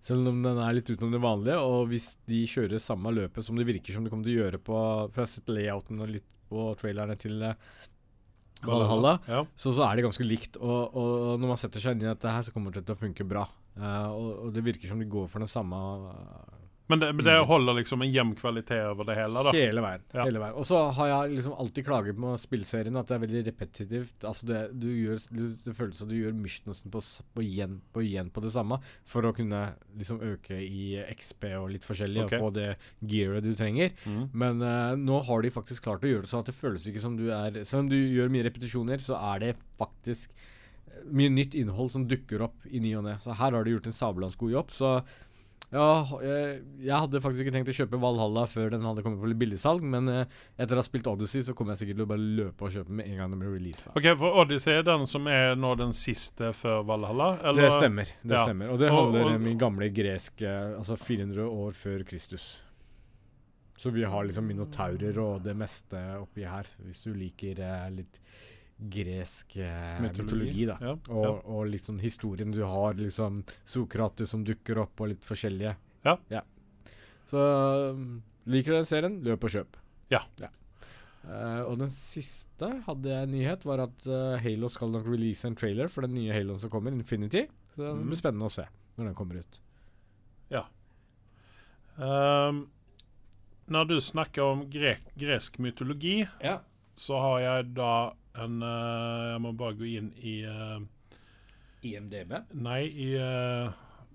Selv 0.04 0.28
om 0.28 0.42
den 0.44 0.60
er 0.60 0.76
litt 0.76 0.90
utenom 0.92 1.14
det 1.16 1.24
vanlige, 1.24 1.62
og 1.64 1.88
hvis 1.88 2.10
de 2.28 2.42
kjører 2.52 2.82
samme 2.84 3.14
løpet 3.16 3.46
som 3.46 3.56
det 3.56 3.64
virker 3.70 3.96
som 3.96 4.04
de 4.04 4.12
kommer 4.12 4.28
til 4.28 4.36
å 4.36 4.42
gjøre 4.42 4.60
på 4.60 4.76
For 4.76 5.22
jeg 5.22 5.24
har 5.24 5.32
sett 5.32 5.54
layouten 5.56 6.04
og 6.04 6.12
litt 6.12 6.28
på 6.52 6.66
trailerne 6.78 7.16
til 7.18 7.40
Valhalla. 8.68 9.18
Ja. 9.30 9.44
Så, 9.56 9.74
så 9.76 9.86
er 9.88 9.98
det 9.98 10.06
ganske 10.08 10.28
likt. 10.28 10.60
Og, 10.62 10.96
og 10.98 11.42
når 11.42 11.54
man 11.54 11.62
setter 11.62 11.84
seg 11.84 11.96
inn 11.96 12.06
i 12.06 12.10
dette, 12.10 12.32
her 12.32 12.46
så 12.46 12.54
kommer 12.56 12.76
det 12.76 12.86
til 12.88 12.96
å 12.96 13.02
funke 13.02 13.28
bra. 13.28 13.48
Uh, 13.74 14.10
og, 14.14 14.30
og 14.46 14.54
det 14.54 14.66
virker 14.66 14.92
som 14.92 15.02
de 15.02 15.10
går 15.10 15.30
for 15.34 15.44
den 15.44 15.50
samme 15.50 15.80
Men 16.94 17.02
det, 17.02 17.10
men 17.18 17.26
det 17.26 17.38
holder 17.50 17.78
liksom 17.80 18.04
en 18.06 18.12
jevn 18.14 18.34
kvalitet 18.38 18.84
over 18.92 19.08
det 19.10 19.16
hele, 19.18 19.44
da. 19.48 19.54
hele 19.56 19.84
veien. 19.84 20.04
Ja. 20.14 20.26
hele 20.28 20.42
veien. 20.44 20.58
Og 20.60 20.68
så 20.70 20.80
har 20.98 21.10
jeg 21.10 21.38
liksom 21.40 21.56
alltid 21.64 21.88
klaget 21.88 22.20
på 22.20 22.34
spillserien 22.38 23.00
at 23.00 23.10
det 23.10 23.16
er 23.18 23.24
veldig 23.24 23.44
repetitivt. 23.48 24.28
Altså 24.30 24.50
det, 24.50 24.62
du 24.78 24.88
gjør, 24.92 25.24
du, 25.34 25.44
det 25.66 25.76
føles 25.78 26.02
som 26.04 26.12
du 26.12 26.16
gjør 26.20 26.36
missionsen 26.38 26.94
på, 26.94 27.02
på, 27.34 27.46
igjen, 27.46 27.80
på 27.96 28.06
igjen 28.06 28.30
på 28.34 28.44
det 28.46 28.54
samme 28.54 28.80
for 29.10 29.26
å 29.26 29.34
kunne 29.36 29.64
liksom 29.98 30.22
øke 30.24 30.60
i 30.62 31.02
XP 31.16 31.50
og 31.58 31.72
litt 31.74 31.88
forskjellig 31.88 32.28
okay. 32.28 32.40
og 32.40 32.48
få 32.48 32.54
det 32.60 32.70
gearet 33.10 33.46
du 33.46 33.54
trenger. 33.58 33.94
Mm. 34.06 34.24
Men 34.32 34.64
uh, 34.64 34.94
nå 35.00 35.22
har 35.28 35.44
de 35.44 35.54
faktisk 35.54 35.88
klart 35.88 36.06
å 36.06 36.12
gjøre 36.14 36.28
det 36.28 36.32
sånn 36.32 36.46
at 36.46 36.54
det 36.54 36.58
føles 36.58 36.88
ikke 36.90 37.04
som 37.04 37.18
du 37.18 37.30
er 37.34 37.64
Selv 37.66 37.84
om 37.84 37.92
du 37.92 37.98
gjør 37.98 38.32
mye 38.34 38.46
repetisjoner, 38.46 39.02
så 39.04 39.18
er 39.34 39.42
det 39.42 39.52
faktisk 39.80 40.32
eh, 40.34 41.04
mye 41.10 41.32
nytt 41.34 41.56
innhold 41.58 41.92
som 41.94 42.06
dukker 42.10 42.44
opp 42.46 42.66
i 42.70 42.82
ny 42.84 42.94
og 43.00 43.08
ne. 43.08 43.18
Så 43.24 43.36
her 43.40 43.56
har 43.56 43.66
de 43.66 43.74
gjort 43.76 43.90
en 43.90 43.96
sabelandsgod 43.98 44.54
jobb. 44.54 44.74
Så 44.76 44.96
ja, 45.74 45.86
jeg, 46.22 46.58
jeg 46.86 46.94
hadde 47.04 47.22
faktisk 47.24 47.44
ikke 47.44 47.54
tenkt 47.56 47.72
å 47.72 47.76
kjøpe 47.76 48.00
Valhalla 48.00 48.44
før 48.48 48.70
den 48.76 48.86
hadde 48.86 49.02
kommet 49.06 49.20
på 49.24 49.32
billigsalg, 49.42 49.82
men 49.84 50.08
eh, 50.12 50.26
etter 50.62 50.78
å 50.78 50.84
ha 50.84 50.86
spilt 50.86 51.08
Odyssey, 51.10 51.42
så 51.48 51.56
kommer 51.58 51.74
jeg 51.74 51.82
sikkert 51.84 51.98
til 52.00 52.06
å 52.06 52.12
bare 52.14 52.28
løpe 52.40 52.68
og 52.68 52.76
kjøpe 52.76 52.94
med 53.00 53.10
en 53.10 53.18
gang 53.24 53.34
den 53.34 53.42
blir 53.42 53.56
releasa. 53.58 53.92
Ok, 53.98 54.08
for 54.22 54.38
Odyssey 54.44 54.78
er 54.78 54.86
den 54.88 55.08
som 55.10 55.26
er 55.32 55.56
nå 55.60 55.74
den 55.80 55.92
siste 55.98 56.52
før 56.56 56.84
Valhalla? 56.88 57.32
Eller? 57.44 57.68
Det 57.68 57.72
stemmer. 57.80 58.14
det 58.24 58.38
Ja. 58.38 58.46
stemmer 58.46 58.70
Og 58.70 58.80
det 58.80 58.92
Og- 58.92 59.00
handler 59.00 59.26
og- 59.26 59.36
om 59.36 59.48
i 59.48 59.56
gamle 59.56 59.90
gresk 59.94 60.42
Altså 60.44 60.96
400 60.98 61.44
år 61.50 61.74
før 61.74 62.06
Kristus. 62.06 62.62
Så 63.78 63.92
vi 63.92 64.04
har 64.04 64.24
liksom 64.24 64.46
minotaurer 64.48 65.18
og 65.20 65.44
det 65.44 65.56
meste 65.58 65.98
oppi 66.22 66.46
her, 66.48 66.64
hvis 66.86 67.02
du 67.04 67.14
liker 67.14 67.60
eh, 67.60 67.90
litt 67.90 68.20
gresk 68.90 69.56
eh, 69.58 70.02
mytologi. 70.02 70.66
da. 70.70 70.78
Ja. 70.82 70.96
Og, 71.10 71.24
ja. 71.24 71.32
og 71.46 71.78
sånn 71.82 72.00
historien 72.02 72.52
du 72.52 72.64
har, 72.64 72.94
liksom 73.00 73.44
Sokrates 73.66 74.30
som 74.30 74.44
dukker 74.44 74.78
opp, 74.84 75.00
og 75.02 75.14
litt 75.14 75.24
forskjellige. 75.24 75.76
Ja. 76.04 76.42
Så 77.26 77.40
um, 77.94 78.22
liker 78.46 78.72
du 78.74 78.78
den 78.82 78.86
serien, 78.90 79.22
løp 79.24 79.44
og 79.44 79.50
kjøp. 79.56 79.78
Ja. 80.12 80.22
Eh, 81.24 81.62
og 81.64 81.78
den 81.80 81.88
siste 81.90 82.84
hadde 82.86 83.10
jeg 83.14 83.30
nyhet, 83.32 83.64
var 83.66 83.86
at 83.86 84.08
uh, 84.08 84.36
Halo 84.44 84.68
skal 84.68 84.92
nok 84.92 85.08
release 85.08 85.48
en 85.48 85.56
trailer 85.56 85.88
for 85.88 86.04
den 86.04 86.16
nye 86.18 86.34
Haloen 86.36 86.60
som 86.60 86.70
kommer, 86.74 86.92
Infinity. 86.92 87.46
Så 87.72 87.86
det 87.88 87.94
Mhm. 87.96 88.08
blir 88.10 88.20
spennende 88.20 88.50
å 88.50 88.52
se 88.52 88.66
når 88.98 89.06
den 89.06 89.16
kommer 89.16 89.40
ut. 89.40 89.60
Ehm, 91.94 92.68
når 93.70 93.88
du 93.88 94.00
snakker 94.02 94.42
om 94.44 94.64
grek, 94.70 95.04
gresk 95.16 95.60
mytologi, 95.60 96.28
Ja. 96.42 96.60
så 96.98 97.20
har 97.22 97.40
jeg 97.40 97.74
da 97.76 98.14
en 98.42 98.62
eh, 98.66 99.32
Jeg 99.34 99.42
må 99.44 99.52
bare 99.58 99.78
gå 99.78 99.88
inn 100.00 100.12
i 100.18 100.36
eh, 100.48 100.80
IMDb? 101.86 102.34
Nei, 102.54 102.82
i, 102.88 103.10
eh, 103.20 103.74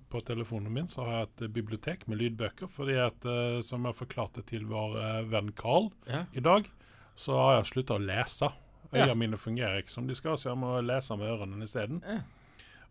på 0.09 0.23
telefonen 0.25 0.73
min 0.73 0.89
så 0.89 1.05
har 1.07 1.19
jeg 1.19 1.29
et 1.29 1.45
bibliotek 1.53 2.07
med 2.09 2.19
lydbøker. 2.23 2.71
Fordi 2.73 2.97
at, 3.03 3.27
som 3.67 3.85
jeg 3.85 3.99
forklarte 3.99 4.43
til 4.49 4.65
vår 4.71 4.97
venn 5.29 5.53
Carl 5.53 5.91
Ja. 6.09 6.23
i 6.33 6.41
dag, 6.41 6.71
så 7.19 7.37
har 7.37 7.59
jeg 7.59 7.69
slutta 7.75 7.99
å 7.99 8.03
lese. 8.03 8.49
Ja. 8.97 9.13
Mine 9.13 9.37
fungerer 9.37 9.83
ikke 9.83 9.93
som 9.93 10.07
de 10.09 10.17
skal, 10.17 10.39
så 10.41 10.55
jeg 10.55 10.61
må 10.63 10.79
lese 10.81 11.17
med 11.21 11.29
ørene 11.29 11.61
isteden. 11.67 12.01
Ja. 12.09 12.23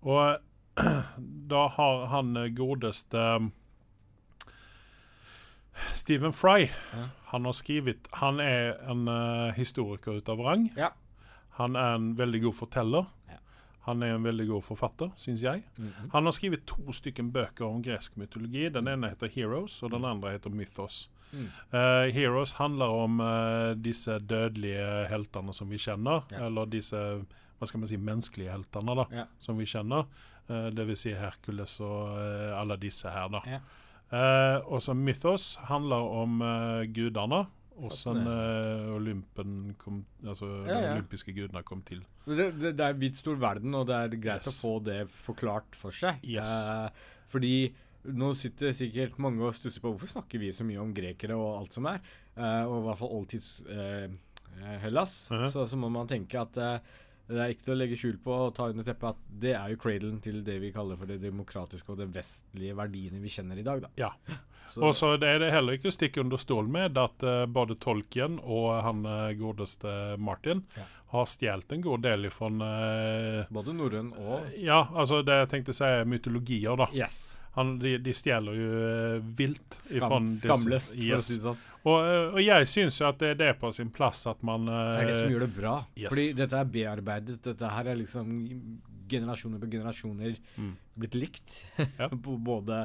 Og 0.05 0.37
da 1.49 1.63
har 1.73 2.05
han 2.13 2.35
godeste 2.53 3.23
Stephen 5.97 6.33
Fry 6.33 6.69
Ja. 6.93 7.07
Han 7.33 7.45
har 7.45 7.53
skrevet 7.57 8.07
Han 8.21 8.39
er 8.39 8.77
en 8.89 9.07
uh, 9.09 9.51
historiker 9.57 10.21
ut 10.21 10.29
av 10.29 10.39
rang. 10.45 10.69
Ja. 10.77 10.91
Han 11.57 11.75
er 11.75 11.95
en 11.97 12.11
veldig 12.17 12.41
god 12.47 12.53
forteller. 12.53 13.05
Ja. 13.29 13.37
Han 13.87 14.03
er 14.03 14.15
en 14.17 14.23
veldig 14.25 14.47
god 14.49 14.63
forfatter, 14.67 15.11
syns 15.17 15.41
jeg. 15.41 15.63
Mhm. 15.77 16.09
Han 16.13 16.23
har 16.27 16.31
skrevet 16.35 16.65
to 16.67 16.91
stykken 16.91 17.31
bøker 17.31 17.65
om 17.65 17.81
gresk 17.81 18.17
mytologi. 18.19 18.67
Den 18.69 18.87
ene 18.87 19.09
heter 19.09 19.27
'Heroes', 19.31 19.79
og 19.83 19.91
den 19.91 20.05
andre 20.05 20.31
heter 20.31 20.49
'Mythos'. 20.49 21.07
Mm. 21.33 21.47
Uh, 21.73 22.07
'Heroes' 22.13 22.55
handler 22.57 22.85
om 22.85 23.19
uh, 23.19 23.73
disse 23.75 24.19
dødelige 24.19 25.07
heltene 25.09 25.53
som 25.53 25.69
vi 25.69 25.77
kjenner. 25.77 26.23
Ja. 26.31 26.45
Eller 26.45 26.65
disse 26.65 26.95
hva 27.59 27.65
skal 27.67 27.79
man 27.79 27.87
si, 27.87 27.97
menneskelige 27.97 28.51
heltene 28.51 28.95
da, 28.95 29.05
Ja. 29.11 29.23
som 29.39 29.57
vi 29.57 29.65
kjenner. 29.65 30.05
Uh, 30.49 30.69
det 30.69 30.85
vil 30.87 30.95
si 30.95 31.13
Hercules 31.13 31.79
og 31.81 32.17
alle 32.61 32.77
disse 32.77 33.09
her. 33.09 33.27
da. 33.29 33.39
Ja. 33.45 33.59
Og 34.67 34.81
så 34.81 34.93
'Mythos' 34.93 35.57
handler 35.65 35.95
om 36.21 36.39
gudene. 36.93 37.47
Fascinerende. 37.77 38.87
eh, 38.87 38.95
Olympen 38.95 39.75
kom, 39.77 40.05
altså 40.25 40.47
Ja, 40.65 40.73
de 40.79 40.83
ja. 40.87 40.93
olympiske 40.95 41.33
gudene 41.35 41.63
kom 41.63 41.81
til. 41.85 42.03
Det, 42.25 42.51
det, 42.59 42.75
det 42.77 42.85
er 42.87 42.93
vidt 42.93 43.15
stor 43.19 43.35
verden, 43.39 43.75
og 43.75 43.87
det 43.87 43.95
er 43.95 44.15
greit 44.17 44.47
Yes. 44.47 44.47
å 44.47 44.61
få 44.65 44.83
det 44.83 45.07
forklart 45.23 45.75
for 45.77 45.91
seg. 45.91 46.17
Yes. 46.23 46.53
Eh, 46.69 46.89
fordi 47.29 47.73
nå 48.07 48.33
sitter 48.39 48.71
sikkert 48.71 49.17
mange 49.19 49.43
og 49.43 49.53
stusser 49.53 49.81
på 49.83 49.91
hvorfor 49.91 50.07
snakker 50.07 50.39
vi 50.39 50.51
så 50.55 50.63
mye 50.63 50.79
om 50.79 50.93
grekere 50.95 51.35
og 51.35 51.57
alt 51.59 51.73
som 51.73 51.85
er, 51.91 51.99
eh, 52.37 52.63
og 52.63 52.79
i 52.81 52.85
hvert 52.87 52.97
fall 53.01 53.13
oldtids 53.19 53.49
eh, 53.67 54.07
Hellas, 54.57 54.81
Hellas. 54.81 55.29
-huh. 55.29 55.49
så, 55.51 55.67
så 55.67 55.77
må 55.77 55.89
man 55.89 56.07
tenke 56.07 56.39
at 56.41 56.57
eh, 56.57 56.79
det 57.27 57.39
er 57.43 57.53
ikke 57.53 57.65
til 57.67 57.73
å 57.75 57.79
legge 57.81 57.97
skjul 57.99 58.17
på 58.23 58.31
og 58.47 58.53
ta 58.55 58.69
under 58.71 58.85
teppet 58.87 59.09
at 59.09 59.23
det 59.43 59.51
er 59.59 59.71
jo 59.73 59.79
cradlen 59.81 60.19
til 60.23 60.41
det 60.47 60.59
vi 60.63 60.69
kaller 60.75 60.95
for 60.99 61.09
det 61.11 61.17
demokratiske 61.23 61.91
og 61.91 61.97
det 61.99 62.07
vestlige 62.15 62.75
verdiene 62.77 63.19
vi 63.19 63.31
kjenner 63.33 63.59
i 63.59 63.65
dag. 63.67 63.81
Da. 63.87 63.89
Ja. 63.99 64.13
Så, 64.67 64.81
Og 64.83 64.95
så 64.99 65.13
er 65.15 65.37
det 65.39 65.47
heller 65.53 65.77
ikke 65.77 65.87
å 65.87 65.95
stikke 65.95 66.19
under 66.19 66.35
stål 66.41 66.67
med 66.67 66.97
at 66.99 67.23
uh, 67.23 67.45
både 67.47 67.77
Tolkien 67.79 68.33
og 68.43 68.65
han 68.83 69.05
uh, 69.07 69.29
godeste 69.39 70.17
Martin 70.19 70.65
Ja. 70.75 70.83
har 71.13 71.29
stjålet 71.31 71.71
en 71.71 71.85
god 71.85 72.03
del 72.03 72.27
fra 72.35 72.49
både 73.47 73.73
norrøn 73.77 74.09
og 74.19 74.49
Ja, 74.59 74.81
altså 74.91 75.21
det 75.23 75.37
jeg 75.45 75.49
tenkte 75.53 75.71
å 75.71 75.77
si 75.77 75.87
er 75.87 76.03
mytologier, 76.11 76.75
da. 76.83 76.89
Yes. 76.91 77.36
Han, 77.57 77.71
de, 77.81 77.95
de 78.05 78.13
stjeler 78.13 78.53
jo 78.57 78.67
uh, 79.17 79.23
vilt 79.39 79.77
Skam, 79.81 80.27
skamløst, 80.37 80.93
Yes. 81.01 81.25
si 81.31 81.39
det 81.39 81.45
sånn. 81.47 81.57
Og, 81.87 81.95
eh, 82.03 82.27
og 82.35 82.39
jeg 82.43 82.67
syns 82.69 82.97
jo 83.01 83.07
at 83.09 83.17
det, 83.23 83.31
det 83.39 83.47
er 83.49 83.57
på 83.57 83.71
sin 83.73 83.89
plass 83.93 84.25
at 84.29 84.41
man 84.45 84.67
uh, 84.69 84.91
Det 84.93 85.01
er 85.01 85.09
det 85.09 85.15
som 85.21 85.31
gjør 85.33 85.45
det 85.47 85.51
bra. 85.55 85.75
yes. 85.97 86.09
Fordi 86.11 86.25
dette 86.37 86.59
er 86.61 86.69
bearbeidet. 86.77 87.37
Dette 87.47 87.69
her 87.73 87.89
er 87.93 87.97
liksom 88.01 88.31
generasjoner 89.09 89.61
på 89.63 89.69
generasjoner 89.71 90.35
Mm. 90.57 90.73
blitt 90.99 91.15
likt. 91.17 91.57
Ja. 91.97 92.09
Både 92.51 92.83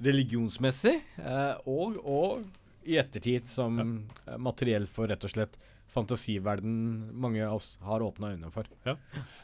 religionsmessig 0.00 0.96
uh, 1.20 1.54
og, 1.68 1.96
og 2.04 2.88
i 2.90 2.96
ettertid 3.00 3.46
som 3.48 3.76
ja. 3.80 4.36
materiell 4.40 4.86
for 4.88 5.10
rett 5.10 5.24
og 5.28 5.32
slett 5.34 5.58
fantasiverden 5.90 7.10
mange 7.20 7.42
av 7.46 7.54
oss 7.58 7.76
har 7.82 8.00
åpna 8.04 8.32
øynene 8.34 8.50
for. 8.54 8.64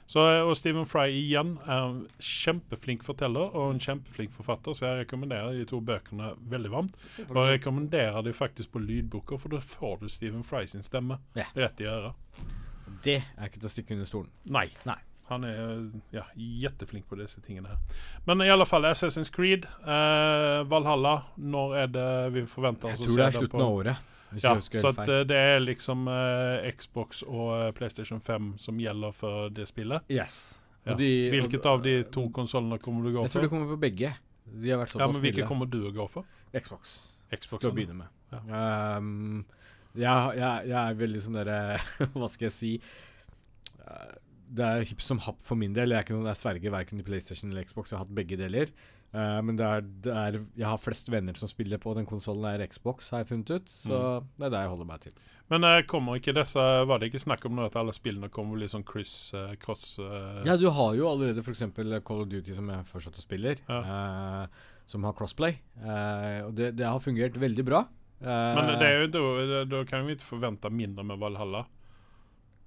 Så, 0.06 0.22
eh, 0.30 0.42
og 0.46 0.56
Stephen 0.56 0.86
Fry 0.86 1.08
igjen 1.10 1.56
er 1.66 1.86
en 1.88 2.00
kjempeflink 2.22 3.02
forteller 3.06 3.54
og 3.54 3.72
en 3.74 3.80
kjempeflink 3.82 4.30
forfatter, 4.34 4.74
så 4.74 4.86
jeg 4.90 5.06
rekommenderer 5.06 5.56
de 5.58 5.64
to 5.68 5.80
bøkene 5.80 6.34
veldig 6.50 6.70
varmt. 6.70 6.94
Og 7.28 7.36
jeg 7.42 7.58
rekommenderer 7.60 8.22
de 8.26 8.32
faktisk 8.36 8.72
på 8.76 8.82
lydboker, 8.84 9.38
for 9.38 9.48
da 9.56 9.58
får 9.62 10.00
du 10.00 10.08
Stephen 10.08 10.42
Fry 10.46 10.64
sin 10.66 10.82
stemme 10.86 11.18
Ja. 11.36 11.44
rett 11.56 11.80
i 11.80 11.84
øret. 11.84 12.14
Det 13.02 13.22
er 13.36 13.44
ikke 13.48 13.60
til 13.60 13.68
å 13.68 13.74
stikke 13.74 13.92
under 13.92 14.06
stolen. 14.06 14.30
Nei. 14.46 14.68
Nei. 14.86 14.98
Han 15.28 15.42
er 15.42 15.90
ja, 16.14 16.22
jetteflink 16.38 17.08
på 17.08 17.16
disse 17.18 17.40
tingene 17.42 17.66
her. 17.72 17.78
Men 18.28 18.38
i 18.46 18.48
alle 18.48 18.64
fall 18.64 18.82
Assassin's 18.86 19.30
Creed, 19.34 19.64
eh, 19.64 20.62
Valhalla, 20.70 21.24
når 21.36 21.74
er 21.82 21.86
det 21.88 22.32
vi 22.32 22.44
forventer 22.46 22.92
oss 22.92 23.00
å 23.00 23.08
tror 23.08 23.16
se 23.16 23.16
det 23.16 23.26
er 23.26 23.38
slutten 23.40 23.60
av 23.64 23.72
året. 23.80 23.96
Ja, 24.42 24.54
så 24.60 24.88
at 24.90 25.08
eh, 25.08 25.22
det 25.28 25.36
er 25.38 25.60
liksom 25.62 26.08
uh, 26.10 26.64
Xbox 26.76 27.22
og 27.26 27.50
eh, 27.60 27.72
PlayStation 27.76 28.20
5 28.20 28.54
som 28.58 28.78
gjelder 28.82 29.12
for 29.14 29.48
det 29.54 29.68
spillet. 29.70 30.02
Yes. 30.10 30.58
Ja. 30.86 30.94
De- 30.98 31.30
Hvilket 31.30 31.60
og- 31.62 31.66
av 31.66 31.82
de 31.82 32.02
to 32.10 32.28
konsollene 32.34 32.78
kommer 32.82 33.04
du 33.06 33.12
gå 33.14 33.22
for? 33.22 33.28
Jeg 33.28 33.32
tror 33.36 33.42
du 33.42 33.48
kommer 33.54 33.70
på 33.76 33.80
begge. 33.86 34.14
De 34.46 34.70
har 34.70 34.78
vært 34.82 34.94
Ja, 34.98 35.06
men 35.06 35.20
Hvilke 35.22 35.46
kommer 35.46 35.66
du 35.70 35.80
å 35.88 35.92
gå 35.94 36.08
for? 36.10 36.24
Xbox. 36.54 36.96
Xbox? 37.32 37.60
til 37.62 37.70
å 37.70 37.74
begynne 37.74 37.96
med. 38.04 38.08
Ehm, 38.50 39.44
jeg, 39.94 40.36
jeg, 40.38 40.68
jeg 40.68 40.76
er 40.82 40.94
veldig 40.94 41.22
sånn 41.24 41.38
derre 41.38 41.78
Hva 42.14 42.28
skal 42.28 42.46
jeg 42.50 42.52
si 42.56 42.70
Det 44.50 44.64
er 44.66 44.84
hipp 44.86 45.00
som 45.02 45.18
happ 45.24 45.40
for 45.46 45.58
min 45.58 45.72
del. 45.74 45.90
Jeg 45.90 45.98
er 45.98 46.06
ikke 46.06 46.14
sånn, 46.18 46.28
jeg 46.30 46.40
sverger 46.42 46.74
verken 46.74 47.00
til 47.00 47.06
PlayStation 47.08 47.50
eller 47.50 47.66
Xbox. 47.66 47.90
Jeg 47.92 47.98
har 47.98 48.04
hatt 48.06 48.14
begge 48.14 48.38
deler. 48.38 48.70
Eh, 49.14 49.38
men 49.46 49.56
det 49.56 49.64
er, 49.66 49.80
det 50.04 50.12
er, 50.12 50.38
jeg 50.58 50.66
har 50.66 50.80
flest 50.82 51.08
venner 51.12 51.36
som 51.38 51.48
spiller 51.48 51.78
på 51.80 51.94
den 51.96 52.04
konsollen 52.08 52.44
er 52.50 52.66
Xbox, 52.66 53.10
har 53.14 53.22
jeg 53.22 53.28
funnet 53.30 53.50
ut. 53.54 53.68
Så 53.72 53.96
Mm. 53.96 54.26
det 54.38 54.46
er 54.46 54.50
det 54.50 54.60
jeg 54.64 54.68
holder 54.72 54.88
meg 54.90 55.00
til. 55.00 55.12
Men 55.48 55.62
uh, 55.64 55.80
kommer 55.86 56.16
ikke 56.18 56.34
disse 56.34 56.58
Var 56.58 56.98
det 56.98 57.06
ikke 57.12 57.22
snakk 57.22 57.44
om 57.46 57.54
noe 57.54 57.68
at 57.70 57.76
alle 57.78 57.92
spillene 57.94 58.28
kommer 58.34 58.58
litt 58.58 58.72
sånn 58.72 58.82
kryss, 58.84 59.32
uh, 59.32 59.54
cross 59.62 59.98
Ja, 60.44 60.56
du 60.58 60.66
har 60.74 60.96
jo 60.98 61.06
allerede 61.06 61.38
f.eks. 61.44 61.62
Call 62.02 62.24
of 62.24 62.28
Duty, 62.28 62.52
som 62.52 62.68
jeg 62.68 62.84
fortsatt 62.90 63.20
spiller, 63.22 63.56
Ja. 63.68 64.48
som 64.86 65.04
har 65.06 65.14
crossplay. 65.14 65.56
Og 66.44 66.52
det, 66.58 66.72
det 66.76 66.84
har 66.86 66.98
fungert 67.00 67.38
veldig 67.38 67.64
bra. 67.64 67.84
Men 68.20 68.78
det 68.80 68.86
er 68.90 69.00
jo 69.04 69.08
da, 69.12 69.64
da 69.70 69.84
kan 69.84 70.06
vi 70.06 70.14
ikke 70.16 70.24
forvente 70.34 70.70
mindre 70.72 71.04
med 71.04 71.18
Valhalla. 71.22 71.64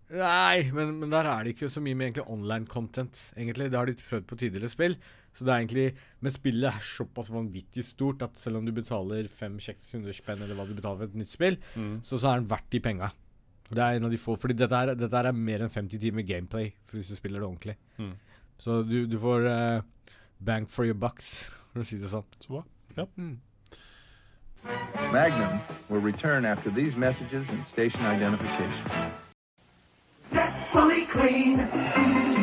Nei, 0.10 0.64
men, 0.74 0.96
men 1.04 1.12
der 1.14 1.28
er 1.30 1.44
det 1.46 1.54
ikke 1.54 1.70
så 1.70 1.82
mye 1.86 1.94
med 1.98 2.08
egentlig 2.10 2.26
online 2.34 2.66
content, 2.70 3.20
egentlig. 3.38 3.68
Det 3.70 3.78
har 3.78 3.86
de 3.92 3.94
prøvd 4.02 4.26
på 4.32 4.38
tidligere 4.42 4.72
spill. 4.72 4.96
Så 5.34 5.46
det 5.46 5.54
er 5.54 5.62
egentlig 5.62 5.88
Men 6.26 6.34
spillet 6.34 6.68
er 6.74 6.84
såpass 6.84 7.30
vanvittig 7.32 7.84
stort 7.86 8.24
at 8.26 8.38
selv 8.40 8.60
om 8.60 8.66
du 8.66 8.74
betaler 8.76 9.30
500-600 9.30 10.16
spenn, 10.18 10.42
eller 10.44 10.58
hva 10.58 10.66
du 10.68 10.76
betaler 10.76 11.04
for 11.04 11.12
et 11.12 11.20
nytt 11.22 11.32
spill, 11.32 11.60
så, 12.04 12.18
så 12.18 12.32
er 12.32 12.42
den 12.42 12.50
verdt 12.50 12.72
de 12.74 12.82
penga. 12.84 13.12
Det 13.70 13.84
er 13.84 14.00
en 14.00 14.08
av 14.08 14.12
de 14.12 14.18
få 14.18 14.36
Fordi 14.40 14.58
dette 14.58 14.76
er, 14.76 14.96
dette 14.98 15.22
er 15.22 15.32
mer 15.36 15.64
enn 15.64 15.70
50 15.74 16.02
timer 16.02 16.26
gameplay 16.26 16.72
for 16.88 16.98
hvis 16.98 17.12
du 17.12 17.16
spiller 17.20 17.40
det 17.40 17.48
ordentlig. 17.48 17.78
Mm. 17.98 18.16
Så 18.60 18.82
du, 18.84 19.06
du 19.08 19.20
får 19.20 19.46
uh, 19.46 20.16
bank 20.40 20.70
for 20.70 20.86
your 20.86 20.98
bucks, 20.98 21.46
for 21.72 21.84
å 21.84 21.88
si 21.88 22.02
det 22.02 22.12
sånn. 22.12 22.28
Så 22.42 22.58
bra. 22.58 22.66
Mm. 23.16 23.38
Magnum 25.14 25.62
will 25.88 26.02
return 26.02 26.46
after 26.46 26.70
these 26.70 26.98
messages 26.98 27.48
and 27.50 27.66
station 27.66 28.02
identification. 28.06 29.14
Zestfully 30.30 31.06
clean. 31.06 32.39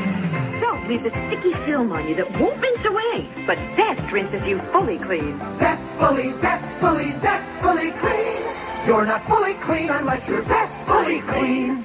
Soap 0.61 0.87
leaves 0.89 1.05
a 1.05 1.11
sticky 1.11 1.53
film 1.65 1.93
on 1.93 2.09
you 2.09 2.15
that 2.15 2.31
won't 2.39 2.61
rinse 2.61 2.85
away, 2.85 3.27
but 3.47 3.59
Zest 3.77 4.11
rinses 4.13 4.47
you 4.47 4.59
fully 4.73 4.99
clean. 4.99 5.39
Zestfully, 5.59 6.33
zestfully, 6.41 7.13
zestfully 7.21 7.91
clean. 7.99 8.43
You're 8.87 9.05
not 9.05 9.23
fully 9.25 9.55
clean 9.55 9.91
unless 9.91 10.27
you're 10.29 10.43
zestfully 10.43 11.21
clean. 11.23 11.85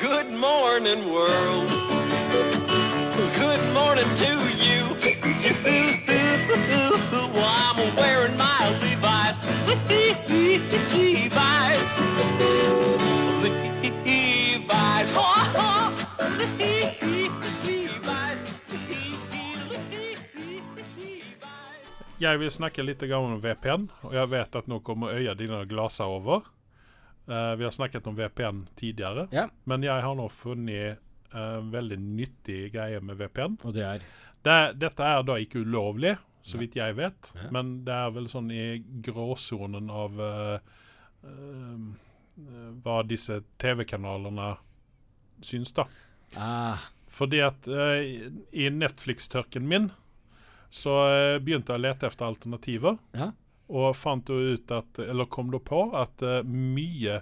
Good 0.00 0.30
morning, 0.32 1.12
world. 1.12 1.68
Good 3.38 3.72
morning 3.72 4.08
to 4.16 4.48
you. 4.56 4.96
Well, 7.36 7.75
Jeg 22.16 22.38
vil 22.40 22.48
snakke 22.52 22.84
litt 22.84 23.02
om 23.12 23.34
VPN, 23.42 23.88
og 24.08 24.14
jeg 24.16 24.28
vet 24.32 24.56
at 24.56 24.68
nå 24.70 24.78
kommer 24.84 25.12
øya 25.18 25.34
dine 25.36 25.58
glasa 25.68 26.06
over. 26.08 26.46
Uh, 27.28 27.52
vi 27.58 27.66
har 27.66 27.74
snakket 27.74 28.06
om 28.08 28.16
VPN 28.16 28.62
tidligere, 28.78 29.26
Ja. 29.34 29.48
men 29.64 29.82
jeg 29.82 30.00
har 30.02 30.14
nå 30.14 30.28
funnet 30.30 30.98
en 31.34 31.70
veldig 31.72 31.98
nyttig 31.98 32.72
greie 32.72 33.00
med 33.02 33.18
VPN. 33.18 33.58
Og 33.64 33.74
det 33.74 33.82
er 33.84 34.00
Det, 34.46 34.78
dette 34.78 35.02
er 35.02 35.22
da 35.26 35.34
ikke 35.42 35.58
ulovlig, 35.66 36.16
så 36.46 36.56
vidt 36.58 36.76
jeg 36.76 36.94
vet, 36.94 37.32
Ja. 37.34 37.50
men 37.50 37.84
det 37.84 37.92
er 37.92 38.10
vel 38.14 38.28
sånn 38.28 38.50
i 38.52 38.78
gråsonen 39.02 39.90
av 39.90 40.20
uh, 40.20 40.58
hva 42.84 43.02
disse 43.08 43.40
TV-kanalene 43.58 44.56
syns, 45.42 45.72
da. 45.72 45.84
ah, 46.36 46.78
Fordi 47.08 47.40
at 47.40 47.66
i 48.52 48.68
Netflix-tørken 48.70 49.66
min 49.66 49.90
så 50.70 50.94
eh, 51.08 51.38
begynte 51.42 51.72
jeg 51.74 51.80
å 51.80 51.84
lete 51.86 52.08
etter 52.08 52.26
alternativer. 52.26 52.98
Ja. 53.16 53.30
Og 53.68 53.96
fant 53.98 54.30
ut 54.30 54.70
at, 54.70 54.98
eller 55.02 55.26
kom 55.26 55.50
da 55.50 55.58
på 55.58 55.80
at 55.98 56.22
uh, 56.22 56.40
mye 56.46 57.20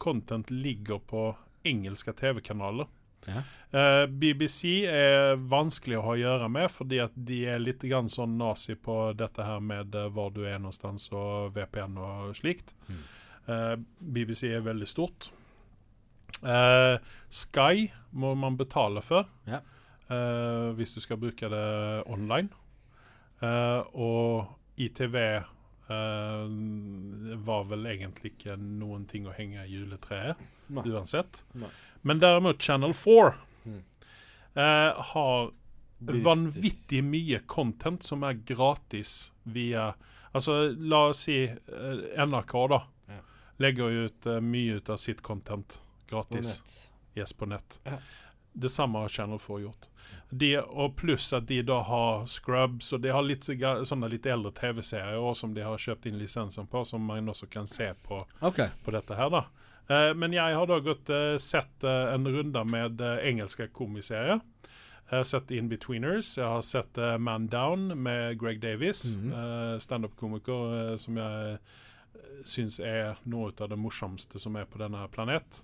content 0.00 0.48
ligger 0.50 0.98
på 1.04 1.26
engelske 1.64 2.12
TV-kanaler. 2.16 2.88
Ja. 3.28 3.42
Uh, 3.74 4.06
BBC 4.08 4.86
er 4.88 5.36
vanskelig 5.36 5.98
å 5.98 6.06
ha 6.06 6.14
å 6.14 6.20
gjøre 6.20 6.48
med, 6.52 6.70
fordi 6.72 7.02
at 7.04 7.12
de 7.16 7.42
er 7.52 7.60
litt 7.60 7.84
grann 7.84 8.08
sånn 8.12 8.38
nazi 8.40 8.76
på 8.80 9.12
dette 9.16 9.44
her 9.44 9.60
med 9.60 9.92
uh, 9.96 10.08
hvor 10.08 10.32
du 10.32 10.42
er 10.48 10.56
någonstans 10.60 11.10
og 11.12 11.52
VPN 11.56 12.00
og 12.00 12.34
slikt. 12.40 12.72
Mm. 12.88 13.00
Uh, 13.44 13.72
BBC 14.00 14.48
er 14.56 14.64
veldig 14.64 14.88
stort. 14.88 15.30
Eh, 16.44 16.96
Sky 17.30 17.88
må 18.10 18.34
man 18.36 18.56
betale 18.56 19.00
for 19.04 19.28
Ja. 19.46 19.60
eh, 20.10 20.72
hvis 20.76 20.92
du 20.94 21.00
skal 21.00 21.16
bruke 21.16 21.48
det 21.48 22.04
online. 22.06 22.50
Eh, 23.42 23.80
og 23.94 24.46
ITV 24.76 25.16
eh, 25.24 26.46
var 27.44 27.64
vel 27.70 27.86
egentlig 27.90 28.34
ikke 28.34 28.56
noen 28.60 29.04
ting 29.10 29.26
å 29.28 29.34
henge 29.36 29.64
i 29.66 29.72
juletreet 29.74 30.40
Nei. 30.68 30.84
uansett. 30.88 31.42
Nei. 31.52 31.68
Men 32.02 32.20
derimot 32.22 32.62
Channel 32.62 32.92
4 32.94 33.34
Mm. 33.64 33.78
eh, 34.54 35.02
har 35.12 35.50
vanvittig 36.00 36.98
mye 37.04 37.38
content 37.48 38.02
som 38.04 38.22
er 38.28 38.34
gratis 38.44 39.32
via 39.44 39.94
Altså, 40.34 40.74
la 40.76 40.98
oss 41.12 41.20
si 41.28 41.36
NRK, 41.46 42.52
da. 42.68 42.80
Ja. 43.08 43.18
Legger 43.62 43.90
ut 44.04 44.26
uh, 44.26 44.40
mye 44.42 44.80
ut 44.80 44.88
av 44.90 44.96
sitt 44.98 45.20
content 45.22 45.76
på 46.08 46.10
gratis. 46.10 46.56
nett. 46.58 46.90
Yes, 47.14 47.32
på 47.32 47.46
nett. 47.46 47.76
Ja. 47.84 47.98
Det 48.52 48.68
samme 48.68 48.98
har 49.04 49.08
Channel 49.08 49.38
4 49.38 49.60
gjort. 49.62 49.86
De, 50.40 50.48
og 50.58 50.96
pluss 50.98 51.28
at 51.36 51.44
de 51.46 51.60
da 51.62 51.76
har 51.86 52.24
Scrubs, 52.26 52.88
og 52.96 53.02
de 53.04 53.10
har 53.14 53.22
litt 53.22 53.44
sånne 53.46 54.08
litt 54.10 54.26
eldre 54.26 54.50
TV-serier 54.56 55.34
som 55.38 55.52
de 55.54 55.62
har 55.62 55.78
kjøpt 55.78 56.06
inn 56.10 56.16
lisensen 56.18 56.66
på, 56.66 56.82
som 56.88 57.04
man 57.06 57.28
også 57.30 57.46
kan 57.52 57.68
se 57.70 57.90
på, 58.06 58.22
okay. 58.40 58.70
på 58.84 58.94
dette 58.96 59.14
her. 59.18 59.30
da. 59.30 59.44
Eh, 59.88 60.10
men 60.16 60.32
jeg 60.32 60.56
har 60.56 60.66
da 60.66 60.78
gått 60.80 61.10
eh, 61.12 61.36
sett 61.38 61.84
eh, 61.84 62.14
en 62.14 62.26
runde 62.26 62.64
med 62.64 63.00
eh, 63.04 63.20
engelske 63.30 63.68
komiserier. 63.76 64.40
Jeg 65.10 65.18
har 65.20 65.26
sett 65.28 65.50
In-Betweeners, 65.52 66.30
jeg 66.40 66.48
har 66.48 66.62
sett 66.64 66.96
eh, 66.98 67.18
Man 67.20 67.46
Down 67.52 67.90
med 68.02 68.38
Greg 68.40 68.62
Davies, 68.64 69.04
Mhm. 69.18 69.32
eh, 69.36 69.78
standup-komiker 69.84 70.96
som 70.98 71.20
jeg 71.20 71.58
syns 72.48 72.80
er 72.80 73.14
noe 73.28 73.52
av 73.60 73.68
det 73.70 73.76
morsomste 73.78 74.40
som 74.40 74.56
er 74.56 74.64
på 74.68 74.80
denne 74.80 75.04
planet. 75.12 75.62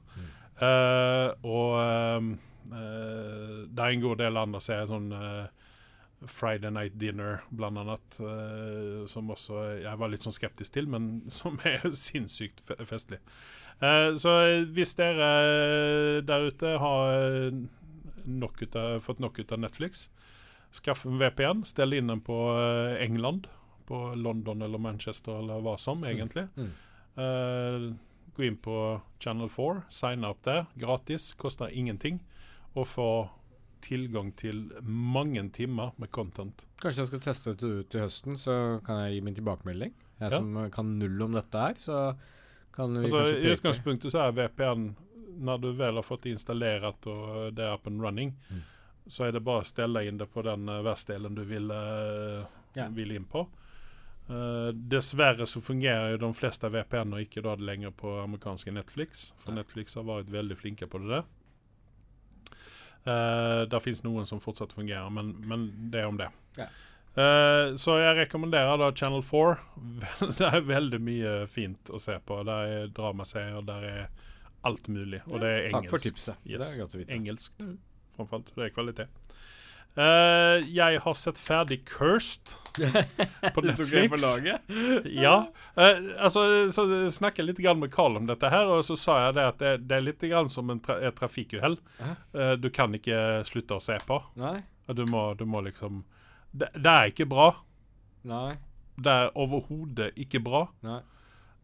Eh, 0.61 1.31
og 1.49 1.77
eh, 1.81 2.29
det 2.71 3.81
er 3.85 3.95
en 3.95 4.05
god 4.05 4.21
del 4.21 4.41
andre 4.41 4.61
serier, 4.65 4.89
sånn 4.91 5.11
eh, 5.17 5.69
Friday 6.29 6.73
Night 6.75 6.99
Dinner 7.01 7.41
blant 7.49 7.81
annet, 7.81 8.19
som 9.09 9.31
også 9.33 9.63
jeg 9.81 9.97
var 9.97 10.11
litt 10.13 10.27
sånn 10.27 10.37
skeptisk 10.37 10.75
til, 10.75 10.91
men 10.93 11.23
som 11.39 11.57
er 11.65 11.87
sinnssykt 11.97 12.61
fe 12.67 12.77
festlig. 12.85 13.23
Så 14.21 14.35
hvis 14.77 14.93
dere 14.99 15.29
der 16.29 16.51
ute 16.53 16.75
har 16.83 17.55
nok 18.29 18.61
av, 18.77 18.99
fått 19.01 19.23
nok 19.25 19.41
ut 19.41 19.55
av 19.57 19.63
Netflix, 19.63 20.11
skaff 20.77 21.07
en 21.09 21.17
VPN, 21.23 21.65
stell 21.65 21.97
inn 21.97 22.13
den 22.13 22.21
på 22.21 22.37
England, 23.01 23.49
på 23.89 24.03
London 24.21 24.61
eller 24.61 24.79
Manchester 24.79 25.41
eller 25.41 25.65
hva 25.65 25.79
som, 25.81 26.05
egentlig. 26.05 26.45
Mm. 26.61 26.69
Eh, 27.25 27.87
gå 28.37 28.45
inn 28.47 28.57
på 28.57 29.01
Channel 29.21 29.49
4, 29.49 29.83
signe 29.91 30.29
opp 30.31 30.43
der, 30.47 30.67
gratis, 30.79 31.33
koster 31.35 31.69
ingenting, 31.73 32.21
og 32.75 32.87
få 32.87 33.07
tilgang 33.81 34.33
til 34.37 34.67
mange 34.85 35.43
timer 35.57 35.93
med 35.99 36.11
content. 36.13 36.67
Kanskje 36.83 37.01
jeg 37.03 37.09
skal 37.09 37.21
teste 37.25 37.55
det 37.57 37.71
ut 37.81 37.89
til 37.91 38.01
høsten, 38.05 38.37
så 38.37 38.57
kan 38.85 39.05
jeg 39.07 39.15
gi 39.17 39.21
min 39.25 39.35
tilbakemelding. 39.39 39.95
Jeg 40.21 40.31
Ja. 40.33 40.39
som 40.39 40.57
eh, 40.57 40.69
kan 40.71 40.99
null 40.99 41.23
om 41.23 41.33
dette 41.33 41.59
her, 41.59 41.75
så 41.75 42.17
kan 42.73 42.93
vi 42.95 43.07
altså, 43.09 43.37
I 43.41 43.55
utgangspunktet 43.57 44.13
så 44.13 44.27
er 44.29 44.33
VPN, 44.37 44.95
når 45.41 45.61
du 45.63 45.73
vel 45.73 45.95
har 45.97 46.03
fått 46.05 46.27
installert 46.27 47.07
og 47.09 47.55
det 47.57 47.65
er 47.65 47.73
up 47.75 47.87
and 47.87 48.01
running, 48.03 48.35
Mm. 48.51 48.61
så 49.09 49.25
er 49.27 49.33
det 49.33 49.43
bare 49.45 49.63
å 49.63 49.67
stelle 49.67 50.05
inn 50.07 50.19
det 50.19 50.29
på 50.31 50.43
den 50.45 50.69
uh, 50.69 50.83
världsdelen 50.85 51.35
du 51.35 51.43
vil, 51.45 51.71
eh, 51.71 52.45
Ja. 52.77 52.89
vil 52.89 53.11
inn 53.13 53.25
på. 53.25 53.47
Uh, 54.31 54.69
dessvärre 54.73 55.47
så 55.47 55.61
fungerer 55.61 56.13
jo 56.13 56.21
de 56.23 56.29
flesta 56.39 56.69
VPN-er 56.71 57.25
ikke 57.25 57.43
da 57.43 57.57
lenger 57.59 57.91
på 57.91 58.13
amerikanske 58.23 58.71
Netflix. 58.75 59.33
For 59.43 59.57
Netflix 59.57 59.97
har 59.99 60.07
vært 60.07 60.31
veldig 60.31 60.59
flinke 60.61 60.87
på 60.87 61.01
det 61.03 61.11
der. 61.17 61.25
Uh, 63.07 63.65
der 63.73 63.81
fins 63.83 64.03
noen 64.05 64.29
som 64.29 64.43
fortsatt 64.43 64.75
fungerer, 64.77 65.09
men, 65.11 65.33
men 65.49 65.67
det 65.91 66.03
er 66.03 66.11
om 66.11 66.21
det. 66.21 66.29
Ja. 66.61 66.69
Uh, 67.17 67.75
så 67.81 67.97
jeg 67.99 68.21
rekommenderer 68.21 68.79
da 68.79 68.93
Channel 68.95 69.25
4. 69.27 69.57
det 70.39 70.51
er 70.53 70.67
veldig 70.69 71.01
mye 71.03 71.33
fint 71.51 71.91
å 71.91 71.99
se 72.03 72.19
på. 72.23 72.43
Der 72.47 72.75
er 72.77 72.93
dramaserier, 72.95 73.65
der 73.67 73.89
er 73.89 74.05
alt 74.69 74.87
mulig. 74.93 75.23
Og 75.31 75.41
det 75.43 75.51
er 75.57 75.71
Takk 75.75 75.91
for 75.91 76.05
tipset. 76.05 76.37
Yes. 76.45 76.61
Det 76.61 76.69
er 76.77 76.85
godt 76.85 76.95
å 76.95 77.03
vite. 77.03 77.17
Engelsk, 77.17 77.57
Mm. 77.65 77.79
framfor 78.15 78.39
alt. 78.43 78.53
Det 78.55 78.67
er 78.69 78.75
kvalitet. 78.77 79.09
Eh, 79.99 80.69
jeg 80.71 81.01
har 81.03 81.15
sett 81.19 81.39
ferdig 81.41 81.81
Cursed 81.89 82.53
på 83.55 83.65
Netflix. 83.65 84.25
Ja. 85.25 85.35
Uh, 85.77 86.11
altså, 86.19 86.45
så 86.73 86.87
snakket 87.13 87.43
jeg 87.43 87.49
litt 87.51 87.63
grann 87.65 87.81
med 87.83 87.93
Carl 87.95 88.19
om 88.21 88.29
dette 88.29 88.51
her, 88.53 88.71
og 88.71 88.85
så 88.87 88.97
sa 88.99 89.19
jeg 89.27 89.37
det 89.39 89.47
at 89.53 89.61
det, 89.63 89.75
det 89.91 89.99
er 89.99 90.07
litt 90.07 90.25
grann 90.31 90.51
som 90.53 90.71
en 90.73 90.81
tra 90.83 90.99
et 91.01 91.17
trafikkuhell. 91.17 91.79
Eh, 92.01 92.55
du 92.61 92.69
kan 92.75 92.95
ikke 92.97 93.43
slutte 93.49 93.79
å 93.79 93.83
se 93.83 93.97
på. 94.07 94.21
Du 94.91 95.05
må, 95.07 95.31
du 95.39 95.47
må 95.49 95.63
liksom 95.65 96.03
det, 96.51 96.71
det 96.75 96.91
er 96.91 97.13
ikke 97.13 97.29
bra. 97.31 97.53
Nei? 98.27 98.55
Det 99.01 99.13
er 99.25 99.35
overhodet 99.39 100.11
ikke 100.21 100.43
bra. 100.45 100.67
Nei. 100.85 101.01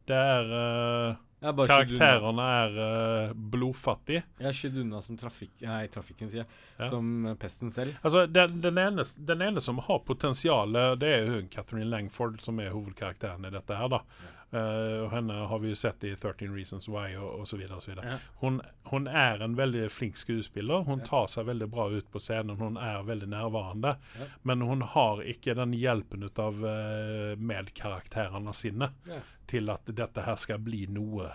Det 0.06 0.16
er 0.16 0.52
eh, 0.60 1.16
Karakterene 1.41 2.45
er 2.62 2.78
uh, 2.80 3.34
blodfattige. 3.37 4.22
Jeg 4.41 4.47
har 4.49 4.57
skydd 4.57 4.78
unna 4.82 5.03
som 5.05 5.18
trafikk... 5.20 5.53
Nei, 5.62 5.82
trafikken, 5.93 6.30
sier 6.32 6.43
jeg. 6.45 6.62
Ja. 6.78 6.89
Som 6.91 7.26
eh, 7.26 7.37
pesten 7.41 7.72
selv. 7.74 7.99
Altså, 8.01 8.24
den, 8.30 8.57
den, 8.64 8.80
ene, 8.80 9.05
den 9.28 9.45
ene 9.45 9.62
som 9.62 9.82
har 9.84 10.01
potensial, 10.07 10.72
det 11.01 11.12
er 11.18 11.28
hun 11.28 11.51
Catherine 11.53 11.91
Langford, 11.93 12.41
som 12.45 12.59
er 12.64 12.72
hovedkarakteren 12.72 13.45
i 13.45 13.53
dette. 13.53 13.76
her 13.76 13.93
da. 13.93 14.01
Eh, 14.16 14.45
og 14.57 15.11
Henne 15.12 15.34
har 15.50 15.59
vi 15.62 15.70
jo 15.72 15.76
sett 15.78 16.04
i 16.04 16.12
13 16.14 16.50
Reasons 16.54 16.88
Why 16.88 17.14
og, 17.16 17.40
og 17.42 17.48
så 17.50 17.59
videre. 17.61 17.76
Og 17.78 17.82
så 17.84 17.90
videre. 17.92 18.12
Ja. 18.14 18.18
Hun, 18.42 18.61
hun 18.90 19.07
er 19.11 19.42
en 19.44 19.57
veldig 19.59 19.86
flink 19.92 20.16
skuespiller. 20.20 20.84
Hun 20.88 21.00
Ja. 21.02 21.07
tar 21.11 21.26
seg 21.32 21.46
veldig 21.48 21.68
bra 21.72 21.88
ut 21.92 22.11
på 22.12 22.22
scenen. 22.22 22.57
Hun 22.61 22.76
er 22.80 23.02
veldig 23.07 23.28
nærværende. 23.32 23.96
Ja. 24.18 24.28
Men 24.42 24.64
hun 24.66 24.82
har 24.82 25.22
ikke 25.22 25.54
den 25.59 25.72
hjelpen 25.76 26.24
ut 26.26 26.38
av 26.38 26.61
uh, 26.64 28.52
sine 28.52 28.90
Ja. 29.07 29.20
til 29.46 29.70
at 29.70 29.84
dette 29.86 30.22
her 30.26 30.36
skal 30.36 30.59
bli 30.59 30.86
noe 30.90 31.30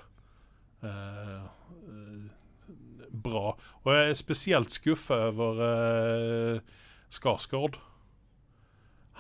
eh, 0.84 1.45
bra. 3.11 3.55
Og 3.84 3.93
jeg 3.93 4.09
er 4.09 4.17
spesielt 4.17 4.72
skuffa 4.74 5.17
over 5.30 5.61
uh, 5.61 6.59
Skarsgård. 7.11 7.78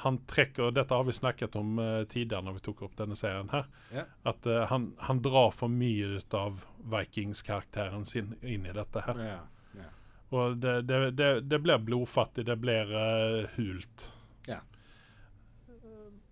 Han 0.01 0.19
trekker 0.29 0.71
Dette 0.75 0.97
har 0.97 1.07
vi 1.07 1.13
snakket 1.13 1.55
om 1.59 1.79
uh, 1.79 2.03
tidligere 2.09 2.45
når 2.45 2.59
vi 2.59 2.63
tok 2.67 2.85
opp 2.87 2.95
denne 2.99 3.17
serien. 3.19 3.49
her 3.53 3.67
Yeah. 3.91 4.07
At 4.23 4.47
uh, 4.47 4.63
han, 4.71 4.91
han 5.03 5.19
drar 5.21 5.51
for 5.51 5.71
mye 5.71 6.17
ut 6.17 6.33
av 6.37 6.63
Vikings-karakteren 6.93 8.05
sin 8.05 8.35
inn 8.41 8.65
i 8.65 8.73
dette 8.75 9.03
her. 9.03 9.19
Yeah. 9.19 9.43
Yeah. 9.75 9.91
Og 10.31 10.57
det, 10.63 10.81
det, 10.87 10.99
det, 11.19 11.31
det 11.51 11.59
blir 11.59 11.83
blodfattig, 11.83 12.45
det 12.47 12.55
blir 12.63 12.93
uh, 12.95 13.49
hult. 13.57 14.11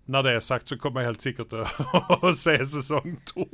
Når 0.10 0.24
det 0.26 0.32
er 0.34 0.40
sagt, 0.42 0.70
så 0.70 0.78
kommer 0.82 1.04
jeg 1.04 1.12
helt 1.12 1.26
sikkert 1.26 1.52
til 1.54 1.66
å 2.26 2.32
se 2.34 2.56
sesong 2.66 3.20
to. 3.30 3.46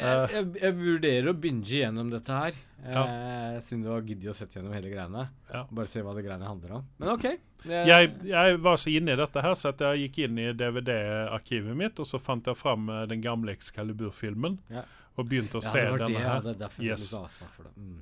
Jeg, 0.00 0.30
jeg, 0.32 0.46
jeg 0.62 0.74
vurderer 0.78 1.28
å 1.30 1.34
binge 1.36 1.68
gjennom 1.68 2.08
dette 2.12 2.32
her, 2.32 2.54
Ja. 2.80 3.02
eh, 3.04 3.58
siden 3.66 3.82
du 3.84 3.90
har 3.92 4.00
giddet 4.08 4.30
å 4.32 4.34
sette 4.36 4.56
gjennom 4.58 4.72
hele 4.72 4.88
greiene. 4.92 5.26
Ja. 5.52 5.66
Bare 5.70 5.90
se 5.92 6.00
hva 6.06 6.14
det 6.16 6.24
greiene 6.24 6.48
handler 6.48 6.78
om. 6.78 6.86
Men 6.98 7.10
OK. 7.12 7.24
Eh, 7.26 7.82
Jeg, 7.90 8.12
jeg 8.24 8.56
var 8.64 8.76
så 8.80 8.88
inne 8.96 9.12
i 9.12 9.18
dette 9.20 9.42
her, 9.44 9.54
så 9.60 9.68
at 9.74 9.82
jeg 9.84 10.06
gikk 10.06 10.22
inn 10.24 10.38
i 10.40 10.46
DVD-arkivet 10.56 11.76
mitt, 11.76 12.00
og 12.00 12.08
så 12.08 12.18
fant 12.22 12.46
jeg 12.48 12.56
fram 12.56 12.88
eh, 12.88 13.02
den 13.10 13.20
gamle 13.20 13.52
Excalibur-filmen. 13.52 14.56
Ja. 14.72 14.86
Og 15.20 15.28
begynte 15.28 15.58
å 15.60 15.64
ja, 15.64 15.68
se 15.74 15.82
denne 15.84 16.06
det, 16.06 16.22
her. 16.24 16.40
ja, 16.40 16.54
det 16.54 16.70
Yes. 16.86 17.10
for 17.12 17.66
det. 17.66 17.74
Mm. 17.76 17.98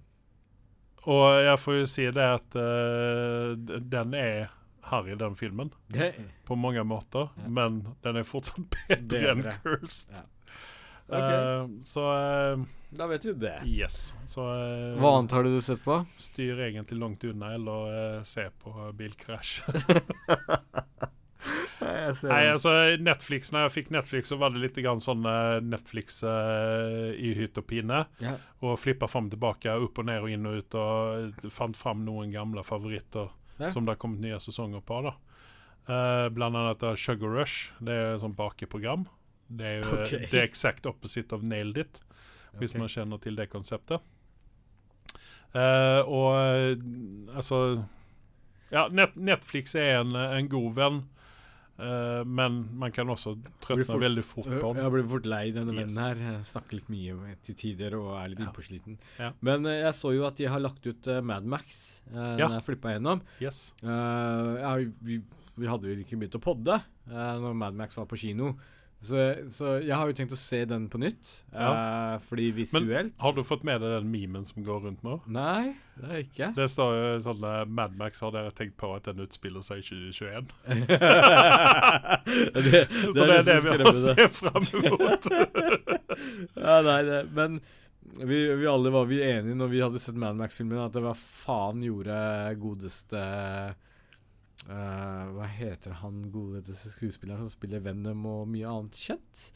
Og 1.09 1.27
jeg 1.43 1.59
får 1.65 1.77
jo 1.81 1.85
si 1.89 2.05
det 2.13 2.25
at 2.37 2.57
uh, 2.61 3.55
den 3.81 4.15
er 4.15 4.51
harry, 4.91 5.15
den 5.19 5.35
filmen. 5.41 5.71
På 6.47 6.55
mange 6.61 6.85
måter. 6.85 7.31
Men 7.49 7.81
den 8.05 8.17
er 8.21 8.27
fortsatt 8.29 8.61
bedre 8.89 9.33
enn 9.33 9.43
Bedre. 9.43 9.55
Cursed. 9.65 10.21
Ja. 11.09 11.19
Ok. 11.19 11.33
Eh, 11.33 11.69
så 11.89 12.05
uh, 12.05 12.65
da 12.91 13.07
vet 13.11 13.25
vi 13.25 13.33
det. 13.33 13.55
yes. 13.69 14.15
Så 14.29 14.45
uh, 14.45 14.97
Hva 15.01 15.15
annet 15.19 15.33
har 15.37 15.45
du 15.45 15.61
sett 15.61 15.81
på? 15.85 15.99
styr 16.21 16.61
egentlig 16.69 16.99
langt 17.01 17.25
unna 17.25 17.55
eller 17.57 18.23
se 18.29 18.49
på 18.63 18.73
bilkrasj. 18.97 19.63
Nei, 21.79 22.43
altså 22.51 22.73
Netflix, 23.01 23.53
når 23.55 23.67
jeg 23.69 23.75
fikk 23.77 23.91
Netflix, 23.95 24.29
så 24.33 24.39
var 24.41 24.51
det 24.53 24.63
litt 24.63 24.79
grann 24.83 25.01
sånn 25.01 25.23
Netflix 25.69 26.21
uh, 26.27 27.13
i 27.15 27.31
hytt 27.39 27.61
og 27.61 27.69
pine. 27.71 28.03
ja. 28.25 28.35
Og 28.65 28.75
flippa 28.83 29.07
fram 29.07 29.29
og 29.29 29.37
tilbake, 29.37 29.71
opp 29.79 30.01
og 30.03 30.09
ned 30.09 30.25
og 30.25 30.33
inn 30.35 30.49
og 30.51 30.57
ut, 30.59 30.75
og 30.81 31.45
fant 31.55 31.79
fram 31.79 32.03
noen 32.07 32.33
gamle 32.35 32.65
favoritter 32.67 33.31
Ja. 33.59 33.71
som 33.75 33.85
det 33.87 33.95
har 33.97 33.99
kommet 34.03 34.21
nye 34.23 34.39
sesonger 34.43 34.83
på. 34.87 35.01
da 35.07 35.13
uh, 35.89 36.29
Blant 36.35 36.59
annet 36.59 36.85
Sugar 36.99 37.31
Rush. 37.37 37.73
Det 37.81 37.95
er 37.95 38.15
et 38.15 38.21
sånt 38.23 38.37
bakeprogram. 38.39 39.07
Det 39.49 39.67
er 39.67 39.77
jo 39.83 39.91
okay. 40.03 40.27
det 40.31 40.43
exact 40.45 40.87
opposite 40.87 41.33
of 41.35 41.43
Nailed 41.43 41.79
It, 41.85 42.01
hvis 42.59 42.73
okay. 42.75 42.81
man 42.85 42.89
kjenner 42.93 43.21
til 43.25 43.37
det 43.39 43.49
konseptet. 43.53 44.01
Uh, 45.57 46.03
og 46.05 46.35
eh, 46.37 46.75
altså 47.33 47.59
Ja, 48.69 48.83
Net 48.93 49.15
Netflix 49.17 49.73
er 49.81 50.03
en, 50.03 50.13
en 50.17 50.51
god 50.53 50.75
venn, 50.77 50.99
Uh, 51.79 52.25
men 52.27 52.57
man 52.75 52.91
kan 52.91 53.07
også 53.07 53.37
trøtne 53.63 53.85
fort- 53.87 54.01
veldig 54.03 54.23
fort 54.27 54.49
på 54.51 54.71
den. 54.75 54.81
Jeg 54.83 54.91
blir 54.97 55.05
fort 55.13 55.27
lei 55.31 55.53
denne 55.55 55.71
Yes. 55.77 55.93
vennen 55.95 56.01
her. 56.03 56.33
Jeg 56.33 56.47
snakker 56.49 56.75
litt 56.75 56.89
mye 56.91 57.37
til 57.47 57.55
tider 57.55 57.95
og 57.95 58.09
er 58.19 58.33
litt 58.33 58.41
Ja. 58.41 58.49
innpåsliten. 58.49 58.97
Ja. 59.21 59.29
Men 59.47 59.63
uh, 59.65 59.71
jeg 59.71 59.93
så 59.95 60.11
jo 60.17 60.25
at 60.27 60.35
de 60.41 60.49
har 60.51 60.59
lagt 60.59 60.83
ut 60.91 61.07
uh, 61.07 61.21
Mad 61.23 61.47
Max 61.47 62.01
uh, 62.11 62.35
Ja. 62.35 62.49
jeg 62.57 62.65
flippa 62.67 62.97
gjennom. 62.97 63.23
Yes. 63.39 63.61
Ja, 63.81 64.75
vi, 65.07 65.21
vi 65.55 65.71
hadde 65.71 65.87
jo 65.95 66.03
ikke 66.03 66.19
begynt 66.19 66.35
å 66.35 66.43
podde 66.43 66.81
uh, 66.83 67.39
når 67.47 67.55
Mad 67.63 67.79
Max 67.79 67.95
var 67.95 68.11
på 68.11 68.19
kino. 68.19 68.57
Så, 68.99 69.17
så 69.55 69.77
jeg 69.79 69.95
har 69.95 70.09
jo 70.11 70.15
tenkt 70.19 70.33
å 70.35 70.39
se 70.39 70.59
den 70.67 70.89
på 70.91 70.99
nytt. 70.99 71.29
eh, 71.55 72.17
fordi 72.27 72.49
visuelt 72.57 73.13
Men 73.15 73.23
Har 73.23 73.37
du 73.37 73.45
fått 73.47 73.63
med 73.67 73.81
deg 73.81 73.93
den 73.95 74.11
memen 74.11 74.45
som 74.49 74.65
går 74.67 74.81
rundt 74.89 75.05
nå? 75.07 75.21
Nei, 75.31 75.77
det 75.95 76.09
har 76.09 76.19
jeg 76.19 76.27
ikke. 76.27 76.49
Det 76.57 76.67
står 76.73 76.97
jo 76.97 77.13
sånn 77.23 77.39
Madmax 77.39 77.71
Mad 77.79 77.97
Max, 78.01 78.21
har 78.27 78.35
dere 78.35 78.51
tenkt 78.59 78.77
på 78.81 78.91
at 78.97 79.07
den 79.07 79.23
utspiller 79.23 79.63
seg 79.63 79.85
i 79.85 79.87
2021? 79.87 80.51
det, 82.59 82.83
Så 82.91 83.23
det 83.23 83.39
er 83.39 83.47
det 83.47 83.59
vi 83.63 83.71
har 83.71 83.87
å 83.87 83.95
se 83.95 84.29
fram 84.41 84.71
mot. 84.89 85.31
Ja, 86.59 86.81
nei, 86.83 87.03
det, 87.07 87.19
men 87.31 87.61
vi, 88.19 88.39
vi 88.59 88.67
alle 88.67 88.91
var 88.91 89.07
vi 89.07 89.21
enige 89.23 89.55
når 89.55 89.69
vi 89.71 89.83
hadde 89.85 90.01
sett 90.03 90.19
Mad 90.19 90.35
Max-filmen, 90.41 90.81
at 90.83 90.97
det 90.97 91.05
var 91.05 91.15
faen 91.19 91.85
gjorde 91.87 92.17
godeste 92.59 93.23
eh, 94.67 95.25
Hva 95.37 95.49
heter 95.53 95.99
han 96.03 96.23
godeste 96.33 96.91
skuespilleren 96.93 97.47
som 97.47 97.53
spiller 97.55 97.83
Venom 97.85 98.25
og 98.27 98.49
mye 98.51 98.69
annet 98.69 98.99
kjent? 98.99 99.49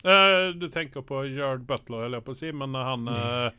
Uh, 0.00 0.56
du 0.56 0.64
tenker 0.72 1.04
på 1.04 1.26
Gerard 1.28 1.66
Butler, 1.68 2.06
holder 2.06 2.22
jeg 2.22 2.24
på 2.24 2.32
å 2.32 2.38
si, 2.38 2.50
men 2.56 2.72
han 2.74 3.04
uh, 3.12 3.50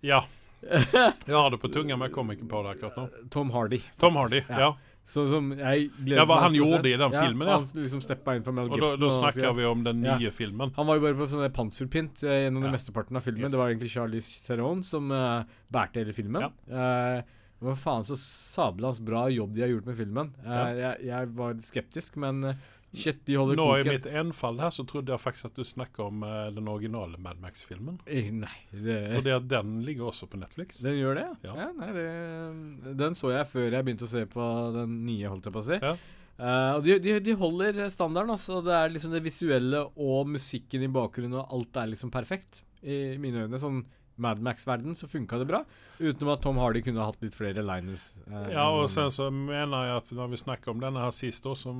Ja. 0.00 0.22
Jeg 1.28 1.36
har 1.36 1.50
det 1.52 1.58
på 1.60 1.68
tunga, 1.68 1.98
men 1.98 2.08
jeg 2.08 2.14
kom 2.14 2.30
ikke 2.32 2.46
på 2.48 2.62
det 2.64 2.70
akkurat 2.78 2.94
nå. 2.96 3.28
Tom 3.34 3.50
Hardy. 3.52 3.82
Tom 4.00 4.16
Hardy, 4.16 4.40
Ja. 4.48 4.60
ja. 4.62 4.70
Så 5.04 5.26
som 5.28 5.50
jeg 5.52 5.90
gleder 5.98 6.22
Ja, 6.22 6.24
hva 6.24 6.38
han 6.46 6.54
gjorde 6.56 6.88
i 6.88 6.94
den 6.96 7.12
filmen, 7.12 7.44
ja. 7.44 7.58
Han 7.60 7.82
liksom 7.82 8.00
steppa 8.00 8.38
inn 8.38 8.44
for 8.46 8.56
Mel 8.56 8.70
Og 8.72 8.80
da, 8.80 8.94
da 8.96 9.10
snakker 9.12 9.50
og, 9.50 9.58
vi 9.58 9.66
om 9.68 9.82
den 9.84 10.00
Ja. 10.06 10.14
nye 10.16 10.30
filmen. 10.32 10.72
Han 10.78 10.88
var 10.88 10.96
jo 10.96 11.02
bare 11.04 11.18
på 11.18 11.26
sånne 11.28 11.50
panserpynt 11.52 12.22
gjennom 12.24 12.64
Ja. 12.64 12.70
mesteparten 12.72 13.20
av 13.20 13.26
filmen. 13.26 13.44
Yes. 13.44 13.52
Det 13.52 13.60
var 13.60 13.68
egentlig 13.68 13.90
Charlize 13.92 14.40
Theron 14.46 14.80
som 14.82 15.12
uh, 15.12 15.44
bærte 15.68 16.00
hele 16.00 16.16
filmen. 16.16 16.48
Eh, 16.72 17.20
hva 17.64 17.74
faen 17.78 18.04
så 18.06 18.16
sablans 18.20 19.00
bra 19.04 19.26
jobb 19.32 19.52
de 19.56 19.62
har 19.64 19.72
gjort 19.74 19.86
med 19.90 19.96
filmen. 19.98 20.32
Eh, 20.44 20.52
Ja. 20.54 20.64
jeg, 20.82 21.06
jeg 21.10 21.34
var 21.38 21.54
skeptisk, 21.66 22.16
men 22.22 22.44
eh, 22.52 22.62
shit, 22.94 23.24
de 23.26 23.34
holder 23.40 23.56
Nå 23.58 23.64
i 23.76 23.82
koken. 23.82 23.92
mitt 23.96 24.06
enfall 24.20 24.60
her 24.62 24.70
så 24.70 24.84
trodde 24.86 25.10
jeg 25.10 25.18
faktisk 25.22 25.48
at 25.50 25.56
du 25.58 25.64
snakka 25.66 26.04
om 26.06 26.22
uh, 26.22 26.50
den 26.54 26.68
originale 26.70 27.18
Mad 27.18 27.40
Max-filmen. 27.42 27.96
Eh, 28.06 28.28
Nei, 28.30 28.52
det, 28.70 28.98
Fordi 29.16 29.32
at 29.34 29.48
den 29.50 29.80
ligger 29.86 30.12
også 30.12 30.28
på 30.30 30.38
Netflix. 30.38 30.78
den 30.84 30.94
gjør 31.00 31.18
det? 31.18 31.24
Ja. 31.48 31.54
Ja. 31.58 31.70
nei, 31.74 31.88
det, 31.96 32.96
den 33.00 33.14
så 33.18 33.32
jeg 33.34 33.48
før 33.50 33.66
jeg 33.74 33.84
begynte 33.88 34.06
å 34.06 34.12
se 34.12 34.22
på 34.30 34.50
den 34.76 35.00
nye, 35.08 35.26
holdt 35.32 35.48
jeg 35.50 35.56
på 35.56 35.64
å 35.64 35.66
si. 35.72 35.80
Ja. 35.82 35.96
Uh, 36.34 36.72
og 36.76 36.84
de, 36.86 36.96
de, 36.98 37.18
de 37.22 37.34
holder 37.38 37.76
standarden, 37.94 38.32
Også. 38.34 38.60
Det 38.66 38.72
er 38.74 38.88
liksom 38.90 39.12
det 39.14 39.20
visuelle 39.22 39.84
og 39.94 40.26
musikken 40.34 40.82
i 40.82 40.88
bakgrunnen, 40.90 41.36
og 41.42 41.52
alt 41.54 41.76
er 41.82 41.92
liksom 41.92 42.10
perfekt. 42.14 42.62
I 42.84 43.16
mine 43.22 43.46
øyne. 43.46 43.58
Sånn 43.62 43.84
Mad 44.16 44.40
Max-verden 44.40 44.94
så 44.94 45.08
funka 45.10 45.38
det 45.38 45.46
bra. 45.48 45.64
Utenom 45.98 46.32
at 46.34 46.42
Tom 46.42 46.58
Hardy 46.62 46.82
kunne 46.82 47.02
hatt 47.04 47.20
litt 47.22 47.34
flere 47.34 47.62
liners. 47.66 48.14
eh, 48.30 48.52
Ja, 48.52 48.68
og 48.70 48.88
sen 48.90 49.10
så 49.10 49.30
mener 49.32 49.86
jeg 49.88 49.96
at 49.96 50.10
når 50.14 50.30
vi 50.30 50.36
snakker 50.44 50.70
om 50.70 50.80
denne 50.80 51.02
her 51.02 51.10
sist 51.14 51.42
så 51.44 51.72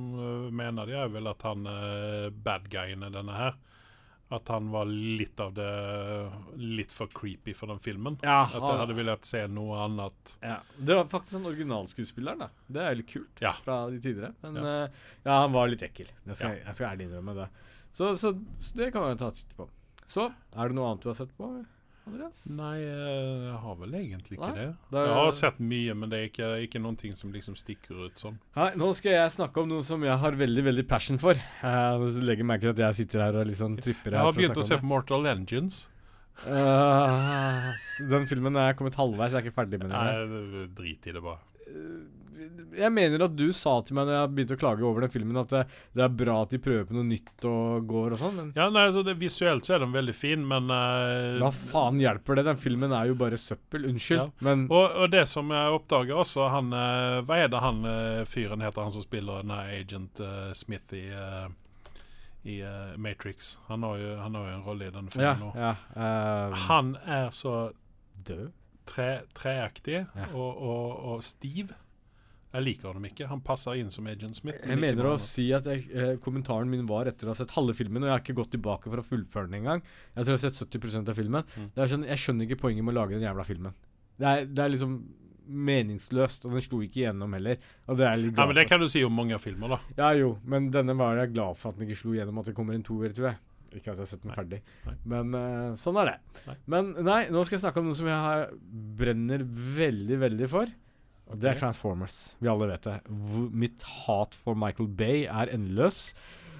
mener 0.51 0.87
jeg 0.91 1.11
vel 1.13 1.27
at 1.31 1.41
han 1.47 1.65
uh, 1.67 2.29
bad 2.29 2.67
guyen 2.69 3.03
i 3.07 3.09
denne 3.13 3.31
her 3.35 3.55
At 4.35 4.47
han 4.49 4.71
var 4.73 4.85
litt 4.89 5.39
av 5.39 5.53
det, 5.53 5.67
Litt 6.57 6.91
for 6.91 7.07
creepy 7.13 7.53
for 7.53 7.67
den 7.69 7.79
filmen. 7.79 8.17
Ja, 8.25 8.41
at 8.47 8.53
jag 8.55 8.61
hadde 8.65 8.79
hade 8.79 8.95
velat 8.97 9.25
se 9.25 9.43
noe 9.47 9.77
annet. 9.85 10.37
Ja, 10.41 10.57
Det 10.77 10.95
var 10.97 11.05
faktisk 11.11 11.35
en 11.39 11.45
originalskuespiller, 11.51 12.35
da. 12.39 12.47
Det 12.67 12.81
er 12.81 12.95
litt 12.95 13.11
kult 13.11 13.39
Ja. 13.43 13.51
fra 13.53 13.85
de 13.89 13.99
tidligere. 14.01 14.33
Men 14.41 14.55
Ja. 14.55 14.63
ja, 14.81 14.87
ja 15.27 15.39
han 15.43 15.51
var 15.53 15.67
litt 15.69 15.83
ekkel. 15.85 16.07
Jeg 16.25 16.35
skal, 16.41 16.57
jeg 16.65 16.73
skal 16.75 16.89
ærlig 16.89 17.05
innrømme 17.09 17.35
det. 17.35 17.47
Så, 17.93 18.15
så, 18.19 18.33
så 18.59 18.75
det 18.75 18.91
kan 18.91 19.01
man 19.05 19.17
ta 19.17 19.27
et 19.29 19.35
titt 19.43 19.55
på. 19.55 19.69
Så, 20.05 20.25
er 20.57 20.67
det 20.69 20.75
noe 20.75 20.89
annet 20.91 21.01
du 21.05 21.09
har 21.09 21.15
sett 21.21 21.31
på, 21.37 21.47
Andreas? 22.07 22.43
Nei, 22.53 22.75
jeg 22.81 23.53
har 23.63 23.75
vel 23.79 23.95
egentlig 23.97 24.37
ikke 24.37 24.49
inte 24.51 24.59
det. 24.59 24.75
det- 24.91 25.05
Jag 25.07 25.15
har 25.15 25.31
sett 25.31 25.59
mye, 25.59 25.93
men 25.95 26.09
det 26.09 26.19
er 26.19 26.27
ikke, 26.29 26.49
ikke 26.67 26.81
noen 26.81 26.97
ting 26.97 27.13
som 27.13 27.31
liksom 27.33 27.55
stikker 27.57 28.05
ut 28.05 28.15
sånn. 28.15 28.37
Nei, 28.55 28.71
nå 28.75 28.93
skal 28.95 29.11
jeg 29.11 29.31
snakke 29.31 29.57
om 29.63 29.69
noe 29.69 29.81
som 29.83 30.03
jeg 30.03 30.17
har 30.17 30.31
veldig 30.31 30.63
veldig 30.63 30.87
passion 30.87 31.17
for. 31.17 31.33
Jeg 31.33 31.99
legger 32.21 32.43
merke 32.45 32.61
til 32.61 32.69
at 32.75 32.77
jeg 32.77 32.95
sitter 33.07 33.19
her 33.25 33.35
og 33.41 33.47
liksom 33.47 33.77
tripper 33.81 34.11
her. 34.11 34.19
Jeg 34.19 34.25
har 34.29 34.33
begynt 34.33 34.57
å 34.57 34.59
att 34.61 34.65
se 34.67 34.77
på 34.77 34.83
Mortal 34.83 35.25
Engines. 35.25 35.87
Eh, 36.45 37.73
den 38.09 38.25
filmen 38.27 38.55
er 38.57 38.67
jeg 38.73 38.77
kommet 38.77 38.95
halvveis, 38.99 39.31
jeg 39.31 39.39
er 39.41 39.49
ikke 39.49 39.55
ferdig 39.55 39.79
med 39.79 39.89
den. 39.89 39.95
Nei, 39.95 40.25
Nej, 40.25 40.67
drit 40.75 41.07
i 41.07 41.11
det 41.15 41.23
bara. 41.23 41.39
Jeg 42.75 42.91
mener 42.91 43.23
at 43.25 43.35
du 43.37 43.45
sa 43.55 43.77
til 43.85 43.95
meg 43.97 44.07
når 44.09 44.15
jeg 44.17 44.31
begynte 44.35 44.55
å 44.57 44.59
klage 44.59 44.83
over 44.87 45.05
den 45.05 45.11
filmen, 45.13 45.37
at 45.39 45.49
det, 45.53 45.61
det 45.95 46.03
er 46.05 46.15
bra 46.21 46.35
at 46.43 46.51
de 46.51 46.59
prøver 46.59 46.85
på 46.89 46.95
noe 46.97 47.07
nytt 47.07 47.45
og 47.47 47.85
går 47.87 48.15
og 48.15 48.19
sånn, 48.21 48.39
Ja, 48.57 48.67
nei, 48.73 48.85
så 48.91 49.03
det, 49.07 49.15
Visuelt 49.21 49.65
så 49.67 49.75
er 49.77 49.85
den 49.85 49.93
veldig 49.95 50.15
fin 50.17 50.43
men... 50.47 50.67
uh, 50.71 51.39
hva 51.41 51.51
faen 51.55 51.99
hjelper 52.03 52.35
det? 52.41 52.45
Den 52.49 52.59
filmen 52.61 52.91
er 52.95 53.07
jo 53.11 53.15
bare 53.19 53.39
søppel. 53.39 53.85
Unnskyld, 53.91 54.19
Ja. 54.19 54.29
men 54.47 54.65
og, 54.69 54.83
og, 54.91 55.09
det 55.13 55.23
som 55.31 55.49
jeg 55.55 55.77
oppdager 55.79 56.19
også, 56.25 56.49
han, 56.51 56.73
uh, 56.75 57.21
Hva 57.27 57.37
er 57.45 57.53
det 57.53 57.61
han, 57.63 57.79
uh, 57.87 58.25
fyren 58.27 58.61
heter 58.65 58.83
han 58.83 58.91
som 58.95 59.05
spiller 59.05 59.41
den 59.45 59.55
Agent 59.55 60.19
Smith 60.55 60.93
i, 60.95 61.05
i 62.45 62.59
Matrix. 62.97 63.57
Han 63.67 63.83
har, 63.83 63.97
jo, 63.97 64.15
han 64.21 64.35
har 64.35 64.49
jo, 64.49 64.55
en 64.59 64.63
rolle 64.67 64.85
i 64.87 64.91
den 64.93 65.07
Ja, 65.15 65.33
filmen. 65.33 65.41
och 65.49 65.55
ja 65.59 65.75
eh, 65.95 66.53
Han 66.67 66.95
er 67.05 67.29
så 67.33 67.71
Død? 68.25 68.51
Tre, 68.85 69.21
treaktig 69.33 70.05
Ja. 70.13 70.25
og, 70.33 70.57
og 70.61 71.13
och 71.15 71.23
stiv. 71.23 71.73
Jag 72.55 72.63
liker 72.63 72.95
ham 72.95 73.05
ikke. 73.09 73.27
Han 73.27 73.41
passer 73.43 73.75
inn 73.75 73.89
som 73.91 74.07
Agent 74.07 74.37
Smith. 74.37 74.61
men 74.63 74.77
Jeg 74.77 74.79
mener 74.79 75.09
å 75.09 75.15
si 75.19 75.49
at 75.55 75.65
jeg, 75.67 75.89
eh, 75.91 76.13
kommentaren 76.23 76.69
min 76.71 76.85
var 76.87 77.09
etter 77.11 77.27
å 77.27 77.33
ha 77.33 77.35
sett 77.35 77.51
halve 77.51 77.75
filmen, 77.75 78.03
og 78.03 78.07
jeg 78.07 78.15
har 78.15 78.23
ikke 78.23 78.37
gått 78.37 78.53
tilbake 78.55 78.87
for 78.87 79.01
å 79.01 79.03
fullføre 79.03 79.49
den 79.49 79.59
engang. 79.59 79.83
Jeg 80.15 80.23
tror 80.23 80.37
jeg 80.37 80.39
har 80.39 80.49
sett 80.49 80.61
70% 80.63 81.11
av 81.11 81.19
filmen. 81.19 81.43
Mm. 81.57 81.67
Det 81.75 81.89
sånn, 81.91 82.07
jeg 82.07 82.21
skjønner 82.23 82.47
ikke 82.47 82.61
poenget 82.63 82.87
med 82.87 82.95
å 82.95 82.99
lage 83.01 83.17
den 83.17 83.27
jævla 83.27 83.43
filmen. 83.43 83.75
Det 84.15 84.29
er, 84.31 84.45
det 84.47 84.63
er 84.63 84.71
liksom 84.71 84.95
meningsløst, 85.45 86.45
og 86.47 86.55
den 86.55 86.63
slo 86.65 86.79
ikke 86.85 87.01
igjennom 87.03 87.35
heller. 87.35 87.59
Og 87.89 87.99
det 87.99 88.05
er 88.05 88.15
jeg 88.15 88.23
litt 88.23 88.39
Ja, 88.39 88.45
men 88.47 88.57
det 88.57 88.67
kan 88.69 88.79
du 88.79 88.87
si 88.89 89.03
om 89.05 89.13
mange 89.13 89.37
filmer 89.43 89.75
da. 89.75 89.81
Ja 89.99 90.13
jo, 90.17 90.37
men 90.47 90.71
denne 90.73 90.95
var 90.97 91.19
jeg 91.19 91.35
glad 91.35 91.59
for 91.59 91.73
at 91.73 91.81
den 91.81 91.89
ikke 91.89 91.99
slo 92.05 92.15
igjennom, 92.15 92.39
at 92.39 92.49
det 92.49 92.55
kommer 92.55 92.77
en 92.77 92.87
toer, 92.87 93.11
tror 93.15 93.33
jeg. 93.33 93.41
Ikke 93.75 93.91
at 93.91 93.99
jeg 93.99 94.05
har 94.05 94.09
sett 94.13 94.23
den 94.23 94.31
Nei. 94.31 94.37
ferdig. 94.39 94.61
Nei. 94.87 94.95
Men 95.11 95.35
uh, 95.35 95.75
sånn 95.79 95.99
er 95.99 96.13
det. 96.13 96.15
Nei. 96.47 96.55
Men 96.71 96.95
nei, 97.03 97.19
nå 97.33 97.43
skal 97.43 97.57
jeg 97.57 97.65
snakke 97.65 97.83
om 97.83 97.89
noe 97.89 97.97
som 97.97 98.07
jeg 98.07 98.25
har, 98.29 98.47
brenner 99.03 99.43
veldig, 99.43 100.19
veldig 100.23 100.49
for. 100.51 100.71
Og 101.31 101.39
det 101.41 101.49
er 101.55 101.59
Transformers. 101.59 102.35
Vi 102.39 102.47
alle 102.51 102.67
vet 102.69 102.83
det. 102.85 102.99
V 103.09 103.47
mitt 103.51 103.81
hat 104.05 104.35
for 104.37 104.55
Michael 104.55 104.89
Bay 104.93 105.23
er 105.25 105.49
endeløs. 105.55 106.13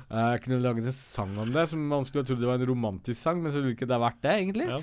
Eh, 0.09 0.31
Jeg 0.35 0.41
kunne 0.45 0.61
laget 0.63 0.85
en 0.89 0.95
sang 0.95 1.35
om 1.41 1.51
det, 1.53 1.67
som 1.69 1.83
man 1.87 2.05
skulle 2.05 2.25
trodd 2.25 2.41
var 2.45 2.57
en 2.61 2.65
romantisk 2.69 3.19
sang, 3.21 3.43
men 3.43 3.51
så 3.53 3.61
ville 3.61 3.75
ikke 3.77 3.87
det 3.89 3.99
vært 4.01 4.21
det, 4.25 4.33
egentlig. 4.41 4.69
Ja. 4.69 4.79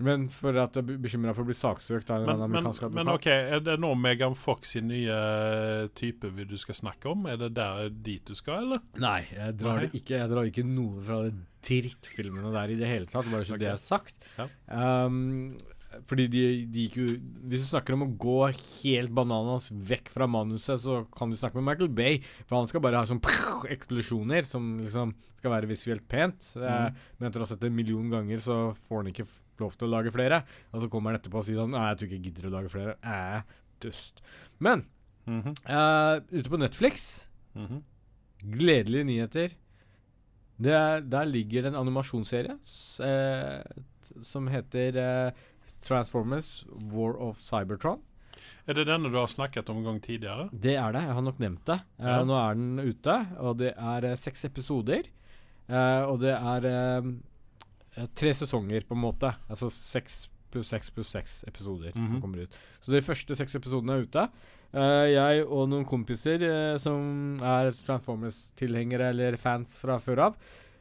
Men 0.00 0.28
for 0.30 0.54
at 0.54 0.76
jeg 0.78 0.84
er 0.84 0.98
bekymra 1.02 1.32
for 1.34 1.42
å 1.42 1.48
bli 1.48 1.56
saksøkt 1.58 2.10
av 2.14 2.22
en 2.22 2.28
Men, 2.28 2.42
amerikansk 2.46 2.84
advokat. 2.84 2.94
men, 2.94 3.08
advokat. 3.08 3.48
okej, 3.50 3.64
det 3.66 3.74
nå 3.82 3.88
Megan 3.98 4.36
Fox 4.38 4.76
i 4.78 4.82
nye 4.86 5.16
typer 5.98 6.30
vi 6.36 6.44
du 6.46 6.54
skal 6.60 6.76
snakke 6.78 7.10
om? 7.10 7.24
Er 7.26 7.36
det 7.40 7.48
der 7.56 7.88
dit 7.90 8.22
du 8.28 8.36
skal, 8.38 8.68
eller? 8.68 8.84
Nei, 8.94 9.24
jeg 9.34 9.56
drar 9.58 9.80
Nei. 9.80 9.86
det 9.88 9.98
ikke 9.98 10.20
Jeg 10.20 10.30
drar 10.30 10.46
ikke 10.52 10.64
noe 10.68 11.02
fra 11.02 11.18
de 11.26 11.32
drittfilmene 11.66 12.52
der 12.54 12.70
i 12.70 12.78
det 12.78 12.86
hele 12.92 13.06
tatt, 13.10 13.26
bare 13.26 13.42
så 13.48 13.56
okay. 13.56 13.64
det 13.64 13.72
er 13.72 13.82
sagt. 13.82 14.22
Ja. 14.38 14.46
Um, 15.06 15.56
fordi 16.06 16.26
de, 16.30 16.42
de 16.70 16.84
gikk 16.86 16.96
jo 17.00 17.06
Hvis 17.48 17.64
du 17.64 17.68
snakker 17.70 17.94
om 17.96 18.02
å 18.06 18.10
gå 18.20 18.36
helt 18.52 19.10
bananas 19.16 19.70
vekk 19.72 20.08
fra 20.14 20.26
manuset, 20.30 20.78
så 20.80 21.00
kan 21.16 21.30
du 21.30 21.36
snakke 21.36 21.58
med 21.58 21.64
Michael 21.70 21.88
Bay, 21.90 22.20
for 22.46 22.58
han 22.60 22.68
skal 22.70 22.80
bare 22.84 23.00
ha 23.00 23.08
sånn 23.08 23.20
eksplosjoner 23.74 24.44
som 24.46 24.76
liksom 24.80 25.14
skal 25.38 25.52
være 25.54 25.68
visuelt 25.70 26.06
pent. 26.10 26.52
Eh, 26.58 26.88
men 27.18 27.28
etter 27.28 27.40
å 27.42 27.46
ha 27.46 27.50
sett 27.50 27.60
det 27.62 27.70
en 27.70 27.76
million 27.78 28.08
ganger, 28.10 28.38
så 28.42 28.56
får 28.88 29.02
han 29.04 29.10
ikke 29.12 29.26
lov 29.58 29.74
til 29.78 29.88
å 29.88 29.92
lage 29.96 30.12
flere. 30.14 30.42
Og 30.72 30.82
så 30.82 30.88
kommer 30.90 31.10
han 31.12 31.20
etterpå 31.20 31.38
og 31.40 31.46
sier 31.46 31.58
sånn 31.60 31.72
Nei, 31.74 31.84
jeg 31.92 31.98
tror 32.00 32.08
ikke 32.08 32.18
jeg 32.18 32.26
gidder 32.28 32.48
å 32.48 32.54
lage 32.56 32.72
flere. 32.74 32.96
Eh, 33.02 33.40
dust. 33.82 34.22
Men 34.58 34.86
Mhm. 35.28 35.54
eh, 35.68 36.20
ute 36.38 36.48
på 36.50 36.58
Netflix 36.58 37.26
Mhm. 37.54 37.82
Gledelige 38.54 39.04
nyheter. 39.04 39.54
Det 40.60 40.72
er, 40.74 41.00
der 41.02 41.24
ligger 41.26 41.66
en 41.66 41.74
animasjonsserie 41.78 42.54
eh, 43.00 43.62
som 44.22 44.46
heter 44.50 44.96
eh, 44.96 45.30
Transformers 45.84 46.64
War 46.92 47.16
of 47.22 47.38
Cybertron. 47.40 48.00
Er 48.68 48.76
det 48.76 48.86
den 48.88 49.08
du 49.08 49.16
har 49.16 49.30
snakket 49.30 49.70
om 49.72 49.80
en 49.80 49.88
gang 49.88 50.00
tidligere? 50.04 50.48
Det 50.52 50.76
er 50.76 50.92
det. 50.92 51.04
Jeg 51.06 51.16
har 51.16 51.24
nok 51.24 51.38
nevnt 51.42 51.64
det. 51.66 51.78
Ja. 51.98 52.18
Uh, 52.20 52.26
Nå 52.28 52.36
er 52.38 52.58
den 52.58 52.82
ute, 52.84 53.16
og 53.40 53.56
det 53.62 53.72
er 53.74 54.08
uh, 54.12 54.16
seks 54.20 54.44
episoder. 54.48 55.08
Uh, 55.68 56.04
og 56.08 56.20
det 56.22 56.32
er 56.32 56.64
eh, 56.64 57.08
eh, 57.96 58.06
tre 58.16 58.30
sesonger, 58.36 58.86
på 58.88 58.96
en 58.96 59.02
måte. 59.02 59.32
Altså 59.48 59.68
seks 59.72 60.26
pluss 60.52 60.70
seks 60.72 60.88
pluss 60.94 61.10
seks 61.12 61.42
episoder 61.48 61.92
mm 61.94 62.06
-hmm. 62.06 62.20
kommer 62.20 62.38
ut. 62.42 62.58
Så 62.80 62.92
de 62.92 63.02
første 63.02 63.36
seks 63.36 63.54
episodene 63.54 63.92
er 63.92 64.06
ute. 64.06 64.28
Eh, 64.72 65.06
jeg 65.14 65.46
og 65.46 65.68
noen 65.68 65.84
kompiser 65.84 66.42
eh, 66.42 66.78
som 66.78 67.38
er 67.40 67.70
Transformers-tilhengere 67.72 69.08
eller 69.08 69.36
fans 69.36 69.78
fra 69.78 69.98
før 69.98 70.18
av, 70.18 70.34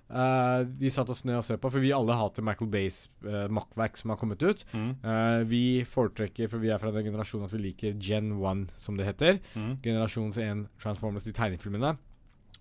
eh, 0.10 0.62
vi 0.80 0.92
satt 0.94 1.10
oss 1.14 1.24
ned 1.28 1.40
og 1.40 1.46
så 1.46 1.58
på, 1.60 1.72
for 1.74 1.84
vi 1.84 1.94
alle 1.96 2.16
hater 2.18 2.46
Michael 2.46 2.70
Bays 2.74 3.06
uh, 3.26 3.46
makkverk 3.54 4.00
som 4.00 4.14
har 4.14 4.20
kommet 4.22 4.44
ut. 4.44 4.64
Mm. 4.74 4.92
Uh, 5.04 5.42
vi 5.50 5.64
foretrekker, 5.88 6.52
for 6.52 6.64
vi 6.64 6.72
er 6.74 6.82
fra 6.82 6.94
den 6.96 7.10
generasjonen 7.10 7.48
at 7.48 7.56
vi 7.56 7.64
liker 7.66 7.98
Gen 8.02 8.36
1, 8.38 8.68
som 8.82 9.00
det 9.00 9.10
heter. 9.10 9.42
Mm. 9.56 9.74
Generasjon 9.86 10.32
1 10.34 10.64
Transformers, 10.84 11.28
de 11.28 11.36
tegnefilmene. 11.38 11.96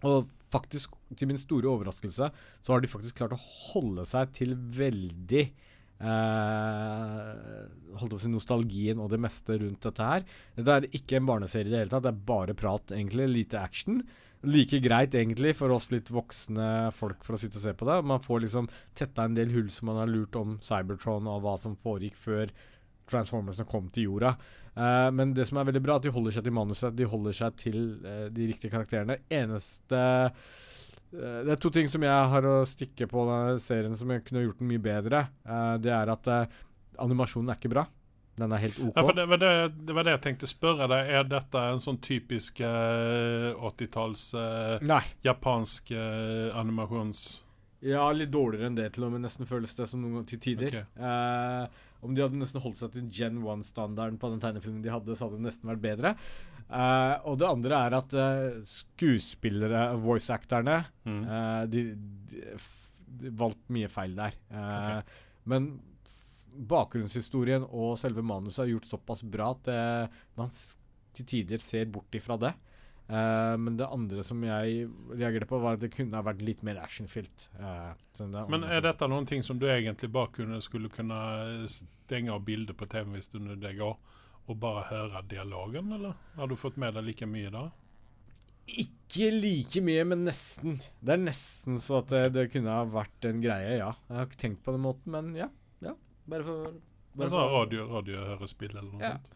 Og 0.06 0.26
faktisk, 0.52 0.96
til 1.16 1.30
min 1.30 1.40
store 1.40 1.70
overraskelse, 1.70 2.32
så 2.32 2.74
har 2.74 2.82
de 2.82 2.90
faktisk 2.90 3.18
klart 3.18 3.34
å 3.36 3.44
holde 3.72 4.06
seg 4.08 4.34
til 4.36 4.56
veldig 4.56 5.48
Uh, 5.96 7.64
Holdt 7.96 8.12
på 8.12 8.18
å 8.18 8.20
si 8.20 8.28
nostalgien 8.28 8.98
og 9.00 9.08
det 9.12 9.20
meste 9.22 9.56
rundt 9.62 9.86
dette 9.86 10.08
her. 10.10 10.26
Dette 10.58 10.74
er 10.74 10.88
ikke 10.96 11.16
en 11.20 11.28
barneserie 11.28 11.70
i 11.70 11.72
det 11.72 11.80
hele 11.80 11.92
tatt, 11.92 12.04
det 12.04 12.12
er 12.12 12.26
bare 12.28 12.56
prat, 12.58 12.92
egentlig. 12.92 13.30
Lite 13.32 13.62
action. 13.62 14.02
Like 14.46 14.78
greit, 14.78 15.14
egentlig, 15.18 15.56
for 15.58 15.74
oss 15.74 15.88
litt 15.90 16.12
voksne 16.14 16.92
folk 16.94 17.24
for 17.26 17.34
å 17.34 17.40
sitte 17.40 17.58
og 17.58 17.64
se 17.64 17.72
på 17.74 17.88
det. 17.88 17.96
Man 18.06 18.22
får 18.22 18.44
liksom 18.44 18.68
tetta 18.94 19.24
en 19.26 19.34
del 19.34 19.50
hull 19.54 19.66
som 19.74 19.90
man 19.90 19.98
har 20.04 20.10
lurt 20.10 20.38
om 20.38 20.56
Cybertron 20.62 21.26
og 21.30 21.42
hva 21.42 21.56
som 21.58 21.74
foregikk 21.82 22.18
før 22.20 22.54
Transformersene 23.06 23.68
kom 23.70 23.88
til 23.94 24.08
jorda. 24.08 24.32
Uh, 24.76 25.08
men 25.14 25.32
det 25.34 25.46
som 25.48 25.60
er 25.60 25.68
veldig 25.68 25.82
bra, 25.84 25.96
at 25.98 26.06
de 26.06 26.12
holder 26.12 26.34
seg 26.34 26.46
til 26.46 26.54
manuset. 26.56 26.94
De 26.96 27.06
holder 27.08 27.36
seg 27.38 27.58
til 27.60 27.78
uh, 28.02 28.26
de 28.34 28.48
riktige 28.50 28.72
karakterene. 28.72 29.20
Eneste 29.32 30.00
uh, 30.26 30.30
Det 31.12 31.54
er 31.54 31.60
to 31.62 31.70
ting 31.74 31.90
som 31.90 32.02
jeg 32.02 32.30
har 32.32 32.48
å 32.50 32.56
stikke 32.68 33.08
på 33.10 33.26
denne 33.30 33.60
serien 33.62 33.94
som 33.98 34.10
jeg 34.10 34.26
kunne 34.26 34.42
gjort 34.44 34.58
den 34.62 34.70
mye 34.72 34.82
bedre. 34.82 35.22
Det 35.80 35.92
er 35.94 36.10
at 36.12 36.26
animasjonen 37.00 37.52
er 37.52 37.60
ikke 37.60 37.70
bra. 37.72 37.86
Den 38.36 38.52
er 38.52 38.60
helt 38.66 38.78
OK. 38.84 38.92
Ja, 38.96 39.02
för 39.06 39.12
det, 39.16 39.26
var 39.26 39.38
det, 39.40 39.52
det 39.88 39.94
var 39.96 40.04
det 40.04 40.10
jeg 40.16 40.22
tenkte 40.26 40.48
spørre 40.50 40.86
deg. 40.92 41.08
Er 41.20 41.24
dette 41.30 41.62
en 41.72 41.80
sånn 41.80 41.96
typisk 42.04 42.60
eh, 42.60 43.54
80-tals 43.56 44.26
eh, 44.36 45.02
japansk 45.24 45.90
eh, 45.96 46.50
animasjons... 46.60 47.22
Ja, 47.86 48.06
litt 48.12 48.32
dårligere 48.34 48.66
enn 48.70 48.76
det 48.76 48.90
til 48.96 49.04
og 49.06 49.12
med. 49.14 49.22
Nesten 49.24 49.46
føles 49.48 49.72
det 49.76 49.86
som 49.88 50.00
noen 50.02 50.18
gang 50.18 50.28
til 50.28 50.40
tider. 50.42 50.68
Okay. 50.68 50.84
Eh, 51.00 51.82
om 52.04 52.14
de 52.16 52.22
hadde 52.24 52.38
nesten 52.40 52.60
holdt 52.64 52.78
seg 52.80 52.92
til 52.94 53.08
Gen 53.12 53.40
1-standarden 53.44 54.16
på 54.20 54.30
den 54.32 54.40
tegnefilmen 54.42 54.82
de 54.84 54.92
hadde, 54.92 55.16
så 55.16 55.26
hadde 55.28 55.38
det 55.40 55.46
nesten 55.48 55.70
vært 55.72 55.84
bedre. 55.84 56.12
Eh, 56.66 57.14
og 57.28 57.36
det 57.40 57.46
andre 57.48 57.80
er 57.88 57.96
at 58.00 58.16
eh, 58.20 58.56
skuespillere, 58.68 59.84
voice-acterne, 60.02 60.80
Mm. 61.06 61.20
eh, 61.24 61.62
de, 61.70 61.82
de, 62.32 62.56
de 63.20 63.30
valgte 63.38 63.72
mye 63.76 63.88
feil 63.92 64.16
der. 64.18 64.34
Eh, 64.50 65.20
Men 65.46 65.68
bakgrunnshistorien 66.56 67.66
og 67.66 67.96
selve 68.00 68.24
manuset 68.26 68.64
er 68.64 68.72
gjort 68.74 68.88
såpass 68.90 69.22
bra 69.26 69.52
at 69.54 69.70
eh, 69.72 70.18
man 70.38 70.52
til 71.16 71.28
tider 71.28 71.62
ser 71.62 71.88
bort 71.92 72.16
ifra 72.16 72.38
det. 72.40 72.54
Uh, 73.06 73.54
men 73.54 73.76
det 73.78 73.86
andre 73.86 74.22
som 74.26 74.40
jeg 74.42 74.88
reagerte 75.12 75.46
på, 75.46 75.60
var 75.62 75.76
at 75.76 75.82
det 75.84 75.92
kunne 75.94 76.18
ha 76.18 76.26
vært 76.26 76.42
litt 76.42 76.64
mer 76.66 76.80
actionfylt. 76.82 77.46
Uh, 77.54 77.94
Men 78.50 78.66
dette 78.82 79.06
noen 79.06 79.28
ting 79.30 79.44
som 79.46 79.60
du 79.62 79.68
egentlig 79.70 80.10
bare 80.10 80.32
kunne, 80.34 80.58
skulle 80.64 80.90
kunne 80.90 81.18
stenge 81.70 82.34
av 82.34 82.42
bilder 82.44 82.74
på 82.74 82.88
tv 82.90 83.14
hvis 83.14 83.30
du 83.30 83.38
nu 83.38 83.54
det 83.54 83.76
går 83.78 83.94
og 84.46 84.58
bare 84.62 84.86
høre 84.90 85.22
dialogen 85.30 85.92
eller? 85.94 86.18
Har 86.34 86.50
du 86.50 86.56
fått 86.58 86.78
med 86.82 86.98
deg 86.98 87.06
like 87.06 87.28
mye 87.30 87.50
da? 87.54 87.68
Ikke 88.66 89.30
like 89.30 89.80
mye, 89.86 90.02
men 90.10 90.24
nesten. 90.26 90.80
Det 90.98 91.14
er 91.14 91.22
nesten 91.22 91.78
så 91.82 92.00
at 92.00 92.10
det, 92.10 92.24
det 92.34 92.48
kunne 92.50 92.74
ha 92.74 92.86
vært 92.90 93.28
en 93.28 93.42
greie, 93.42 93.76
ja. 93.78 93.92
Jeg 94.08 94.18
har 94.18 94.26
ikke 94.26 94.42
tenkt 94.42 94.64
på 94.66 94.74
den 94.74 94.82
måten, 94.82 95.14
men 95.14 95.30
ja. 95.38 95.48
Bare 96.28 96.44
for 96.46 96.76
bare 97.16 97.30
sånn 97.32 97.46
radio, 97.48 97.86
radiohørespill 97.88 98.74
eller 98.76 98.90
noe 98.92 99.00
Ja. 99.00 99.12
sånt. 99.16 99.30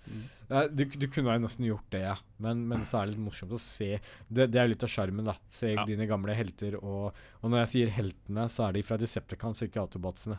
Mm. 0.51 0.77
Du, 0.77 0.85
du 1.01 1.07
kunne 1.09 1.39
nesten 1.41 1.65
gjort 1.65 1.87
det, 1.95 2.03
ja. 2.03 2.17
Men, 2.39 2.67
men 2.69 2.83
så 2.85 2.99
er 3.01 3.07
det 3.09 3.15
litt 3.15 3.25
morsomt 3.25 3.55
å 3.57 3.61
se 3.63 3.95
Det, 4.29 4.51
det 4.53 4.61
er 4.61 4.67
jo 4.69 4.75
litt 4.75 4.85
av 4.85 4.93
sjarmen, 4.93 5.25
da. 5.31 5.37
Se 5.49 5.71
Ja. 5.73 5.87
dine 5.89 6.05
gamle 6.11 6.35
helter. 6.37 6.77
Og, 6.83 7.15
og 7.41 7.49
når 7.51 7.63
jeg 7.65 7.71
sier 7.73 7.95
heltene, 7.97 8.45
så 8.53 8.67
er 8.69 8.77
de 8.77 8.83
fra 8.85 8.99
Decepticons, 9.01 9.63
ikke 9.65 9.81
Autobotsene. 9.81 10.37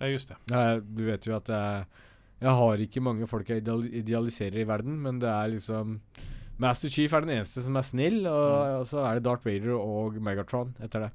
Ja, 0.00 0.06
just 0.08 0.28
det. 0.32 0.38
Eh, 0.52 0.80
du 0.80 1.04
vet 1.10 1.26
jo 1.28 1.36
at 1.36 1.46
jeg, 1.52 1.84
jeg 2.40 2.56
har 2.62 2.76
ikke 2.86 3.02
mange 3.04 3.28
folk 3.28 3.48
jeg 3.52 3.60
idealiserer 4.00 4.56
i 4.60 4.66
verden, 4.68 4.96
men 5.02 5.20
det 5.20 5.28
er 5.28 5.52
liksom 5.58 6.00
Master 6.58 6.88
Chief 6.88 7.12
er 7.12 7.20
den 7.20 7.34
eneste 7.36 7.60
som 7.60 7.76
er 7.76 7.84
snill, 7.84 8.22
og, 8.32 8.80
og 8.80 8.86
så 8.88 9.02
er 9.04 9.18
det 9.18 9.26
Darth 9.28 9.44
Vader 9.44 9.74
og 9.76 10.16
Megatron 10.24 10.72
etter 10.80 11.04
det. 11.04 11.12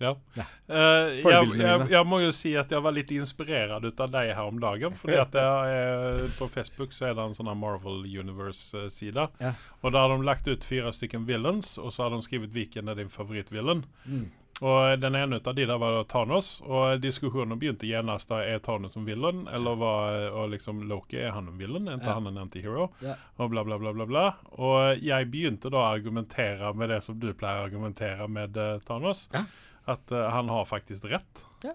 Ja. 0.00 0.12
Ja. 0.38 0.44
Eh, 0.68 1.18
jeg, 1.24 1.52
jeg, 1.58 1.88
jeg 1.90 2.06
må 2.06 2.20
jo 2.22 2.30
si 2.34 2.52
at 2.60 2.70
jeg 2.70 2.82
var 2.84 2.92
litt 2.94 3.10
inspirert 3.10 3.72
av 4.00 4.10
deg 4.12 4.32
her 4.34 4.44
om 4.46 4.60
dagen. 4.62 4.94
Fordi 4.98 5.18
at 5.18 5.34
jeg, 5.34 6.30
På 6.38 6.48
Facebook 6.52 6.92
så 6.94 7.08
er 7.10 7.14
det 7.18 7.24
en 7.28 7.34
sånn 7.38 7.50
Marvel 7.58 8.04
Universe-side. 8.06 9.28
Ja. 9.42 9.54
Og 9.82 9.92
Da 9.92 10.04
har 10.06 10.14
de 10.16 10.24
lagt 10.26 10.48
ut 10.48 10.64
fire 10.64 10.92
stykker 10.94 11.24
villains, 11.28 11.76
og 11.78 11.92
så 11.92 12.06
har 12.06 12.10
de 12.14 12.22
skrevet 12.22 12.52
hvilken 12.54 12.88
er 12.88 12.94
din 12.98 13.08
favorittvillain. 13.12 13.84
Mm. 14.06 14.28
Og 14.58 14.98
Den 14.98 15.14
ene 15.14 15.38
av 15.38 15.54
de 15.54 15.64
der 15.70 15.78
var 15.78 16.00
Thanos, 16.10 16.60
og 16.66 16.98
diskusjonen 17.00 17.60
begynte 17.60 17.86
genast 17.86 18.28
da 18.32 18.40
er 18.42 18.58
Thanos 18.58 18.96
en 18.98 19.04
villain, 19.06 19.44
eller 19.54 19.76
var 19.78 20.16
og 20.32 20.48
liksom 20.50 20.80
Loki 20.90 21.20
er 21.22 21.30
han 21.36 21.46
en 21.52 21.58
villain, 21.60 21.86
er 21.86 22.00
ikke 22.00 22.10
Ja. 22.10 22.14
han 22.18 22.26
en 22.26 22.40
antihero? 22.42 22.88
Ja. 23.00 23.14
Og 23.38 23.50
bla, 23.52 23.62
bla, 23.64 23.78
bla, 23.78 23.92
bla. 23.92 24.06
bla. 24.06 24.24
Og 24.58 24.98
jeg 24.98 25.30
begynte 25.30 25.70
da 25.70 25.78
å 25.78 25.92
argumentere 25.94 26.72
med 26.74 26.90
det 26.90 27.04
som 27.04 27.18
du 27.20 27.32
pleier 27.34 27.62
å 27.62 27.68
argumentere 27.70 28.26
med 28.28 28.56
eh, 28.56 28.78
Thanos. 28.80 29.28
Ja. 29.32 29.44
At 29.88 30.12
uh, 30.12 30.26
han 30.34 30.50
har 30.52 30.66
faktisk 30.68 31.06
rett. 31.08 31.44
Ja. 31.64 31.72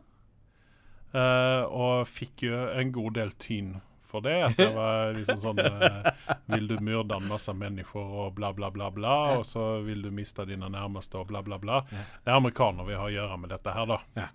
Uh, 1.13 1.63
og 1.69 2.07
fikk 2.09 2.43
jo 2.47 2.57
en 2.73 2.91
god 2.93 3.15
del 3.17 3.31
tyn 3.41 3.75
for 4.05 4.21
det. 4.25 4.35
At 4.45 4.57
det 4.57 4.69
var 4.75 5.13
liksom 5.17 5.39
sånn 5.41 5.61
uh, 5.61 6.09
Vil 6.53 6.67
du 6.69 6.75
myrde 6.81 7.17
en 7.17 7.29
masse 7.29 7.53
mennesker 7.57 8.01
og 8.01 8.35
bla, 8.37 8.51
bla, 8.53 8.69
bla, 8.73 8.91
bla, 8.93 9.13
Ja. 9.31 9.39
og 9.39 9.45
så 9.49 9.65
vil 9.85 10.01
du 10.05 10.11
miste 10.13 10.45
dine 10.49 10.69
nærmeste 10.73 11.17
og 11.21 11.29
bla, 11.29 11.41
bla, 11.45 11.57
bla. 11.61 11.81
Ja. 11.89 12.05
Det 12.23 12.33
er 12.33 12.37
amerikaner 12.41 12.89
vi 12.89 12.97
har 12.97 13.09
å 13.09 13.13
gjøre 13.13 13.37
med 13.41 13.53
dette 13.53 13.73
her, 13.77 13.89
da. 13.89 13.99
Ja. 14.17 14.27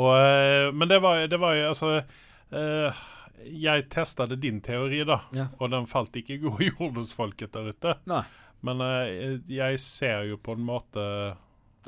Og, 0.00 0.74
men 0.76 0.88
det 0.88 1.00
var, 1.02 1.24
det 1.28 1.36
var 1.42 1.56
jo 1.58 1.64
altså 1.72 1.88
Jeg 3.42 3.88
testet 3.90 4.36
din 4.40 4.60
teori, 4.64 5.02
da, 5.04 5.18
og 5.58 5.72
den 5.72 5.88
falt 5.90 6.14
ikke 6.16 6.36
i 6.36 6.42
god 6.44 6.62
jord 6.68 7.00
hos 7.02 7.12
folket 7.16 7.52
der 7.56 7.72
ute. 7.72 7.96
Nei. 8.08 8.22
Men 8.64 8.84
jeg 9.48 9.80
ser 9.82 10.28
jo 10.28 10.38
på 10.40 10.54
en 10.56 10.64
måte 10.68 11.04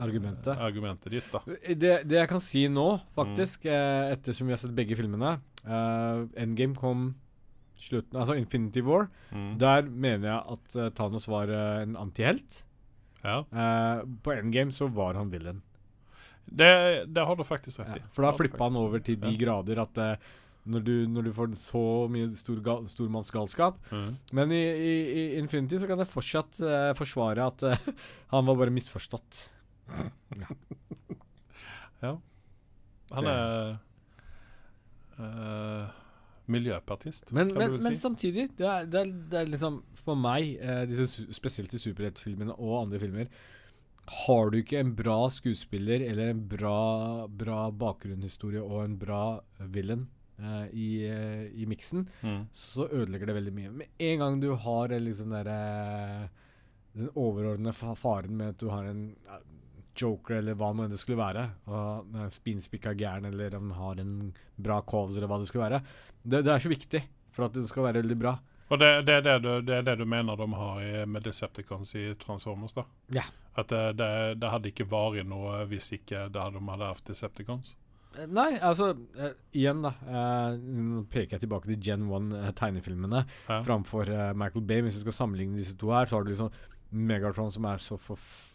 Argumentet. 0.00 0.56
argumentet 0.56 1.10
ditt, 1.12 1.26
da. 1.32 1.40
Det, 1.74 1.92
det 2.08 2.16
jeg 2.22 2.28
kan 2.30 2.40
si 2.40 2.62
nå, 2.72 3.00
faktisk, 3.16 3.66
eh, 3.66 4.12
ettersom 4.14 4.46
vi 4.48 4.54
har 4.54 4.60
sett 4.62 4.72
begge 4.74 4.96
filmene 4.96 5.34
eh, 5.66 6.22
Endgame 6.40 6.74
kom 6.78 7.10
slutten 7.82 8.16
Altså 8.20 8.36
Infinity 8.38 8.80
War. 8.86 9.08
Mm. 9.34 9.58
Der 9.58 9.82
mener 9.90 10.28
jeg 10.28 10.56
at 10.56 10.76
uh, 10.78 10.88
Thanos 10.94 11.26
var 11.28 11.50
uh, 11.50 11.82
en 11.82 11.96
antihelt. 11.98 12.60
Ja. 13.24 13.40
Eh, 13.50 14.02
på 14.22 14.32
Endgame 14.36 14.70
så 14.74 14.86
var 14.90 15.14
han 15.18 15.30
villain. 15.32 15.58
Det, 16.46 16.68
det 17.10 17.24
har 17.26 17.36
du 17.38 17.42
faktisk 17.46 17.80
rett 17.82 17.96
Ja, 17.98 18.02
i. 18.02 18.08
for 18.14 18.22
da 18.26 18.32
flippa 18.34 18.64
han 18.68 18.76
over 18.78 18.98
til 19.02 19.18
de 19.20 19.30
Ja. 19.34 19.38
grader 19.38 19.78
at 19.82 19.98
eh, 19.98 20.16
når, 20.66 20.82
du, 20.86 20.92
når 21.10 21.22
du 21.26 21.32
får 21.34 21.52
så 21.58 21.82
mye 22.10 22.28
stor 22.38 22.60
gal, 22.62 22.86
stormannsgalskap 22.90 23.78
Mm. 23.90 24.16
Men 24.32 24.52
i, 24.54 24.62
i, 24.62 24.92
i 25.14 25.24
Infinity 25.42 25.78
så 25.82 25.86
kan 25.90 25.98
jeg 26.02 26.10
fortsatt 26.10 26.60
eh, 26.62 26.92
forsvare 26.98 27.46
at 27.50 27.62
eh, 27.66 27.78
han 28.34 28.46
var 28.46 28.58
bare 28.62 28.74
misforstått. 28.74 29.48
Han 33.12 33.28
er 33.28 33.78
uh, 35.20 35.90
miljøpartist, 36.52 37.30
Men, 37.30 37.52
kan 37.52 37.58
men, 37.58 37.70
du 37.70 37.76
vel 37.76 37.84
men 37.86 37.98
samtidig, 37.98 38.48
det 38.58 38.66
er, 38.66 38.86
det, 38.90 39.02
er, 39.02 39.12
det 39.30 39.40
er 39.42 39.50
liksom 39.52 39.82
For 40.02 40.18
meg, 40.18 40.56
eh, 40.58 40.82
disse 40.90 41.26
spesielt 41.34 41.74
i 41.76 41.80
superheltfilmene 41.80 42.56
og 42.56 42.80
andre 42.80 42.98
filmer 43.02 43.28
Har 44.24 44.50
du 44.50 44.58
ikke 44.58 44.80
en 44.82 44.94
bra 44.98 45.20
skuespiller 45.32 46.02
eller 46.08 46.32
en 46.32 46.42
bra, 46.50 47.28
bra 47.28 47.68
bakgrunnshistorie 47.70 48.62
og 48.64 48.82
en 48.82 48.98
bra 48.98 49.22
villain 49.72 50.08
eh, 50.42 50.66
i, 50.74 50.90
eh, 51.06 51.44
i 51.54 51.68
miksen, 51.70 52.08
Mm. 52.22 52.46
så 52.50 52.88
ødelegger 52.90 53.30
det 53.30 53.36
veldig 53.38 53.54
mye. 53.54 53.70
Med 53.70 53.86
en 54.02 54.18
gang 54.24 54.40
du 54.42 54.50
har 54.58 54.88
liksom 54.98 55.30
derre 55.30 56.28
Den 56.92 57.08
overordnede 57.14 57.96
faren 57.96 58.34
med 58.36 58.48
at 58.56 58.58
du 58.60 58.68
har 58.68 58.84
en 58.90 59.14
ja, 59.24 59.38
joker, 59.98 60.38
eller 60.40 60.56
hva 60.58 60.70
nå 60.74 60.86
enn 60.86 60.92
det 60.94 61.00
skulle 61.00 61.20
være, 61.20 61.42
og 61.68 62.14
spinspikka 62.32 62.94
gæren, 62.98 63.26
eller 63.28 63.56
om 63.58 63.70
han 63.72 63.82
har 63.82 64.00
en 64.02 64.14
bra 64.56 64.80
calls, 64.88 65.16
eller 65.16 65.28
hva 65.30 65.38
det 65.42 65.48
skulle 65.50 65.66
være, 65.68 65.82
det, 66.22 66.44
det 66.46 66.52
er 66.54 66.64
så 66.64 66.72
viktig 66.72 67.02
for 67.32 67.46
at 67.48 67.54
det 67.56 67.66
skal 67.68 67.86
være 67.88 68.02
veldig 68.02 68.18
bra. 68.20 68.36
Og 68.72 68.78
det, 68.80 68.88
det, 69.04 69.18
det, 69.26 69.34
du, 69.44 69.50
det 69.68 69.74
er 69.80 69.84
det 69.84 69.98
du 70.00 70.06
mener 70.08 70.36
de 70.40 70.46
har 70.56 70.80
i, 70.80 70.90
med 71.04 71.24
Decepticons 71.26 71.90
i 72.00 72.06
Transformers? 72.20 72.72
da? 72.76 72.86
Ja. 73.12 73.24
At 73.60 73.68
det, 73.68 74.48
hadde 74.48 74.70
ikke 74.70 74.86
vært 74.88 75.26
noe 75.28 75.64
hvis 75.68 75.90
ikke 75.98 76.28
de 76.32 76.40
hadde 76.40 76.86
hatt 76.88 77.02
Decepticons? 77.10 77.74
Eh, 78.16 78.24
Nei, 78.32 78.54
altså 78.64 78.94
uh, 78.96 79.26
Igjen, 79.52 79.82
da. 79.84 79.92
eh, 80.08 80.56
nå 80.56 81.02
peker 81.12 81.36
jeg 81.36 81.44
tilbake 81.44 81.68
til 81.68 81.80
Gen 81.84 82.06
1-tegnefilmene 82.08 83.26
Ja. 83.48 83.60
framfor 83.66 84.08
Michael 84.40 84.64
Bay. 84.64 84.80
Hvis 84.86 84.96
du 84.96 85.04
skal 85.04 85.18
sammenligne 85.20 85.60
disse 85.60 85.76
to 85.76 85.92
her, 85.92 86.08
så 86.08 86.16
har 86.16 86.24
du 86.24 86.32
liksom 86.32 86.52
Megatron, 86.92 87.52
som 87.52 87.68
er 87.68 87.80
så 87.80 87.96
forferdelig 88.00 88.51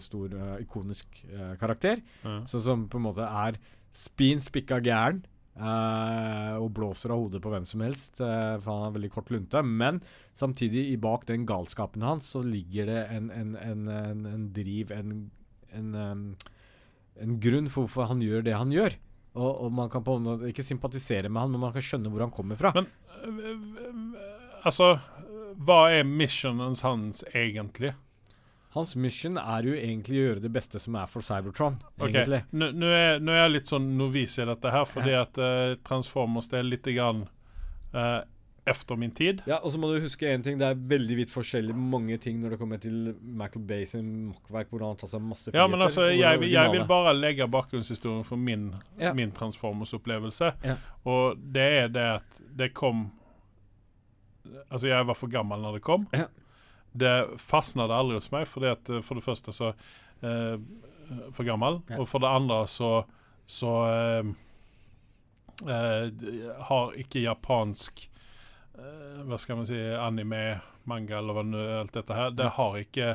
stor, 0.00 0.34
uh, 0.34 0.56
ikonisk 0.62 1.20
uh, 1.32 1.54
karakter. 1.60 2.00
Ja. 2.24 2.38
Så 2.46 2.62
som 2.64 2.88
på 2.88 3.00
en 3.00 3.06
måte 3.08 3.26
er 3.26 3.58
spin 3.92 4.40
spikka 4.40 4.80
gæren. 4.80 5.24
eh, 5.60 6.54
og 6.56 6.70
blåser 6.76 7.12
av 7.12 7.20
hodet 7.20 7.40
på 7.42 7.50
hvem 7.52 7.66
som 7.68 7.82
helst, 7.84 8.16
for 8.16 8.70
han 8.70 8.84
har 8.86 8.94
veldig 8.94 9.10
kort 9.12 9.30
lunte. 9.34 9.60
Men 9.66 10.00
samtidig, 10.38 10.86
i 10.92 10.96
bak 10.96 11.26
den 11.28 11.46
galskapen 11.48 12.02
hans, 12.06 12.30
så 12.32 12.42
ligger 12.46 12.86
det 12.88 13.00
en, 13.16 13.30
en, 13.34 13.56
en, 13.58 14.26
en, 14.30 14.48
driv, 14.56 14.92
en, 14.94 15.30
en, 15.76 15.94
em, 15.94 16.24
en 17.20 17.38
grunn 17.42 17.68
for 17.68 17.84
hvorfor 17.84 18.08
han 18.12 18.22
gjør 18.24 18.46
det 18.46 18.56
han 18.56 18.72
gjør. 18.72 18.96
Og, 19.34 19.50
og 19.66 19.72
man 19.72 19.90
kan 19.92 20.04
på 20.06 20.16
en 20.18 20.26
måte 20.26 20.48
ikke 20.50 20.66
sympatisere 20.66 21.28
med 21.28 21.44
han, 21.44 21.52
men 21.54 21.66
man 21.66 21.74
kan 21.74 21.84
skjønne 21.84 22.10
hvor 22.10 22.24
han 22.24 22.34
kommer 22.34 22.58
fra. 22.58 22.72
Men 22.74 24.14
altså 24.64 24.94
Hva 25.60 25.90
er 25.92 26.06
missionen 26.08 26.74
hans 26.82 27.22
egentlig? 27.34 27.92
Hans 28.74 28.94
mission 28.96 29.36
er 29.40 29.66
jo 29.66 29.72
egentlig 29.74 30.20
å 30.20 30.24
gjøre 30.28 30.42
det 30.44 30.52
beste 30.54 30.78
som 30.78 30.94
er 30.94 31.06
for 31.10 31.20
Cybertron. 31.26 31.80
Okay. 31.98 32.12
egentlig. 32.20 32.44
Nå 32.54 32.68
nå 32.72 32.86
er, 32.94 33.16
nå 33.18 33.32
er 33.34 33.40
jeg 33.44 33.54
litt 33.56 33.66
sånn 33.72 33.88
novis 33.98 34.36
i 34.38 34.44
dette 34.46 34.70
her, 34.70 34.84
fordi 34.86 35.10
Ja. 35.16 35.22
at 35.26 35.38
uh, 35.42 35.74
Transformers 35.88 36.48
det 36.52 36.60
er 36.60 36.68
litt 36.68 36.86
grann 36.94 37.24
uh, 37.94 38.20
efter 38.70 38.94
min 39.00 39.10
tid. 39.10 39.40
Ja, 39.50 39.56
og 39.64 39.72
så 39.72 39.78
må 39.82 39.88
du 39.90 39.98
huske 40.04 40.28
en 40.30 40.44
ting, 40.46 40.58
det 40.60 40.68
er 40.68 40.78
veldig 40.78 41.16
vidt 41.18 41.32
forskjellig 41.34 41.74
mange 41.74 42.18
ting 42.22 42.38
når 42.38 42.50
det 42.54 42.58
kommer 42.60 42.78
til 42.78 43.14
Michael 43.20 43.64
Bay 43.66 43.84
sin 43.88 44.10
makkverk, 44.28 44.68
hvor 44.70 44.84
han 44.86 45.00
tar 45.00 45.10
seg 45.10 45.24
masse 45.26 45.50
Ja, 45.56 45.64
men 45.66 45.80
altså, 45.82 46.04
jeg, 46.12 46.44
jeg 46.52 46.70
vil 46.76 46.84
bare 46.86 47.16
legge 47.16 47.48
bakgrunnshistorien 47.50 48.22
for 48.28 48.36
min, 48.38 48.68
Ja. 49.00 49.10
min 49.16 49.32
Transformers-opplevelse. 49.34 50.52
Ja. 50.62 50.76
Og 51.10 51.40
det 51.56 51.66
er 51.80 51.88
det 51.88 52.06
at 52.20 52.40
det 52.62 52.70
kom 52.74 53.08
Altså, 54.70 54.88
jeg 54.88 55.06
var 55.06 55.14
for 55.18 55.28
gammel 55.30 55.60
når 55.62 55.76
det 55.78 55.82
kom. 55.84 56.06
Ja. 56.16 56.24
Det 56.92 57.38
fastnet 57.38 57.92
aldri 57.94 58.18
hos 58.18 58.30
meg, 58.34 58.48
fordi 58.50 58.70
at 58.72 58.90
eh, 58.90 59.02
for 59.04 59.18
det 59.18 59.26
første 59.26 59.54
så 59.54 59.72
eh, 60.26 60.56
For 61.34 61.46
gammel. 61.46 61.80
Ja. 61.90 62.00
Og 62.02 62.08
for 62.10 62.22
det 62.22 62.30
andre 62.30 62.64
så 62.70 63.04
så 63.50 63.70
eh, 63.90 64.26
eh, 65.66 66.04
har 66.68 66.92
ikke 67.02 67.24
japansk 67.24 68.04
eh, 68.78 69.22
Hva 69.26 69.38
skal 69.42 69.58
man 69.58 69.66
si 69.66 69.80
Anime, 69.98 70.60
manga 70.86 71.18
eller 71.18 71.34
hva 71.34 71.44
alt 71.80 71.96
dette 71.96 72.14
her. 72.14 72.30
Det 72.38 72.52
har 72.60 72.78
ikke 72.78 73.08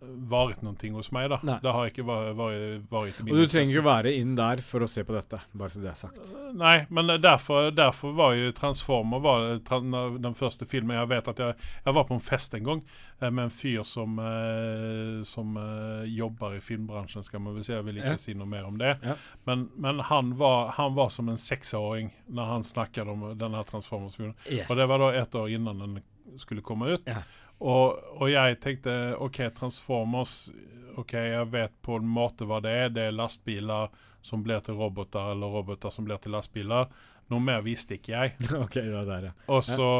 vært 0.00 0.62
ting 0.80 0.94
hos 0.96 1.10
meg, 1.12 1.28
da. 1.32 1.38
Nei. 1.44 1.58
Det 1.62 1.72
har 1.76 1.90
ikke 1.90 2.04
varet 2.08 2.36
vært 2.38 3.20
i 3.20 3.24
min 3.26 3.34
Og 3.34 3.40
du 3.42 3.50
trenger 3.52 3.74
jo 3.74 3.82
være 3.84 4.12
inn 4.16 4.32
der 4.38 4.62
for 4.64 4.84
å 4.84 4.88
se 4.88 5.04
på 5.04 5.12
dette, 5.12 5.40
bare 5.52 5.72
så 5.74 5.82
det 5.82 5.90
er 5.92 5.98
sagt. 5.98 6.30
Nei, 6.56 6.86
men 6.88 7.10
derfor, 7.20 7.68
derfor 7.74 8.14
var 8.16 8.34
jo 8.38 8.50
Transformer 8.56 9.20
var 9.20 9.46
den 9.60 10.36
første 10.38 10.66
filmen 10.68 10.96
Jeg 10.96 11.10
vet 11.12 11.28
at 11.34 11.42
jeg, 11.44 11.56
jeg 11.84 11.96
var 11.96 12.08
på 12.08 12.16
en 12.16 12.24
fest 12.24 12.56
en 12.56 12.64
gang 12.66 12.82
eh, 13.20 13.28
med 13.28 13.44
en 13.46 13.52
fyr 13.54 13.82
som, 13.86 14.16
eh, 14.24 15.20
som 15.28 15.56
eh, 15.60 16.06
jobber 16.16 16.56
i 16.56 16.62
filmbransjen, 16.64 17.24
skal 17.26 17.44
man 17.44 17.58
vel 17.58 17.66
si. 17.66 17.74
Jeg 17.76 17.84
vil 17.88 18.00
ikke 18.00 18.16
Ja. 18.16 18.22
si 18.24 18.34
noe 18.34 18.48
mer 18.50 18.64
om 18.68 18.78
det. 18.80 18.96
Ja. 19.04 19.16
Men, 19.46 19.68
men 19.76 20.00
han, 20.08 20.32
var, 20.40 20.72
han 20.78 20.96
var 20.96 21.12
som 21.12 21.28
en 21.28 21.38
seksåring 21.40 22.10
når 22.28 22.54
han 22.54 22.64
snakket 22.66 23.08
om 23.10 23.28
denne 23.38 23.62
Transformers-filmen. 23.68 24.34
Og 24.68 24.74
det 24.76 24.88
var 24.90 25.04
da 25.04 25.12
ett 25.20 25.34
år 25.38 25.52
innan 25.52 25.78
den 25.84 26.00
skulle 26.40 26.62
komme 26.62 26.94
ut. 26.94 27.06
Ja. 27.10 27.22
Og, 27.60 27.98
og 28.16 28.30
jeg 28.30 28.56
tenkte 28.64 28.92
OK, 29.20 29.42
Transformers 29.56 30.50
OK, 30.98 31.12
jeg 31.14 31.48
vet 31.52 31.74
på 31.84 31.98
en 32.00 32.08
måte 32.08 32.46
hva 32.48 32.60
det 32.64 32.72
er. 32.84 32.88
Det 32.94 33.04
er 33.08 33.16
lastebiler 33.16 33.92
som 34.24 34.42
blir 34.44 34.60
til 34.64 34.76
roboter, 34.80 35.32
eller 35.34 35.52
roboter 35.52 35.92
som 35.94 36.04
blir 36.08 36.20
til 36.20 36.34
lastebiler. 36.34 36.90
Noe 37.30 37.44
mer 37.44 37.62
visste 37.64 37.96
ikke 37.96 38.12
jeg. 38.12 38.34
ok, 38.64 38.80
det 38.80 38.94
var 38.94 39.06
der, 39.08 39.28
ja. 39.30 39.34
Og 39.52 39.62
så 39.64 39.90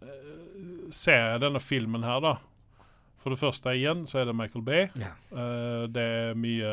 eh, 0.00 0.88
ser 0.94 1.34
jeg 1.34 1.44
denne 1.44 1.62
filmen 1.62 2.06
her, 2.06 2.22
da. 2.24 2.36
For 3.22 3.32
det 3.32 3.40
første 3.40 3.72
igjen 3.76 4.04
så 4.08 4.20
er 4.20 4.30
det 4.30 4.36
Michael 4.36 4.64
Bay. 4.64 4.88
Ja. 5.00 5.12
Uh, 5.32 5.84
det 5.88 6.02
er 6.02 6.34
mye 6.36 6.72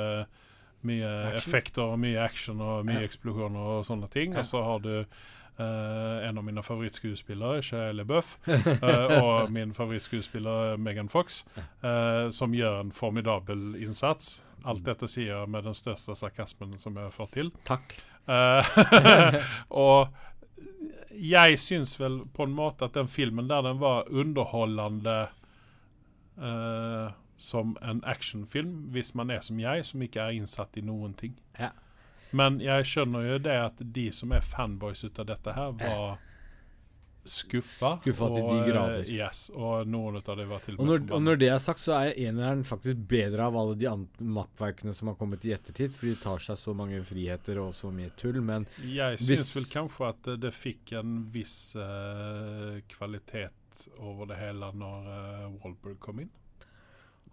mye 0.81 1.09
effekter 1.37 1.93
og 1.93 1.99
mye 2.01 2.17
action 2.23 2.61
og 2.65 2.85
mye 2.87 3.03
Ja. 3.03 3.05
eksplosjoner 3.05 3.67
og 3.75 3.85
sånne 3.85 4.09
ting. 4.09 4.33
Ja. 4.33 4.41
Og 4.41 4.45
så 4.49 4.63
har 4.65 4.79
du 4.81 5.05
eh, 5.57 6.27
en 6.27 6.37
av 6.37 6.45
mine 6.45 6.63
favorittskuespillere, 6.63 7.63
Shia 7.65 7.91
LeBeouf, 7.95 8.37
uh, 8.47 9.17
og 9.23 9.51
min 9.51 9.73
favorittskuespiller 9.77 10.77
Megan 10.77 11.09
Fox, 11.09 11.43
uh, 11.83 12.29
som 12.31 12.55
gjør 12.55 12.79
en 12.85 12.95
formidabel 12.95 13.75
innsats. 13.81 14.39
Alt 14.63 14.85
dette 14.85 15.09
sier 15.09 15.33
jeg 15.33 15.49
med 15.49 15.65
den 15.65 15.77
største 15.77 16.15
sarkasmen 16.17 16.77
som 16.81 16.97
jeg 17.01 17.13
får 17.15 17.29
til. 17.33 17.53
Takk. 17.65 17.95
Eh, 18.29 18.65
og 19.85 20.11
jeg 21.11 21.59
syns 21.61 21.95
vel 21.99 22.21
på 22.33 22.45
en 22.47 22.55
måte 22.55 22.87
at 22.87 22.97
den 22.97 23.09
filmen 23.11 23.49
der 23.49 23.65
den 23.65 23.81
var 23.81 24.09
underholdende 24.09 25.17
eh, 26.37 27.11
som 27.41 27.75
en 27.81 28.03
actionfilm, 28.05 28.91
hvis 28.93 29.15
man 29.17 29.33
er 29.33 29.41
som 29.41 29.59
jeg, 29.59 29.85
som 29.85 30.01
ikke 30.01 30.21
er 30.21 30.37
innsatt 30.37 30.77
i 30.77 30.85
noen 30.85 31.15
ting. 31.17 31.33
Ja. 31.57 31.71
Men 32.37 32.59
jeg 32.63 32.87
skjønner 32.87 33.31
jo 33.33 33.39
det 33.43 33.57
at 33.67 33.85
de 33.95 34.09
som 34.15 34.31
er 34.35 34.43
fanboys 34.45 35.03
ut 35.03 35.19
av 35.19 35.31
dette 35.33 35.55
her, 35.55 35.73
var 35.79 36.19
skuffa. 37.23 37.99
Skuffa 38.01 38.27
til 38.33 38.41
de 38.41 38.47
og, 38.47 38.61
eh, 38.61 38.69
grader. 38.69 39.03
Yes, 39.13 39.43
og 39.53 39.87
noen 39.87 40.17
av 40.17 40.37
dem 40.37 40.49
var 40.49 40.63
til 40.65 40.79
Og 40.79 40.85
når, 40.85 41.03
og 41.11 41.21
når 41.21 41.37
det 41.37 41.49
er 41.53 41.59
sagt, 41.61 41.79
så 41.79 41.93
er 41.99 42.17
eneren 42.17 42.63
faktisk 42.63 42.97
bedre 42.97 43.45
av 43.45 43.57
alle 43.57 43.75
de 43.77 43.87
andre 43.89 44.25
makkverkene 44.39 44.93
som 44.93 45.11
har 45.11 45.15
kommet 45.19 45.45
i 45.45 45.53
ettertid, 45.53 45.93
for 45.93 46.07
de 46.09 46.15
tar 46.15 46.39
seg 46.39 46.57
så 46.57 46.73
mange 46.75 47.01
friheter 47.05 47.61
og 47.61 47.73
så 47.77 47.91
mye 47.93 48.11
tull, 48.17 48.41
men 48.41 48.67
Jeg 48.81 49.19
syns 49.21 49.55
vel 49.55 49.69
kanskje 49.69 50.09
at 50.09 50.33
det, 50.41 50.51
fikk 50.51 50.93
en 50.99 51.21
viss 51.31 51.75
uh, 51.79 52.81
kvalitet 52.91 53.87
over 53.99 54.27
det 54.29 54.37
hele 54.41 54.67
når 54.75 55.07
uh, 55.07 55.61
Wahlberg 55.61 55.99
kom 55.99 56.19
inn. 56.25 56.29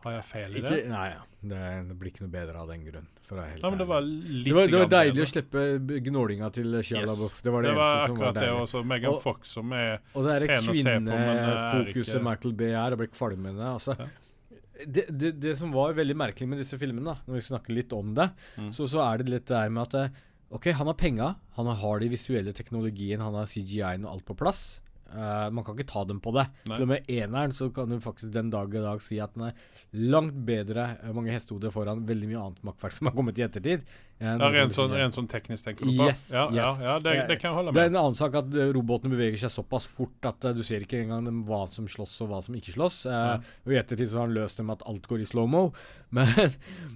Har 0.04 0.12
jeg 0.14 0.24
feil 0.28 0.52
i 0.54 0.60
ikke, 0.60 0.70
det? 0.76 0.88
Nei. 0.92 1.08
Det, 1.42 1.60
det 1.88 1.94
blir 1.98 2.10
ikke 2.12 2.22
noe 2.26 2.30
bedre 2.34 2.60
av 2.62 2.68
den 2.70 2.84
grunn. 2.86 3.06
For 3.28 3.36
Nei, 3.40 3.58
men 3.64 3.78
det 3.80 3.86
var 3.86 4.04
det 4.06 4.52
var, 4.56 4.66
det 4.70 4.78
var 4.78 4.90
deilig 4.92 5.24
å 5.24 5.26
slippe 5.28 5.64
gnålinga 6.06 6.48
til 6.54 6.78
Shia 6.80 7.02
Yes. 7.02 7.10
LaBeouf. 7.10 7.42
Det 7.42 7.52
var 7.52 7.62
det, 7.66 7.72
Det 7.72 7.76
var 7.78 7.90
eneste 7.90 8.06
som 8.06 8.16
var 8.18 8.28
akkurat 8.30 8.38
det 8.44 8.52
også. 8.62 8.82
Megan 8.92 9.10
Og- 9.12 9.20
Fox 9.22 9.48
som 9.58 9.72
er 9.72 9.98
pen 9.98 10.70
å 10.70 10.74
se 10.78 10.82
på, 10.84 10.94
men 10.94 11.04
det 11.10 11.18
kvinnefokuset 11.18 12.14
ikke- 12.14 12.24
Michael 12.30 12.54
Bay 12.62 12.70
er, 12.72 12.90
det 12.90 12.98
blir 13.02 13.12
kvalmende. 13.18 13.66
Altså. 13.74 13.96
Ja. 13.98 14.06
Det, 14.86 15.04
det, 15.18 15.32
det 15.42 15.56
som 15.58 15.72
var 15.74 15.92
veldig 15.98 16.14
merkelig 16.14 16.46
med 16.48 16.58
disse 16.62 16.78
filmene, 16.78 17.04
da, 17.04 17.16
når 17.26 17.34
vi 17.34 17.40
snakker 17.50 17.74
litt 17.74 17.92
om 17.92 18.14
det, 18.14 18.30
Mm. 18.56 18.70
så, 18.70 18.86
så 18.86 19.02
er 19.12 19.18
det 19.18 19.28
litt 19.28 19.46
det 19.50 19.56
her 19.58 19.68
med 19.74 19.82
at 19.88 19.94
eh, 19.94 20.08
OK, 20.54 20.70
han 20.72 20.86
har 20.86 20.94
penga, 20.94 21.34
han 21.56 21.66
har 21.66 21.98
de 21.98 22.08
visuelle 22.08 22.52
teknologien, 22.54 23.18
han 23.20 23.34
har 23.34 23.44
CGI-en 23.50 24.06
og 24.06 24.12
alt 24.14 24.24
på 24.24 24.36
plass. 24.38 24.80
Eh, 25.08 25.50
man 25.50 25.64
kan 25.64 25.76
ikke 25.76 25.88
ta 25.88 26.04
dem 26.08 26.20
på 26.20 26.32
det. 26.36 26.44
Til 26.66 26.84
og 26.84 26.90
med 26.90 27.08
eneren 27.08 27.54
så 27.56 27.70
kan 27.74 27.88
du 27.88 27.96
faktisk 28.04 28.32
den 28.34 28.50
dag 28.52 28.74
i 28.74 28.84
dag 28.84 29.00
si 29.04 29.20
at 29.24 29.32
den 29.36 29.48
er 29.48 29.62
langt 29.96 30.36
bedre, 30.48 30.90
eh, 31.02 31.14
mange 31.16 31.32
hestehoder 31.32 31.72
foran 31.72 32.04
veldig 32.08 32.28
mye 32.28 32.42
annet 32.42 32.66
makkverk 32.68 32.96
som 32.96 33.08
har 33.08 33.16
kommet 33.16 33.40
i 33.40 33.46
ettertid. 33.46 33.86
Enn 34.18 34.40
det 34.42 34.48
er 34.48 34.56
en 34.64 34.72
sånn, 34.74 34.94
en 34.98 35.14
sånn 35.14 35.28
teknisk, 35.30 35.64
tenker 35.66 35.86
du 35.86 35.92
på? 35.92 36.08
Yes, 36.10 36.24
ja, 36.34 36.48
ja, 36.50 36.70
yes. 36.72 36.80
ja 36.82 36.94
det, 37.04 37.14
det 37.30 37.36
kan 37.38 37.50
jeg 37.50 37.56
holde 37.58 37.72
med. 37.72 37.78
Det 37.78 37.84
er 37.86 37.92
en 37.92 38.00
annen 38.02 38.18
sak 38.18 38.38
at 38.40 38.50
uh, 38.56 38.64
robotene 38.74 39.14
beveger 39.14 39.42
seg 39.44 39.52
såpass 39.54 39.86
fort 39.90 40.28
at 40.30 40.48
uh, 40.48 40.54
du 40.56 40.62
ser 40.66 40.82
ikke 40.86 41.02
engang 41.04 41.28
hva 41.48 41.62
som 41.70 41.86
slåss 41.90 42.16
og 42.26 42.32
hva 42.32 42.40
som 42.44 42.56
ikke 42.58 42.74
slåss. 42.74 42.98
Uh, 43.06 43.38
Og 43.66 43.74
i 43.74 43.78
ettertid 43.80 44.10
så 44.10 44.22
har 44.22 44.28
han 44.28 44.36
løst 44.36 44.58
det 44.58 44.66
med 44.68 44.80
at 44.80 44.86
alt 44.90 45.06
går 45.10 45.22
i 45.22 45.28
slow-mo. 45.28 45.68
Men, 46.08 46.30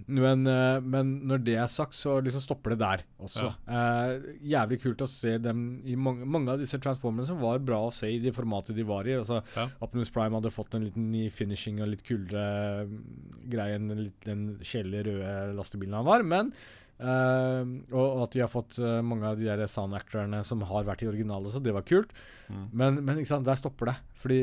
men, 0.09 0.47
uh, 0.49 0.79
men 0.81 1.09
når 1.29 1.43
det 1.45 1.57
er 1.61 1.67
sagt, 1.69 1.93
så 1.93 2.15
liksom 2.25 2.41
stopper 2.41 2.73
det 2.73 2.79
der 2.81 3.03
også. 3.21 3.51
Uh, 3.69 4.23
jævlig 4.41 4.79
kult 4.81 5.05
å 5.05 5.09
se 5.11 5.35
dem 5.37 5.83
i 5.85 5.99
mange, 6.01 6.25
mange 6.25 6.55
av 6.55 6.63
disse 6.63 6.81
transformerne 6.81 7.29
som 7.29 7.37
var 7.43 7.61
bra 7.61 7.83
å 7.91 7.93
se 7.93 8.09
i 8.09 8.23
det 8.25 8.33
formatet 8.33 8.73
de 8.79 8.87
var 8.89 9.05
i. 9.05 9.19
Altså, 9.21 9.43
Ja. 9.53 9.67
Optimus 9.85 10.09
Prime 10.15 10.39
hadde 10.39 10.55
fått 10.55 10.79
en 10.79 10.87
liten 10.89 11.11
ny 11.13 11.27
finishing 11.29 11.83
og 11.85 11.93
litt 11.93 12.07
kulere 12.09 12.87
mm, 12.89 12.97
greie 13.53 13.77
enn 13.77 13.93
den 13.93 14.03
den 14.25 14.43
kjedelige 14.65 15.11
røde 15.11 15.53
lastebilen 15.59 15.99
han 16.01 16.09
var. 16.09 16.25
Men 16.27 16.53
eh, 17.03 17.73
og, 17.93 18.23
at 18.25 18.35
de 18.35 18.43
har 18.45 18.51
fått 18.53 18.79
uh, 18.83 19.01
mange 19.05 19.29
av 19.29 19.41
de 19.41 19.49
der 19.51 19.67
sound 19.71 19.97
actorene 19.99 20.43
som 20.47 20.63
har 20.71 20.87
vært 20.89 21.05
i 21.05 21.11
originalen 21.11 21.53
så 21.53 21.63
det 21.63 21.75
var 21.75 21.87
kult. 21.89 22.13
Mm. 22.49 22.67
Men, 22.73 23.01
men 23.07 23.23
der 23.27 23.59
stopper 23.59 23.93
det. 23.93 23.97
Fordi 24.23 24.43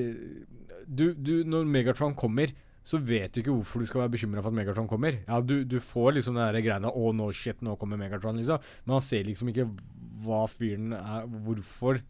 du, 0.90 1.14
du, 1.14 1.34
når 1.48 1.70
Megatron 1.70 2.18
kommer, 2.18 2.52
så 2.90 2.98
vet 2.98 3.34
du 3.34 3.42
ikke 3.44 3.54
hvorfor 3.54 3.84
du 3.84 3.90
skal 3.90 4.04
være 4.04 4.14
bekymra 4.16 4.42
for 4.42 4.50
at 4.50 4.58
Megatron 4.58 4.90
kommer. 4.90 5.20
Ja, 5.28 5.40
du, 5.42 5.62
du 5.68 5.78
får 5.84 6.16
liksom 6.18 6.38
den 6.38 6.48
der 6.48 6.64
greiene 6.66 6.90
Å, 6.90 7.12
nå 7.14 7.30
shit, 7.38 7.62
nå 7.66 7.76
kommer 7.78 8.00
Megatron, 8.02 8.40
liksom. 8.40 8.64
Men 8.86 8.98
han 8.98 9.06
ser 9.06 9.28
liksom 9.28 9.52
ikke 9.52 9.68
hva 10.24 10.44
fyren 10.52 10.96
er 10.98 11.28
Hvorfor, 11.46 12.02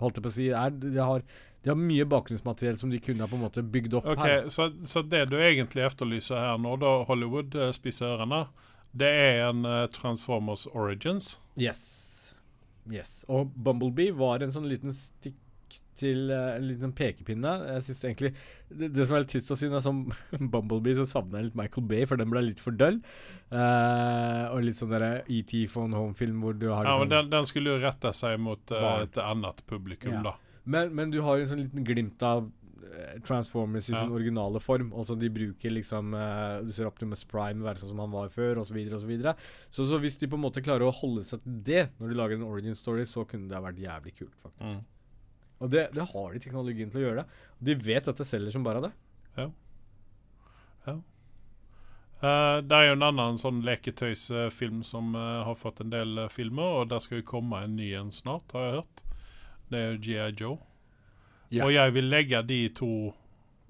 holdt 0.00 0.18
jeg 0.18 0.24
på 0.24 0.32
å 0.32 0.36
si. 0.38 0.48
Er, 0.56 0.72
de, 0.72 0.94
har, 0.98 1.24
de 1.62 1.72
har 1.72 1.78
mye 1.78 2.08
bakgrunnsmateriell 2.08 2.80
som 2.80 2.92
de 2.92 3.02
kunne 3.02 3.26
ha 3.26 3.30
på 3.30 3.38
en 3.38 3.44
måte 3.44 3.64
bygd 3.74 3.98
opp 4.00 4.08
okay, 4.14 4.38
her. 4.38 4.50
så, 4.54 4.70
så 4.88 5.04
det 5.04 5.26
du 5.30 5.36
egentlig 5.38 5.84
efterlyser 5.86 6.40
her 6.40 6.62
nå, 6.62 6.78
da 6.80 6.94
Hollywood 7.10 7.52
spiser 7.52 7.76
spisser 7.82 8.14
ørene, 8.16 8.46
det 8.92 9.08
er 9.08 9.38
en 9.48 9.64
uh, 9.66 9.86
Transformers 9.92 10.66
Origins. 10.72 11.38
Yes. 11.60 12.34
Yes. 12.90 13.22
Og 13.30 13.52
Bumblebee 13.54 14.12
var 14.18 14.42
en 14.42 14.52
sånn 14.52 14.66
liten 14.68 14.92
stikk 14.96 15.38
til 15.96 16.32
uh, 16.32 16.56
en 16.56 16.66
liten 16.66 16.92
pekepinne. 16.96 17.52
Jeg 17.76 17.84
synes 17.86 18.00
egentlig 18.08 18.30
Det, 18.68 18.88
det 18.96 19.06
som 19.06 19.16
er 19.16 19.22
litt 19.24 19.30
trist 19.32 19.52
å 19.54 19.56
si, 19.56 19.68
er 19.70 19.84
som 19.84 20.02
Bumblebee, 20.52 20.96
så 20.98 21.06
savner 21.08 21.40
jeg 21.40 21.50
litt 21.50 21.58
Michael 21.62 21.86
Bay, 21.88 22.06
for 22.10 22.20
den 22.20 22.32
ble 22.32 22.42
litt 22.48 22.60
for 22.60 22.74
døll. 22.76 22.98
Uh, 23.52 24.48
og 24.52 24.64
litt 24.66 24.76
sånn 24.80 24.92
derre 24.92 25.12
ET 25.28 25.52
von 25.72 25.92
Home-film 25.96 26.42
hvor 26.44 26.56
du 26.58 26.68
har 26.72 26.84
Ja, 26.88 26.96
liksom 26.96 27.06
men 27.06 27.14
den, 27.16 27.30
den 27.36 27.48
skulle 27.48 27.74
jo 27.76 27.82
rette 27.84 28.12
seg 28.16 28.40
mot 28.40 28.72
et 28.76 29.20
annet 29.22 29.64
publikum, 29.70 30.18
Ja. 30.18 30.24
da. 30.32 30.38
Men, 30.64 30.92
men 30.94 31.10
du 31.10 31.18
har 31.26 31.38
jo 31.40 31.42
en 31.46 31.50
sånn 31.50 31.64
liten 31.64 31.82
glimt 31.86 32.22
av 32.22 32.44
Transformers 33.26 33.88
i 33.90 33.94
Ja. 33.94 34.00
sin 34.00 34.12
originale 34.12 34.60
form. 34.60 34.92
Også 34.92 35.16
de 35.18 35.30
bruker 35.32 35.70
liksom 35.70 36.14
uh, 36.14 36.62
Du 36.64 36.72
ser 36.72 36.88
Optimus 36.88 37.24
Prime 37.28 37.64
være 37.64 37.82
sånn 37.82 37.92
som 37.94 38.02
han 38.04 38.14
var 38.14 38.32
før, 38.32 38.62
osv. 38.62 38.72
Så, 38.72 39.06
videre, 39.06 39.34
og 39.34 39.38
så, 39.70 39.84
så 39.84 39.88
så 39.92 40.00
hvis 40.02 40.18
de 40.20 40.30
på 40.30 40.38
en 40.38 40.44
måte 40.46 40.64
klarer 40.64 40.86
å 40.86 40.94
holde 40.94 41.24
seg 41.26 41.42
til 41.44 41.60
det 41.68 41.84
når 41.98 42.08
de 42.08 42.18
lager 42.18 42.40
en 42.40 42.48
origin 42.48 42.78
story, 42.78 43.06
så 43.08 43.26
kunne 43.28 43.48
det 43.48 43.58
ha 43.58 43.64
vært 43.64 43.82
jævlig 43.82 44.16
kult, 44.18 44.36
faktisk. 44.42 44.80
Mm. 44.80 44.84
Og 45.62 45.70
det, 45.70 45.88
det 45.94 46.10
har 46.10 46.32
de 46.32 46.42
teknologien 46.42 46.90
til 46.90 47.02
å 47.02 47.06
gjøre 47.06 47.22
det. 47.22 47.40
De 47.62 47.78
vet 47.78 48.08
at 48.10 48.18
det 48.18 48.26
selger 48.26 48.50
som 48.54 48.64
bare 48.66 48.82
det. 48.88 48.92
Eh, 52.22 52.58
det 52.62 52.76
er 52.76 52.86
jo 52.86 52.94
en 52.94 53.08
annen 53.08 53.38
sånn 53.40 53.64
leketøysfilm 53.66 54.84
som 54.86 55.16
uh, 55.18 55.42
har 55.42 55.56
fått 55.58 55.80
en 55.82 55.90
del 55.90 56.20
eh, 56.22 56.28
filmer, 56.30 56.76
og 56.78 56.92
der 56.92 57.02
skal 57.02 57.18
jo 57.18 57.30
komme 57.32 57.64
en 57.64 57.74
ny 57.74 57.88
en 57.98 58.12
snart, 58.14 58.54
har 58.54 58.68
jeg 58.68 58.76
hørt. 58.76 59.02
Det 59.72 59.80
er 59.80 59.88
jo 59.88 60.02
G.I. 60.06 60.28
Joe. 60.38 60.58
Ja. 61.52 61.66
Og 61.66 61.74
jeg 61.74 61.92
vil 61.92 62.08
legge 62.08 62.40
de 62.48 62.60
to 62.72 62.92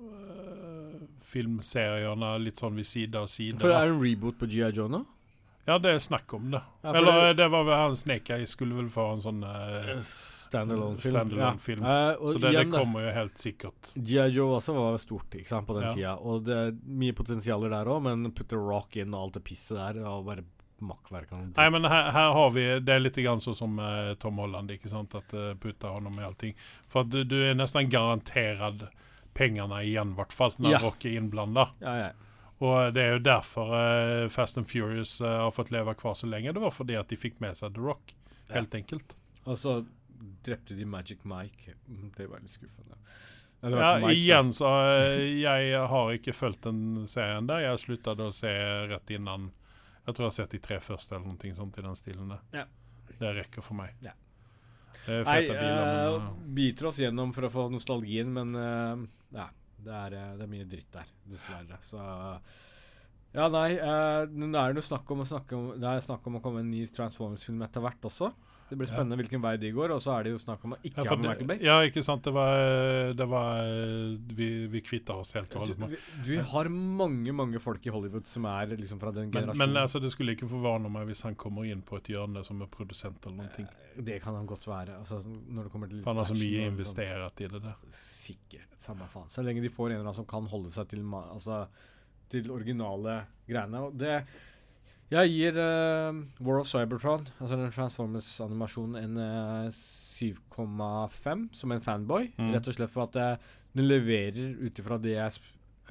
uh, 0.03 1.01
filmseriene 1.33 2.37
litt 2.43 2.61
sånn 2.63 2.79
ved 2.79 2.87
side 2.87 3.19
av 3.19 3.27
side. 3.33 3.59
For 3.61 3.73
det 3.73 3.81
er 3.81 3.91
en 3.91 4.03
reboot 4.03 4.39
på 4.39 4.49
GI 4.53 4.71
Joe 4.77 4.91
nå? 4.93 5.03
Ja, 5.65 5.77
det 5.79 5.93
er 5.95 6.01
snakk 6.03 6.33
om 6.35 6.51
det. 6.51 6.61
Ja, 6.83 6.93
Eller 6.93 7.13
det- 7.13 7.29
eh, 7.31 7.35
det 7.39 7.49
var 7.51 7.65
vel 7.65 7.75
han 7.75 7.95
Snake 7.95 8.35
Eye 8.35 8.47
skulle 8.47 8.75
vel 8.75 8.89
få 8.91 9.13
en 9.13 9.21
sånn 9.23 9.45
uh, 9.45 10.01
Standalone-film. 10.03 11.15
Stand 11.15 11.33
ja. 11.33 11.51
uh, 11.53 12.29
Så 12.29 12.39
det, 12.39 12.41
det 12.41 12.51
igjen, 12.51 12.71
det, 12.71 12.79
kommer 12.79 13.07
jo 13.07 13.13
helt 13.15 13.39
sikkert. 13.39 13.93
G.I. 13.95 14.27
Joe 14.35 14.57
også 14.59 14.75
var 14.75 14.99
stort 14.99 15.37
sant, 15.47 15.67
på 15.67 15.79
den 15.79 15.85
Ja. 15.85 15.93
tida. 15.95 16.17
Og 16.19 16.45
det 16.45 16.57
er 16.57 16.73
mye 16.87 17.13
potensialer 17.15 17.71
der 17.71 17.87
òg, 17.87 18.03
men 18.03 18.33
putte 18.33 18.59
rock 18.59 18.97
inn 18.97 19.15
og 19.15 19.23
alt 19.29 19.35
det 19.35 19.45
pisset 19.45 19.77
der, 19.79 20.03
og 20.05 20.27
bare 20.27 20.45
makkverk 20.89 21.31
Nei, 21.57 21.69
men 21.71 21.85
her, 21.89 22.11
her 22.15 22.33
har 22.37 22.51
vi 22.55 22.65
Det 22.85 22.95
er 22.95 23.01
litt 23.03 23.17
grann 23.23 23.41
sånn 23.41 23.55
som 23.59 23.79
uh, 23.79 24.15
Tom 24.23 24.41
Holland, 24.43 24.71
ikke 24.75 24.91
sant? 24.91 25.15
At 25.19 25.33
uh, 25.35 25.53
putter 25.61 25.89
honom 25.95 26.19
i 26.21 26.25
allting. 26.27 26.53
For 26.91 27.05
at 27.07 27.13
du, 27.15 27.23
du 27.25 27.39
er 27.51 27.55
nesten 27.59 27.89
garantert 27.93 28.89
pengene 29.35 29.79
igjen, 29.87 30.13
i 30.13 30.19
hvert 30.19 30.33
fall, 30.37 30.53
når 30.59 30.77
Ja. 30.77 30.83
Rock 30.85 31.07
er 31.09 31.17
innblanda. 31.21 31.69
Ja, 31.81 31.95
ja. 32.03 32.11
Og 32.63 32.93
det 32.95 33.03
er 33.03 33.17
jo 33.17 33.23
derfor 33.27 33.73
uh, 33.75 34.29
Fast 34.31 34.59
and 34.61 34.69
Furious 34.71 35.17
uh, 35.21 35.27
har 35.49 35.51
fått 35.57 35.73
leve 35.75 35.95
kvar 35.99 36.15
så 36.15 36.29
lenge. 36.31 36.53
Det 36.55 36.63
var 36.63 36.71
fordi 36.71 36.95
at 37.01 37.09
de 37.11 37.17
fikk 37.19 37.41
med 37.43 37.57
seg 37.59 37.75
The 37.75 37.83
Rock, 37.83 38.15
Ja. 38.49 38.55
helt 38.61 38.75
enkelt. 38.79 39.17
Og 39.45 39.57
så 39.59 39.81
drepte 40.47 40.77
de 40.79 40.85
Magic 40.87 41.25
Mike. 41.27 41.75
Mm, 41.89 42.13
Det 42.17 42.29
var 42.31 42.39
litt 42.45 42.55
skuffende. 42.55 42.99
Ja, 43.63 43.97
igjen 44.11 44.49
så 44.55 44.67
eh, 44.99 45.21
Jeg 45.39 45.79
har 45.87 46.09
ikke 46.17 46.33
fulgt 46.35 46.65
den 46.67 47.05
serien 47.11 47.47
der. 47.47 47.61
Jeg 47.63 47.79
sluttet 47.79 48.19
å 48.23 48.31
se 48.35 48.51
rett 48.91 49.11
innan 49.15 49.53
Jeg 50.03 50.15
tror 50.15 50.25
jeg 50.25 50.31
har 50.31 50.37
sett 50.41 50.55
de 50.57 50.61
tre 50.63 50.79
første, 50.83 51.15
eller 51.15 51.31
noe 51.31 51.57
sånt 51.57 51.79
i 51.79 51.85
den 51.85 51.99
stilen 51.99 52.35
der. 52.35 52.45
Ja. 52.57 52.67
Det 53.13 53.33
rekker 53.39 53.65
for 53.65 53.79
meg. 53.79 53.95
Ja. 54.03 54.15
Det 55.03 55.21
er 55.21 55.27
fete 55.27 55.55
biler, 55.57 56.17
Uh, 56.19 56.27
biter 56.55 56.89
oss 56.91 56.99
gjennom 57.01 57.33
for 57.35 57.47
å 57.47 57.51
få 57.51 57.69
nostalgien, 57.73 58.31
men 58.35 58.55
uh, 58.59 59.05
ja. 59.35 59.49
Det 59.83 59.91
er, 59.91 60.15
eh, 60.15 60.35
det 60.39 60.45
er 60.45 60.51
mye 60.51 60.67
dritt 60.71 60.93
der, 60.95 61.09
dessverre. 61.27 61.79
Så 61.83 61.99
Ja, 63.33 63.49
nei. 63.51 63.73
Uh, 63.81 64.29
det 64.31 64.61
er 64.61 64.77
jo 64.77 64.85
snakk 64.85 65.11
om 65.11 65.25
å 65.25 65.27
snakke 65.27 65.57
om 65.59 65.73
Det 65.81 65.89
er 65.89 66.05
snakk 66.05 66.27
om 66.29 66.37
å 66.39 66.43
komme 66.45 66.61
en 66.63 66.71
ny 66.71 66.85
Transformers-film 66.87 67.65
etter 67.67 67.83
hvert 67.83 68.07
også. 68.07 68.29
Det 68.73 68.79
blir 68.81 68.89
Ja. 68.89 68.95
spennende 68.97 69.19
hvilken 69.21 69.43
vei 69.45 69.51
de 69.61 69.69
går. 69.77 69.93
Og 69.93 70.01
så 70.01 70.15
er 70.17 70.25
det 70.25 70.31
jo 70.33 70.39
snakk 70.41 70.63
om 70.65 70.73
å 70.73 70.79
ikke 70.81 71.03
ja, 71.05 71.11
ha 71.11 71.17
med 71.21 71.27
Michael 71.29 71.49
Bay. 71.51 71.59
ja, 71.61 71.75
ikke 71.85 72.03
sant. 72.07 72.23
Det 72.25 72.33
var, 72.33 73.13
det 73.19 73.27
var 73.29 73.59
eh, 73.69 74.15
Vi, 74.39 74.47
vi 74.73 74.81
kvitta 74.81 75.13
oss 75.21 75.35
helt 75.37 75.53
og 75.61 75.69
med 75.83 75.93
vi, 76.25 76.39
har 76.41 76.71
mange 76.73 77.35
mange 77.37 77.61
folk 77.61 77.85
i 77.85 77.93
Hollywood 77.93 78.25
som 78.31 78.47
er 78.49 78.73
liksom 78.79 78.99
fra 79.03 79.13
den 79.13 79.29
generasjonen. 79.31 79.59
men 79.61 79.77
altså, 79.83 80.01
det 80.01 80.09
skulle 80.15 80.33
ikke 80.33 80.49
forvarne 80.49 80.89
meg 80.89 81.05
hvis 81.11 81.21
han 81.29 81.37
kommer 81.37 81.69
inn 81.69 81.83
på 81.85 81.99
et 82.01 82.09
hjørne 82.15 82.41
som 82.47 82.63
er 82.65 82.71
produsent 82.73 83.27
eller 83.29 83.45
noe. 83.45 83.69
Det 84.09 84.17
kan 84.25 84.35
han 84.41 84.47
godt 84.49 84.65
være. 84.67 84.97
Altså, 85.03 85.21
når 85.29 85.69
det 85.69 85.73
kommer 85.75 85.93
til 85.93 86.01
For 86.01 86.15
han 86.15 86.23
har 86.23 86.31
så 86.33 86.39
mye 86.39 86.63
sånn. 86.63 86.73
investert 86.73 87.41
i 87.45 87.51
det 87.53 87.61
der. 87.67 87.77
Sikkert. 87.93 88.73
Samme 88.81 89.05
faen. 89.13 89.29
Så 89.29 89.45
lenge 89.45 89.61
de 89.61 89.69
får 89.69 89.91
en 89.91 89.99
eller 89.99 90.07
annen 90.09 90.17
som 90.23 90.29
kan 90.33 90.49
holde 90.49 90.73
seg 90.73 90.89
til, 90.89 91.05
altså, 91.21 91.67
til 92.33 92.49
originale 92.51 93.19
greiene. 93.47 93.85
Og 93.91 93.99
det 94.01 94.23
Jeg 95.13 95.29
gir 95.29 95.59
uh, 95.61 96.23
War 96.41 96.63
of 96.63 96.69
Cybertron, 96.71 97.27
altså 97.37 97.59
den 97.61 97.73
Transformers-animasjonen, 97.75 98.97
en 98.97 99.19
uh, 99.21 99.83
7,5 100.23 101.49
som 101.53 101.73
en 101.73 101.83
fanboy. 101.85 102.31
Mm. 102.37 102.53
Rett 102.55 102.71
og 102.71 102.77
slett 102.77 102.93
for 102.93 103.09
at 103.09 103.19
eh, 103.19 103.51
den 103.77 103.89
leverer 103.89 104.55
ut 104.61 104.79
ifra 104.79 104.99
det 105.03 105.17
jeg 105.17 105.41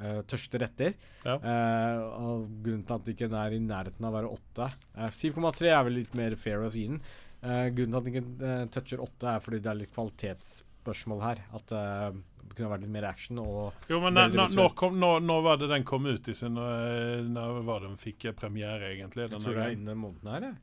eh, 0.01 0.21
tørster 0.29 0.65
etter. 0.67 0.95
Ja. 1.25 1.35
Eh, 1.37 2.03
og 2.21 2.47
grunnen 2.63 2.85
til 2.87 2.97
at 2.97 3.07
den 3.07 3.17
ikke 3.17 3.31
er 3.43 3.57
i 3.57 3.61
nærheten 3.63 4.07
av 4.07 4.13
å 4.13 4.17
være 4.19 4.33
8 4.37 4.69
eh, 4.69 5.13
7,3 5.19 5.71
er 5.71 5.85
vel 5.87 5.99
litt 6.01 6.17
mer 6.17 6.37
fair 6.39 6.63
å 6.63 6.71
gi 6.71 6.87
den. 6.93 7.01
Eh, 7.41 7.67
grunnen 7.73 7.95
til 7.95 7.99
at 7.99 8.07
den 8.07 8.13
ikke 8.13 8.51
eh, 8.51 8.65
toucher 8.77 9.05
8 9.07 9.31
er 9.35 9.45
fordi 9.47 9.61
det 9.63 9.71
er 9.73 9.81
litt 9.81 9.95
kvalitetsspørsmål 9.95 11.25
her. 11.25 11.43
At 11.57 11.75
eh, 11.77 12.09
kunne 12.57 12.71
vært 12.71 12.83
litt 12.85 12.93
mer 12.93 13.07
action 13.09 13.39
Jo, 13.41 14.01
men 14.03 14.17
nei, 14.17 14.27
nå, 14.33 14.47
nå, 14.57 14.65
kom, 14.77 14.97
nå, 15.01 15.13
nå, 15.23 15.37
var 15.45 15.61
det 15.61 15.69
den 15.71 15.85
kom 15.87 16.05
ut 16.09 16.27
i 16.31 16.35
sin 16.37 16.57
øh, 16.57 17.21
Når 17.27 17.61
var 17.67 17.85
den 17.87 17.95
fikk 17.99 18.29
eh, 18.29 18.35
premiere, 18.37 18.93
egentlig? 18.95 19.27
Jeg 19.27 19.39
tror 19.39 19.57
det 19.57 19.63
er 19.65 19.77
innen 19.77 20.01
måneden 20.01 20.33
her, 20.35 20.51
jeg. 20.51 20.59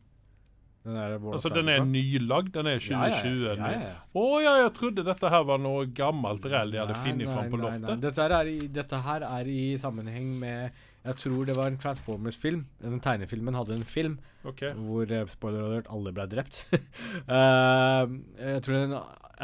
Den 0.89 0.97
er, 0.97 1.17
altså, 1.19 1.51
den 1.53 1.69
er 1.69 1.83
nylagd? 1.85 2.53
Den 2.55 2.69
er 2.71 2.79
2020? 2.81 3.41
Ja, 3.59 3.71
ja, 3.75 3.89
Å 4.17 4.23
ja, 4.39 4.39
ja, 4.39 4.45
ja, 4.45 4.53
ja. 4.55 4.61
jeg 4.63 4.75
trodde 4.79 5.05
dette 5.05 5.33
her 5.35 5.43
var 5.51 5.59
noe 5.61 5.89
gammelt 5.93 6.47
rell 6.49 6.73
de 6.73 6.81
hadde 6.81 6.95
Nei, 6.97 7.03
funnet 7.03 7.33
fram 7.33 7.51
på 7.51 7.59
nei, 7.59 7.65
loftet. 7.67 7.89
nei. 7.91 7.97
Dette, 8.07 8.25
her 8.25 8.37
er 8.39 8.53
i, 8.53 8.59
dette 8.79 9.01
her 9.05 9.27
er 9.29 9.51
i 9.53 9.65
sammenheng 9.83 10.31
med 10.41 10.79
Jeg 11.05 11.17
tror 11.23 11.47
det 11.47 11.55
var 11.57 11.71
en 11.71 11.79
Transformers-film. 11.81 12.65
Den 12.83 13.01
tegnefilmen 13.01 13.57
hadde 13.57 13.77
en 13.79 13.87
film 13.87 14.19
okay. 14.45 14.75
hvor 14.75 15.11
eh, 15.13 15.27
spoiler 15.31 15.65
alert 15.65 15.91
alle 15.95 16.13
ble 16.13 16.27
drept. 16.29 16.65
uh, 16.73 18.05
jeg 18.43 18.63
tror 18.65 18.75
det 18.75 18.81
er 18.81 18.89
en 18.89 18.97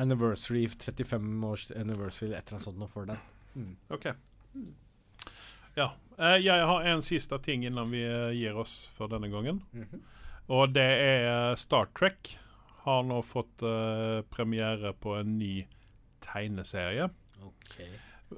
anniversary 0.04 0.64
35 0.68 1.44
års 1.48 1.68
anniversary 1.70 2.28
eller 2.28 2.40
et 2.40 2.48
eller 2.48 2.58
annet 2.58 2.68
sånt 2.68 2.80
noe 2.82 2.90
for 2.92 3.08
den. 3.08 3.20
Mm. 3.54 3.76
ok. 3.94 4.10
Ja. 5.78 5.92
Uh, 6.18 6.38
jeg 6.42 6.66
har 6.70 6.90
en 6.90 7.04
siste 7.06 7.38
ting 7.42 7.64
innan 7.66 7.94
vi 7.94 8.02
gir 8.38 8.58
oss 8.60 8.84
for 8.94 9.10
denne 9.12 9.30
gangen. 9.32 9.62
Og 10.52 10.74
det 10.74 10.90
er 11.06 11.54
Star 11.56 11.88
Trek. 11.96 12.34
Har 12.84 13.06
nå 13.08 13.22
fått 13.24 13.62
uh, 13.64 14.20
premiere 14.28 14.92
på 15.00 15.16
en 15.16 15.38
ny 15.38 15.54
tegneserie. 16.24 17.08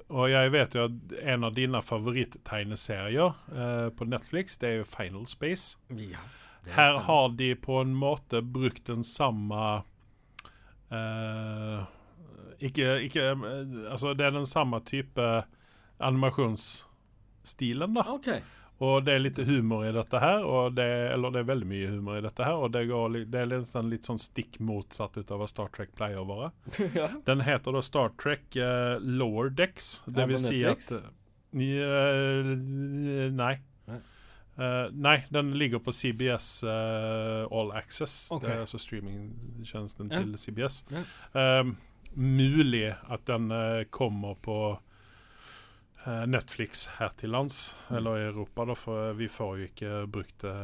Og 0.09 0.31
jeg 0.31 0.53
vet 0.55 0.75
jo 0.77 0.87
at 0.89 1.15
en 1.23 1.45
av 1.49 1.55
dine 1.57 1.83
favoritttegneserier 1.85 3.37
eh, 3.53 3.89
på 3.97 4.09
Netflix, 4.09 4.57
det 4.63 4.69
er 4.69 4.81
jo 4.81 4.89
Final 4.91 5.27
Space. 5.31 5.79
Ja, 5.91 6.23
er 6.67 6.73
Her 6.77 6.99
har 7.07 7.29
de 7.39 7.55
på 7.55 7.81
en 7.83 7.95
måte 7.95 8.43
brukt 8.43 8.87
den 8.91 9.05
samme 9.07 9.83
eh, 10.91 11.85
ikke, 12.59 13.01
ikke 13.07 13.31
eh, 13.33 13.93
Altså, 13.93 14.15
det 14.15 14.27
er 14.27 14.31
den 14.35 14.47
samme 14.49 14.81
type 14.87 15.45
animasjonsstilen, 15.99 17.95
da. 17.97 18.07
OK. 18.17 18.29
Og 18.85 19.05
det 19.07 19.15
er 19.15 19.23
litt 19.23 19.39
humor 19.49 19.87
i 19.89 19.93
dette 19.95 20.19
her, 20.21 20.43
det, 20.77 20.85
eller 21.15 21.33
det 21.33 21.41
er 21.41 21.49
veldig 21.49 21.69
mye 21.71 21.93
humor 21.95 22.19
i 22.19 22.25
dette 22.27 22.45
her. 22.45 22.59
Og 22.61 22.75
det, 22.75 22.83
går, 22.91 23.15
det 23.33 23.45
er 23.47 23.55
sånn, 23.65 23.89
litt 23.89 24.05
sånn 24.05 24.21
stikk 24.21 24.59
motsatt 24.61 25.17
ut 25.17 25.31
av 25.33 25.41
hva 25.41 25.49
Star 25.49 25.71
Trek 25.73 25.95
pleier 25.97 26.21
å 26.21 26.27
være. 26.29 26.51
ja. 26.99 27.09
Den 27.25 27.41
heter 27.47 27.73
da 27.73 27.81
Star 27.85 28.13
Trek 28.21 28.45
uh, 28.61 28.99
Lower 29.01 29.49
Decks. 29.49 30.03
Det 30.05 30.29
vil 30.29 30.43
si 30.43 30.61
at 30.69 30.91
uh, 30.93 31.09
Nei. 31.57 33.55
Eh, 34.57 34.87
nei, 34.93 35.19
den 35.29 35.51
ligger 35.61 35.81
på 35.85 35.93
CBS 35.93 36.65
All 36.65 37.73
Access. 37.77 38.31
Okay. 38.33 38.45
Det 38.49 38.55
er 38.55 38.63
altså 38.65 38.81
streamingtjenesten 38.81 40.09
Ja. 40.13 40.21
til 40.21 40.37
CBS. 40.41 40.79
Ja. 40.93 41.63
Mulig 42.17 42.87
at 42.93 43.25
den 43.29 43.53
kommer 43.93 44.37
på 44.41 44.57
Netflix 46.31 46.87
her 47.01 47.11
til 47.19 47.31
lands, 47.35 47.75
eller 47.91 48.17
i 48.21 48.27
Europa, 48.31 48.65
da, 48.71 48.75
for 48.79 49.13
vi 49.19 49.27
får 49.33 49.57
jo 49.59 49.69
ikke 49.71 49.93
brukt 50.13 50.39
det 50.45 50.57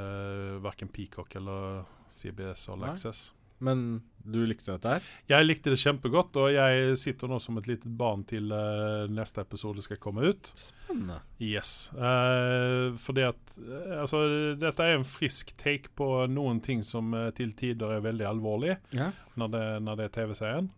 verken 0.62 0.88
Peacock 0.94 1.34
eller 1.40 1.84
CBS 2.12 2.68
All 2.70 2.82
Nei. 2.84 2.90
Access. 2.92 3.32
Men 3.62 4.02
du 4.26 4.40
likte 4.42 4.72
dette 4.74 4.90
her? 4.90 5.04
Jeg 5.30 5.46
likte 5.46 5.70
det 5.70 5.78
kjempegodt, 5.78 6.34
og 6.42 6.48
jeg 6.50 6.96
sitter 6.98 7.30
nå 7.30 7.36
som 7.42 7.60
et 7.60 7.68
lite 7.70 7.86
barn 7.94 8.24
til 8.26 8.50
uh, 8.50 9.06
neste 9.10 9.38
episode 9.44 9.84
skal 9.86 10.00
komme 10.02 10.24
ut. 10.32 10.50
Spennende. 10.58 11.20
Yes. 11.38 11.86
Uh, 11.94 12.90
fordi 12.98 13.22
at 13.28 13.54
uh, 13.62 14.00
Altså, 14.02 14.22
dette 14.58 14.82
er 14.82 14.98
en 14.98 15.06
frisk 15.06 15.54
take 15.62 15.92
på 15.94 16.08
noen 16.34 16.58
ting 16.64 16.82
som 16.86 17.14
eh, 17.14 17.28
til 17.38 17.52
tider 17.54 17.94
er 17.96 18.02
veldig 18.02 18.26
alvorlig 18.26 18.74
Ja. 18.98 19.12
når 19.38 19.52
det, 19.54 19.64
når 19.86 20.00
det 20.00 20.08
er 20.08 20.14
TV-serien. 20.18 20.70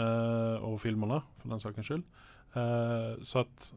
eh, 0.00 0.56
og 0.64 0.78
filmene, 0.80 1.20
for 1.42 1.52
den 1.52 1.60
saks 1.60 1.84
skyld. 1.84 2.04
Eh, 2.56 3.20
så 3.28 3.44
at 3.44 3.72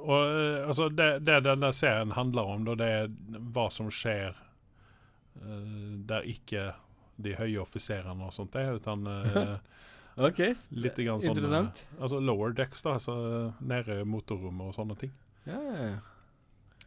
Og 0.00 0.16
eh, 0.18 0.66
altså, 0.66 0.88
det, 0.88 1.10
det 1.26 1.40
denne 1.46 1.72
serien 1.76 2.14
handler 2.16 2.54
om, 2.54 2.68
da, 2.68 2.76
det 2.80 2.90
er 2.98 3.10
hva 3.54 3.68
som 3.72 3.90
skjer 3.92 4.34
uh, 4.34 5.96
der 6.08 6.26
ikke 6.28 6.70
de 7.20 7.34
høye 7.36 7.60
offiserene 7.62 8.26
og 8.26 8.32
sånt 8.34 8.56
er, 8.58 8.72
utan 8.80 9.04
uh, 9.06 9.58
okay. 10.28 10.54
Litt 10.72 10.98
grann 10.98 11.20
sånn 11.22 11.34
Interessant. 11.34 11.84
Altså 12.00 12.20
lower 12.22 12.54
decks, 12.56 12.82
da. 12.86 12.96
Altså 12.98 13.16
nede 13.60 14.02
motorrommet 14.08 14.72
og 14.72 14.78
sånne 14.78 14.96
ting. 15.00 15.12
Ja, 15.46 15.60
ja, 15.60 15.90
ja. 15.94 15.98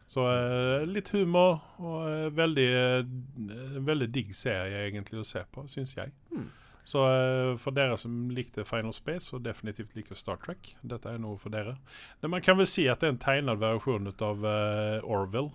Så 0.06 0.24
uh, 0.28 0.82
litt 0.86 1.08
humor 1.14 1.62
og 1.80 2.02
uh, 2.04 2.26
veldig 2.36 2.66
uh, 2.76 3.78
Veldig 3.86 4.08
digg 4.12 4.34
serie 4.36 4.84
egentlig 4.88 5.22
å 5.22 5.26
se 5.26 5.40
på, 5.50 5.64
syns 5.70 5.96
jeg. 5.96 6.12
Hmm. 6.34 6.50
Så 6.84 7.02
eh, 7.08 7.54
for 7.60 7.76
dere 7.76 7.96
som 8.00 8.28
likte 8.34 8.66
Final 8.68 8.92
Space, 8.96 9.32
og 9.34 9.44
definitivt 9.46 9.94
liker 9.96 10.18
Star 10.18 10.40
Trek, 10.42 10.74
dette 10.84 11.10
er 11.10 11.20
noe 11.22 11.40
for 11.40 11.54
dere. 11.54 11.78
Men 12.22 12.36
man 12.36 12.44
kan 12.44 12.58
vel 12.60 12.68
si 12.68 12.86
at 12.92 13.00
det 13.00 13.08
er 13.08 13.14
en 13.16 13.22
tegnet 13.24 13.60
versjon 13.62 14.12
av 14.12 14.48
eh, 14.50 14.98
Orville. 15.04 15.52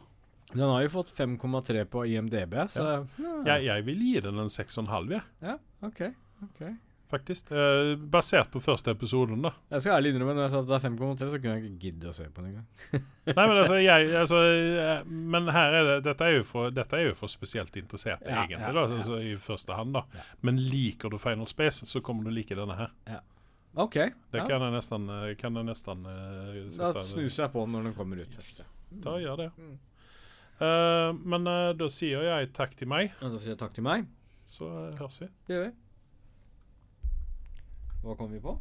Den 0.49 0.65
har 0.65 0.81
jo 0.81 0.93
fått 0.95 1.13
5,3 1.13 1.83
på 1.93 2.07
IMDb, 2.09 2.55
så 2.73 2.85
ja. 2.89 3.33
Jeg, 3.45 3.67
jeg 3.67 3.85
vil 3.85 4.05
gi 4.07 4.15
den 4.25 4.41
en 4.41 4.49
6,5, 4.49 5.11
jeg, 5.13 5.25
ja. 5.45 5.59
OK. 5.85 6.07
ok 6.47 6.63
faktisk. 7.09 7.51
Eh, 7.51 7.93
basert 7.97 8.51
på 8.53 8.61
første 8.63 8.93
episoden, 8.93 9.41
da. 9.43 9.51
Jeg 9.73 9.83
skal 9.83 9.97
ærlig 9.97 10.13
innrømme 10.13 10.35
når 10.37 10.45
jeg 10.45 10.53
sa 10.53 10.61
at 10.61 10.69
det 10.69 10.75
er 10.77 10.85
5,3, 10.85 11.29
så 11.31 11.39
kunne 11.39 11.55
jeg 11.55 11.63
ikke 11.63 11.81
gidde 11.85 12.11
å 12.11 12.13
se 12.15 12.27
på 12.29 12.43
den 12.43 12.51
engang. 12.51 12.67
Nei, 13.29 13.45
men 13.45 13.55
altså, 13.55 13.79
jeg, 13.81 14.11
altså 14.19 14.43
eh, 14.43 15.01
Men 15.05 15.51
her 15.53 15.75
er 15.77 15.83
det 15.85 15.97
Dette 16.07 16.25
er 16.25 16.37
jo 16.39 16.45
for, 16.47 16.71
dette 16.73 16.97
er 16.97 17.09
jo 17.11 17.17
for 17.17 17.31
spesielt 17.31 17.75
interesserte, 17.77 18.25
Ja, 18.25 18.43
egentlig, 18.43 18.63
ja, 18.65 18.71
da, 18.73 18.85
ja. 18.85 19.01
altså, 19.01 19.19
i 19.21 19.35
første 19.41 19.77
hand. 19.77 19.97
da 19.97 20.05
Ja. 20.15 20.23
Men 20.45 20.61
liker 20.69 21.13
du 21.13 21.19
Final 21.21 21.49
Space, 21.49 21.85
så 21.85 22.01
kommer 22.01 22.25
du 22.25 22.33
like 22.33 22.57
denne 22.57 22.77
her. 22.79 22.95
Ja. 23.09 23.19
OK. 23.79 23.93
Det 23.93 24.41
ja. 24.41 24.45
kan 24.45 24.65
jeg 24.65 24.73
nesten, 24.73 25.09
eh, 25.13 25.35
kan 25.39 25.59
jeg 25.59 25.69
nesten 25.69 26.07
eh, 26.09 26.63
Da 26.77 26.93
snuser 27.05 27.45
jeg 27.45 27.53
på 27.53 27.65
den 27.65 27.77
når 27.77 27.91
den 27.91 27.97
kommer 27.97 28.21
ut. 28.21 28.33
Yes. 28.33 28.63
Da 28.89 29.19
gjør 29.21 29.45
det. 29.45 29.51
Mm. 29.57 29.77
Uh, 30.59 31.13
men 31.23 31.45
uh, 31.47 31.69
da 31.77 31.87
sier 31.87 32.25
jeg 32.25 32.49
takk 32.51 32.73
til 32.75 32.89
meg, 32.91 33.13
Ja, 33.21 33.29
da 33.31 33.37
sier 33.39 33.53
jeg 33.53 33.61
takk 33.61 33.77
til 33.77 33.85
meg. 33.85 34.09
så 34.51 34.67
høres 34.97 35.21
vi. 35.21 35.29
Det 35.47 35.55
gjør 35.55 35.69
vi. 35.69 35.75
Hva 38.01 38.15
kom 38.15 38.31
vi 38.31 38.39
på? 38.39 38.53